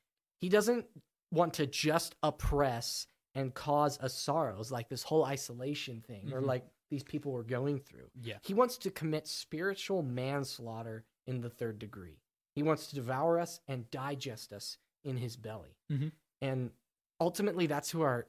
he 0.40 0.48
doesn't 0.48 0.86
want 1.30 1.54
to 1.54 1.66
just 1.66 2.14
oppress 2.22 3.06
and 3.34 3.52
cause 3.54 3.98
us 4.00 4.14
sorrows 4.14 4.70
like 4.70 4.88
this 4.88 5.02
whole 5.02 5.24
isolation 5.24 6.00
thing 6.00 6.32
or 6.32 6.40
Mhm. 6.40 6.46
like 6.46 6.66
these 6.90 7.02
people 7.02 7.32
were 7.32 7.42
going 7.42 7.80
through. 7.80 8.08
Yeah. 8.14 8.38
He 8.42 8.54
wants 8.54 8.78
to 8.78 8.90
commit 8.90 9.26
spiritual 9.26 10.02
manslaughter 10.02 11.04
in 11.26 11.40
the 11.40 11.50
third 11.50 11.78
degree. 11.78 12.20
He 12.54 12.62
wants 12.62 12.86
to 12.88 12.94
devour 12.94 13.40
us 13.40 13.60
and 13.66 13.90
digest 13.90 14.52
us 14.52 14.78
in 15.02 15.16
his 15.16 15.36
belly. 15.36 15.76
Mhm. 15.90 16.12
And 16.40 16.70
ultimately, 17.20 17.66
that's 17.66 17.90
who 17.90 18.02
our 18.02 18.26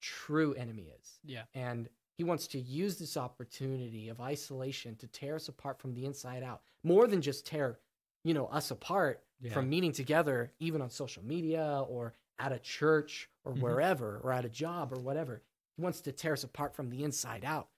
true 0.00 0.52
enemy 0.54 0.90
is. 0.90 1.18
Yeah. 1.24 1.46
And 1.54 1.88
he 2.18 2.24
wants 2.24 2.46
to 2.48 2.58
use 2.58 2.98
this 2.98 3.16
opportunity 3.16 4.08
of 4.08 4.20
isolation 4.20 4.96
to 4.96 5.06
tear 5.06 5.34
us 5.36 5.48
apart 5.48 5.78
from 5.78 5.94
the 5.94 6.04
inside 6.04 6.42
out, 6.42 6.62
more 6.82 7.06
than 7.06 7.20
just 7.20 7.46
tear, 7.46 7.78
you 8.24 8.34
know, 8.34 8.46
us 8.46 8.70
apart 8.70 9.22
Yeah. 9.40 9.52
from 9.52 9.68
meeting 9.68 9.92
together, 9.92 10.52
even 10.58 10.80
on 10.80 10.90
social 10.90 11.22
media 11.24 11.84
or 11.88 12.14
at 12.38 12.52
a 12.52 12.58
church 12.58 13.28
or 13.44 13.52
Mhm. 13.52 13.60
wherever 13.60 14.18
or 14.20 14.32
at 14.32 14.44
a 14.44 14.48
job 14.48 14.92
or 14.92 15.00
whatever. 15.00 15.42
He 15.76 15.82
wants 15.82 16.00
to 16.02 16.12
tear 16.12 16.32
us 16.32 16.42
apart 16.44 16.74
from 16.74 16.88
the 16.90 17.04
inside 17.04 17.44
out 17.44 17.68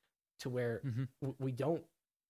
to 0.41 0.49
where 0.49 0.81
Mhm. 0.85 1.09
w- 1.21 1.37
we 1.41 1.53
don't 1.53 1.85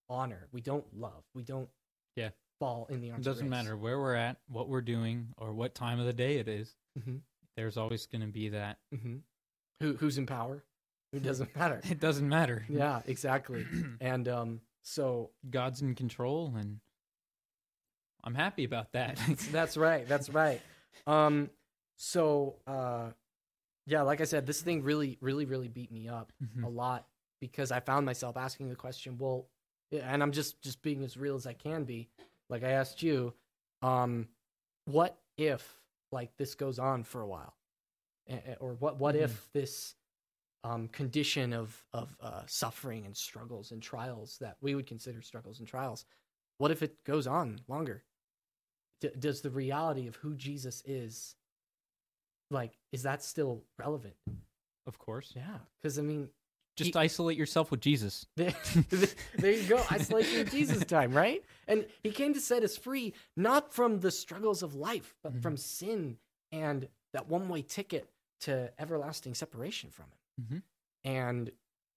honor, 0.08 0.48
we 0.52 0.62
don't 0.62 0.94
love, 0.96 1.24
we 1.34 1.42
don't 1.44 1.70
Yeah. 2.16 2.30
fall 2.58 2.86
in 2.86 3.00
the 3.02 3.08
It 3.08 3.12
arms. 3.12 3.26
of 3.26 3.32
doesn't 3.34 3.48
matter 3.50 3.76
where 3.76 3.98
we're 3.98 4.14
at, 4.14 4.40
what 4.46 4.68
we're 4.68 4.80
doing, 4.80 5.34
or 5.36 5.52
what 5.52 5.74
time 5.74 6.00
of 6.00 6.06
the 6.06 6.12
day 6.14 6.38
it 6.38 6.48
is. 6.48 6.74
Mhm. 6.98 7.22
There's 7.54 7.76
always 7.76 8.06
going 8.06 8.22
to 8.22 8.28
be 8.32 8.48
that. 8.48 8.80
hmm 8.90 9.18
Who 9.80 9.96
who's 9.98 10.16
in 10.18 10.26
power? 10.26 10.64
It 11.12 11.22
doesn't 11.22 11.54
matter. 11.56 11.80
It 11.90 12.00
doesn't 12.00 12.28
matter. 12.28 12.64
yeah, 12.68 13.02
exactly. 13.06 13.66
And 14.00 14.28
um, 14.28 14.60
so 14.82 15.30
God's 15.50 15.80
in 15.82 15.94
control, 15.94 16.54
and 16.56 16.80
I'm 18.24 18.34
happy 18.34 18.64
about 18.64 18.92
that. 18.92 19.18
that's 19.52 19.76
right. 19.76 20.06
That's 20.08 20.28
right. 20.28 20.60
Um, 21.06 21.50
so 21.96 22.56
uh, 22.66 23.10
yeah, 23.86 24.02
like 24.02 24.20
I 24.20 24.24
said, 24.24 24.46
this 24.46 24.60
thing 24.60 24.82
really, 24.82 25.16
really, 25.20 25.44
really 25.46 25.68
beat 25.68 25.90
me 25.90 26.08
up 26.08 26.32
Mhm. 26.42 26.64
a 26.64 26.68
lot 26.68 27.06
because 27.40 27.70
I 27.72 27.80
found 27.80 28.04
myself 28.04 28.36
asking 28.36 28.68
the 28.68 28.76
question, 28.76 29.16
well, 29.18 29.46
and 29.92 30.22
I'm 30.22 30.32
just 30.32 30.60
just 30.60 30.82
being 30.82 31.02
as 31.04 31.16
real 31.16 31.36
as 31.36 31.46
I 31.46 31.54
can 31.54 31.84
be. 31.84 32.08
Like 32.50 32.64
I 32.64 32.70
asked 32.70 33.02
you, 33.02 33.32
um, 33.82 34.28
what 34.86 35.16
if 35.36 35.80
like 36.12 36.36
this 36.36 36.54
goes 36.54 36.78
on 36.78 37.04
for 37.04 37.20
a 37.22 37.26
while, 37.26 37.54
or 38.60 38.74
what 38.74 38.98
what 38.98 39.14
Mhm. 39.14 39.20
if 39.22 39.48
this 39.52 39.94
um, 40.64 40.88
condition 40.88 41.52
of 41.52 41.84
of 41.92 42.16
uh, 42.20 42.42
suffering 42.46 43.06
and 43.06 43.16
struggles 43.16 43.70
and 43.72 43.82
trials 43.82 44.38
that 44.40 44.56
we 44.60 44.74
would 44.74 44.86
consider 44.86 45.22
struggles 45.22 45.58
and 45.60 45.68
trials, 45.68 46.04
what 46.58 46.70
if 46.70 46.82
it 46.82 47.02
goes 47.04 47.26
on 47.26 47.60
longer? 47.68 48.02
D- 49.00 49.10
does 49.18 49.40
the 49.42 49.50
reality 49.50 50.08
of 50.08 50.16
who 50.16 50.34
Jesus 50.34 50.82
is, 50.84 51.36
like, 52.50 52.72
is 52.92 53.02
that 53.04 53.22
still 53.22 53.62
relevant? 53.78 54.14
of 54.86 54.98
course. 54.98 55.32
Yeah, 55.36 55.58
because 55.80 55.98
I 55.98 56.02
mean, 56.02 56.30
Just 56.76 56.94
He- 56.94 56.98
isolate 56.98 57.36
yourself 57.36 57.70
with 57.70 57.80
Jesus. 57.80 58.24
there, 58.36 58.54
there 59.36 59.52
you 59.52 59.68
go. 59.68 59.82
Isolation 59.92 60.40
of 60.40 60.50
Jesus 60.50 60.82
time, 60.86 61.12
right? 61.12 61.44
And 61.66 61.84
he 62.02 62.10
came 62.10 62.32
to 62.34 62.40
set 62.40 62.62
us 62.62 62.76
free, 62.76 63.12
not 63.36 63.72
from 63.74 64.00
the 64.00 64.10
struggles 64.10 64.62
of 64.62 64.74
life, 64.74 65.14
but 65.22 65.34
Mhm. 65.34 65.42
from 65.42 65.56
sin 65.58 66.16
and 66.52 66.88
that 67.12 67.28
one 67.28 67.48
way 67.50 67.60
ticket 67.62 68.08
to 68.40 68.72
everlasting 68.78 69.34
separation 69.34 69.90
from 69.90 70.06
him. 70.06 70.18
Mhm. 70.40 70.62
And 71.04 71.50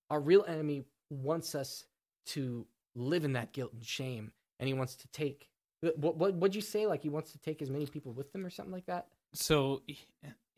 our 0.10 0.20
real 0.20 0.44
enemy 0.48 0.86
wants 1.10 1.56
us 1.56 1.86
to 2.28 2.68
live 2.96 3.24
in 3.24 3.34
that 3.34 3.54
guilt 3.54 3.74
and 3.74 3.84
shame. 3.86 4.32
And 4.60 4.68
he 4.68 4.74
wants 4.74 4.96
to 4.98 5.08
take, 5.10 5.50
what, 5.82 5.98
what, 6.18 6.34
what'd 6.36 6.56
you 6.56 6.62
say? 6.62 6.86
Like 6.86 7.02
he 7.02 7.10
wants 7.10 7.32
to 7.32 7.40
take 7.40 7.62
as 7.62 7.70
many 7.70 7.86
people 7.88 8.14
with 8.14 8.34
him 8.34 8.46
or 8.46 8.50
something 8.50 8.72
like 8.74 8.86
that? 8.86 9.08
So 9.34 9.82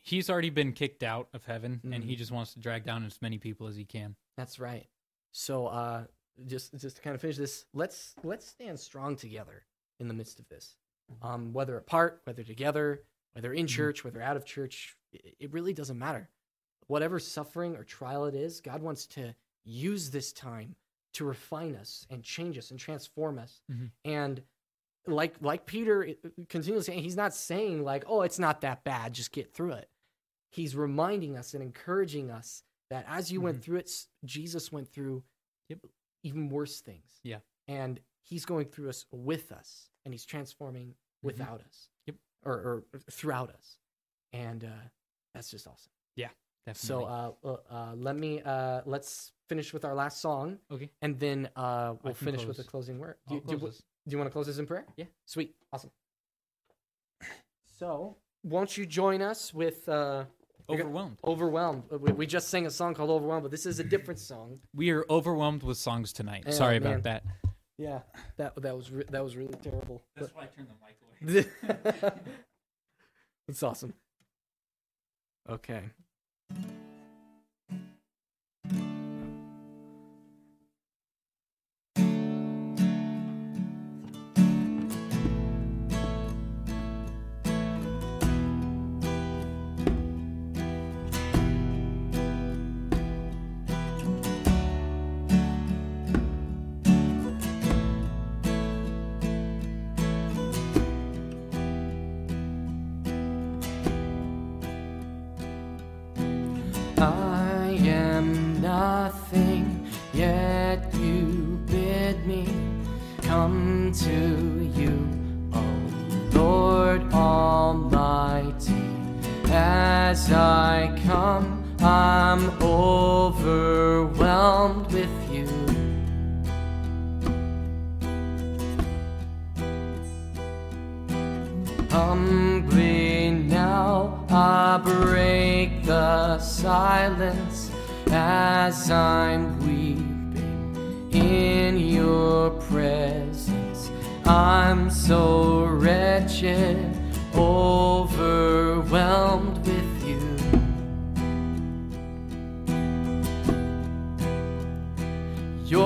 he's 0.02 0.30
already 0.30 0.50
been 0.50 0.74
kicked 0.74 1.04
out 1.04 1.30
of 1.34 1.46
heaven, 1.46 1.80
and 1.84 2.04
he 2.04 2.16
Mhm. 2.16 2.18
just 2.18 2.32
wants 2.32 2.54
to 2.54 2.60
drag 2.60 2.84
down 2.86 3.06
as 3.06 3.22
many 3.22 3.38
people 3.38 3.68
as 3.68 3.76
he 3.76 3.86
can. 3.86 4.16
That's 4.36 4.60
right. 4.60 4.88
So 5.32 5.68
uh 5.68 6.06
just 6.48 6.74
just 6.78 6.96
to 6.98 7.02
kind 7.02 7.14
of 7.16 7.22
finish 7.22 7.38
this, 7.38 7.66
let's 7.74 8.16
let's 8.24 8.48
stand 8.48 8.80
strong 8.80 9.16
together 9.16 9.66
in 10.00 10.08
the 10.08 10.14
midst 10.14 10.40
of 10.40 10.48
this. 10.50 10.78
Um 11.22 11.54
whether 11.54 11.78
apart, 11.78 12.22
whether 12.26 12.44
together, 12.44 13.06
whether 13.34 13.54
in 13.54 13.66
Mhm. 13.66 13.70
church, 13.70 14.04
whether 14.04 14.22
out 14.22 14.36
of 14.36 14.44
church, 14.46 14.98
it, 15.12 15.36
it 15.40 15.52
really 15.54 15.74
doesn't 15.74 15.98
matter. 15.98 16.30
Whatever 16.88 17.20
suffering 17.20 17.76
or 17.76 17.84
trial 17.84 18.26
it 18.26 18.36
is, 18.36 18.62
God 18.62 18.82
wants 18.82 19.06
to 19.08 19.36
use 19.66 20.10
this 20.12 20.34
time 20.34 20.76
to 21.14 21.26
refine 21.26 21.76
us 21.76 22.06
and 22.10 22.24
change 22.24 22.58
us 22.58 22.72
and 22.72 22.80
transform 22.80 23.38
us. 23.40 23.62
Mhm. 23.72 23.92
And 24.04 24.44
like 25.06 25.36
like 25.42 25.66
Peter 25.66 26.16
continues 26.50 26.86
saying, 26.86 27.04
he's 27.04 27.16
not 27.16 27.34
saying 27.34 27.84
like, 27.84 28.04
"Oh, 28.08 28.22
it's 28.22 28.40
not 28.40 28.62
that 28.62 28.84
bad, 28.84 29.14
just 29.14 29.32
get 29.32 29.54
through 29.54 29.74
it." 29.74 29.90
He's 30.52 30.76
reminding 30.76 31.36
us 31.38 31.54
and 31.54 31.62
encouraging 31.64 32.32
us 32.32 32.64
that 32.90 33.06
as 33.08 33.32
you 33.32 33.42
went 33.42 33.58
Mhm. 33.60 33.64
through 33.64 33.78
it, 33.78 33.92
Jesus 34.26 34.72
went 34.72 34.88
through 34.88 35.24
Yep. 35.70 35.86
even 36.24 36.50
worse 36.50 36.80
things. 36.82 37.20
Yeah. 37.24 37.40
And 37.68 38.02
he's 38.22 38.46
going 38.46 38.68
through 38.70 38.90
us 38.90 39.06
with 39.12 39.52
us 39.52 39.90
and 40.06 40.14
he's 40.14 40.26
transforming 40.26 40.96
without 41.22 41.62
us. 41.62 41.90
Yep. 42.06 42.16
Or, 42.44 42.84
or 42.94 43.00
throughout 43.10 43.50
us. 43.52 43.80
And 44.32 44.64
uh, 44.64 44.90
that's 45.34 45.50
just 45.50 45.68
awesome. 45.68 45.92
Definitely. 46.66 46.88
So 46.88 47.36
uh, 47.44 47.74
uh, 47.74 47.94
let 47.96 48.16
me 48.16 48.42
uh, 48.42 48.82
let's 48.86 49.32
finish 49.50 49.74
with 49.74 49.84
our 49.84 49.94
last 49.94 50.22
song 50.22 50.58
okay. 50.72 50.90
and 51.02 51.20
then 51.20 51.50
uh, 51.56 51.96
we'll 52.04 52.14
finish 52.14 52.46
with 52.46 52.58
the 52.58 52.64
closing 52.64 53.00
word. 53.00 53.16
Do, 53.28 53.42
do, 53.46 53.58
this. 53.58 53.84
do 54.08 54.12
you 54.12 54.18
want 54.18 54.30
to 54.30 54.32
close 54.32 54.48
this 54.48 54.60
in 54.60 54.66
prayer? 54.66 54.86
Yeah. 54.96 55.06
Sweet. 55.26 55.56
Awesome. 55.74 55.92
So, 57.78 58.16
won't 58.44 58.78
you 58.78 58.86
join 58.86 59.22
us 59.22 59.54
with 59.54 59.90
uh, 59.90 60.24
Overwhelmed. 60.70 61.18
Overwhelmed? 61.26 61.84
We, 61.92 62.12
we 62.14 62.26
just 62.26 62.48
sang 62.50 62.66
a 62.66 62.72
song 62.72 62.94
called 62.94 63.10
Overwhelmed, 63.10 63.44
but 63.44 63.52
this 63.52 63.66
is 63.66 63.80
a 63.80 63.84
different 63.84 64.20
song. 64.20 64.60
We 64.74 64.92
are 64.92 65.06
overwhelmed 65.10 65.64
with 65.64 65.78
songs 65.78 66.14
tonight. 66.14 66.54
Sorry 66.54 66.80
man. 66.80 66.92
about 66.92 67.04
that. 67.04 67.24
Yeah, 67.78 68.00
that 68.38 68.62
that 68.62 68.76
was 68.76 68.92
re- 68.92 69.06
that 69.10 69.24
was 69.24 69.36
really 69.36 69.56
terrible. 69.62 70.04
but- 70.16 70.32
why 70.34 70.44
I 70.44 70.46
turned 70.46 70.70
the 70.70 71.34
mic 71.34 71.46
away. 72.02 72.12
That's 73.48 73.64
awesome. 73.64 73.94
Okay. 75.50 75.82
I 76.56 76.83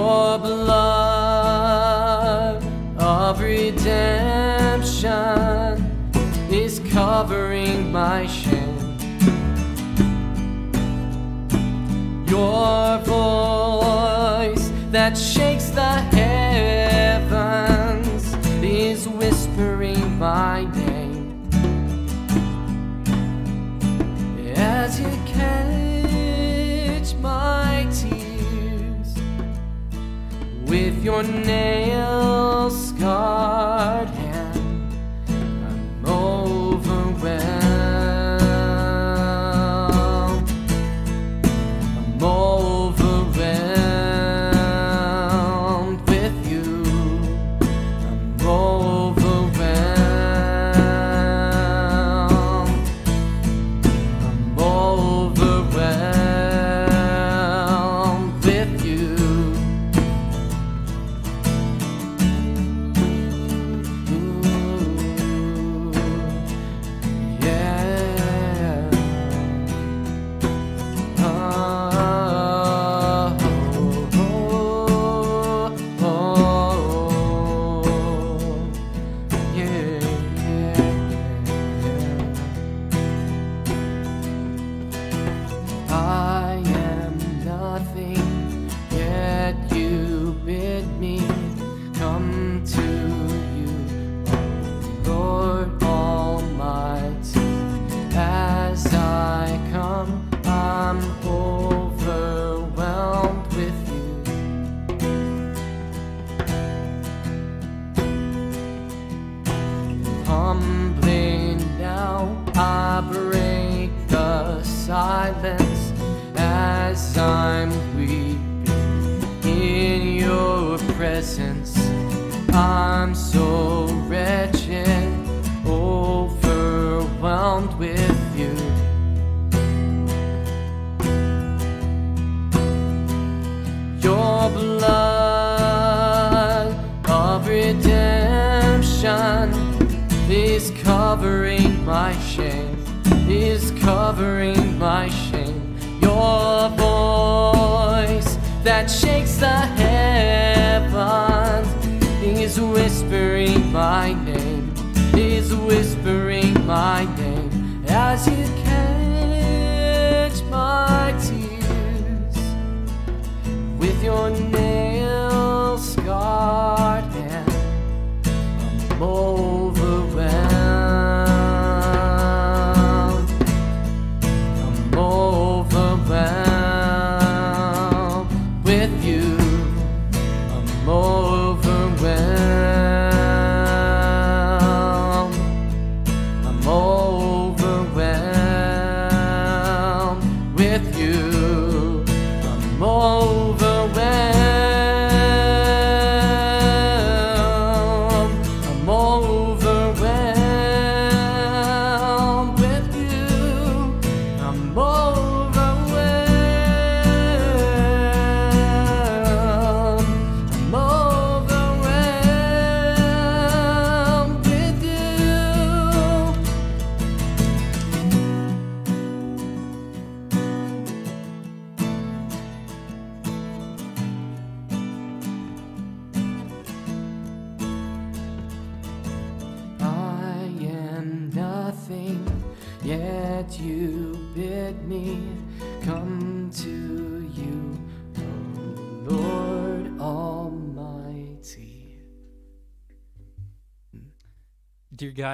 Your 0.07 0.39
blood 0.39 0.63
of 2.97 3.41
redemption 3.41 3.83
is 6.49 6.79
covering 6.93 7.91
my 7.91 8.25
shame. 8.25 8.46
Your 31.17 31.23
nail 31.23 32.69
scarred 32.69 34.16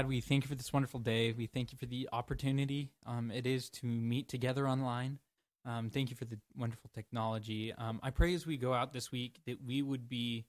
God, 0.03 0.09
we 0.09 0.19
thank 0.19 0.43
you 0.43 0.49
for 0.49 0.55
this 0.55 0.73
wonderful 0.73 0.99
day. 0.99 1.31
We 1.31 1.45
thank 1.47 1.71
you 1.71 1.77
for 1.77 1.85
the 1.85 2.09
opportunity 2.11 2.91
um, 3.05 3.31
it 3.31 3.47
is 3.47 3.69
to 3.69 3.85
meet 3.85 4.27
together 4.27 4.67
online. 4.67 5.19
Um, 5.63 5.89
thank 5.89 6.09
you 6.09 6.17
for 6.17 6.25
the 6.25 6.37
wonderful 6.57 6.89
technology. 6.93 7.71
Um, 7.71 8.01
I 8.03 8.09
pray 8.09 8.33
as 8.33 8.45
we 8.45 8.57
go 8.57 8.73
out 8.73 8.91
this 8.91 9.13
week 9.13 9.39
that 9.47 9.63
we 9.65 9.81
would 9.81 10.09
be 10.09 10.43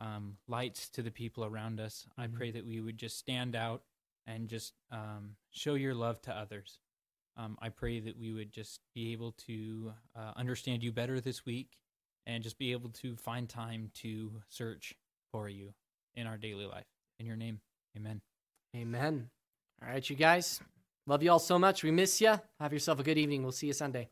um, 0.00 0.38
lights 0.48 0.88
to 0.90 1.02
the 1.02 1.12
people 1.12 1.44
around 1.44 1.78
us. 1.78 2.08
I 2.16 2.26
Mhm. 2.26 2.34
pray 2.34 2.50
that 2.50 2.66
we 2.66 2.80
would 2.80 2.98
just 2.98 3.16
stand 3.18 3.54
out 3.54 3.84
and 4.26 4.48
just 4.48 4.74
um, 4.90 5.36
show 5.52 5.74
your 5.74 5.94
love 5.94 6.20
to 6.22 6.34
others. 6.34 6.80
Um, 7.36 7.56
I 7.62 7.68
pray 7.68 8.00
that 8.00 8.18
we 8.18 8.32
would 8.32 8.50
just 8.50 8.80
be 8.96 9.12
able 9.12 9.30
to 9.46 9.94
uh, 10.16 10.32
understand 10.34 10.82
you 10.82 10.90
better 10.90 11.20
this 11.20 11.46
week 11.46 11.78
and 12.26 12.42
just 12.42 12.58
be 12.58 12.72
able 12.72 12.90
to 12.90 13.14
find 13.14 13.48
time 13.48 13.92
to 14.02 14.42
search 14.48 14.92
for 15.30 15.48
you 15.48 15.72
in 16.16 16.26
our 16.26 16.36
daily 16.36 16.66
life. 16.66 16.88
In 17.20 17.26
your 17.26 17.36
name, 17.36 17.60
amen. 17.96 18.22
Amen. 18.78 19.28
All 19.82 19.88
right, 19.88 20.08
you 20.08 20.14
guys. 20.14 20.60
Love 21.06 21.22
you 21.24 21.32
all 21.32 21.40
so 21.40 21.58
much. 21.58 21.82
We 21.82 21.90
miss 21.90 22.20
you. 22.20 22.38
Have 22.60 22.72
yourself 22.72 23.00
a 23.00 23.02
good 23.02 23.18
evening. 23.18 23.42
We'll 23.42 23.50
see 23.50 23.66
you 23.66 23.72
Sunday. 23.72 24.08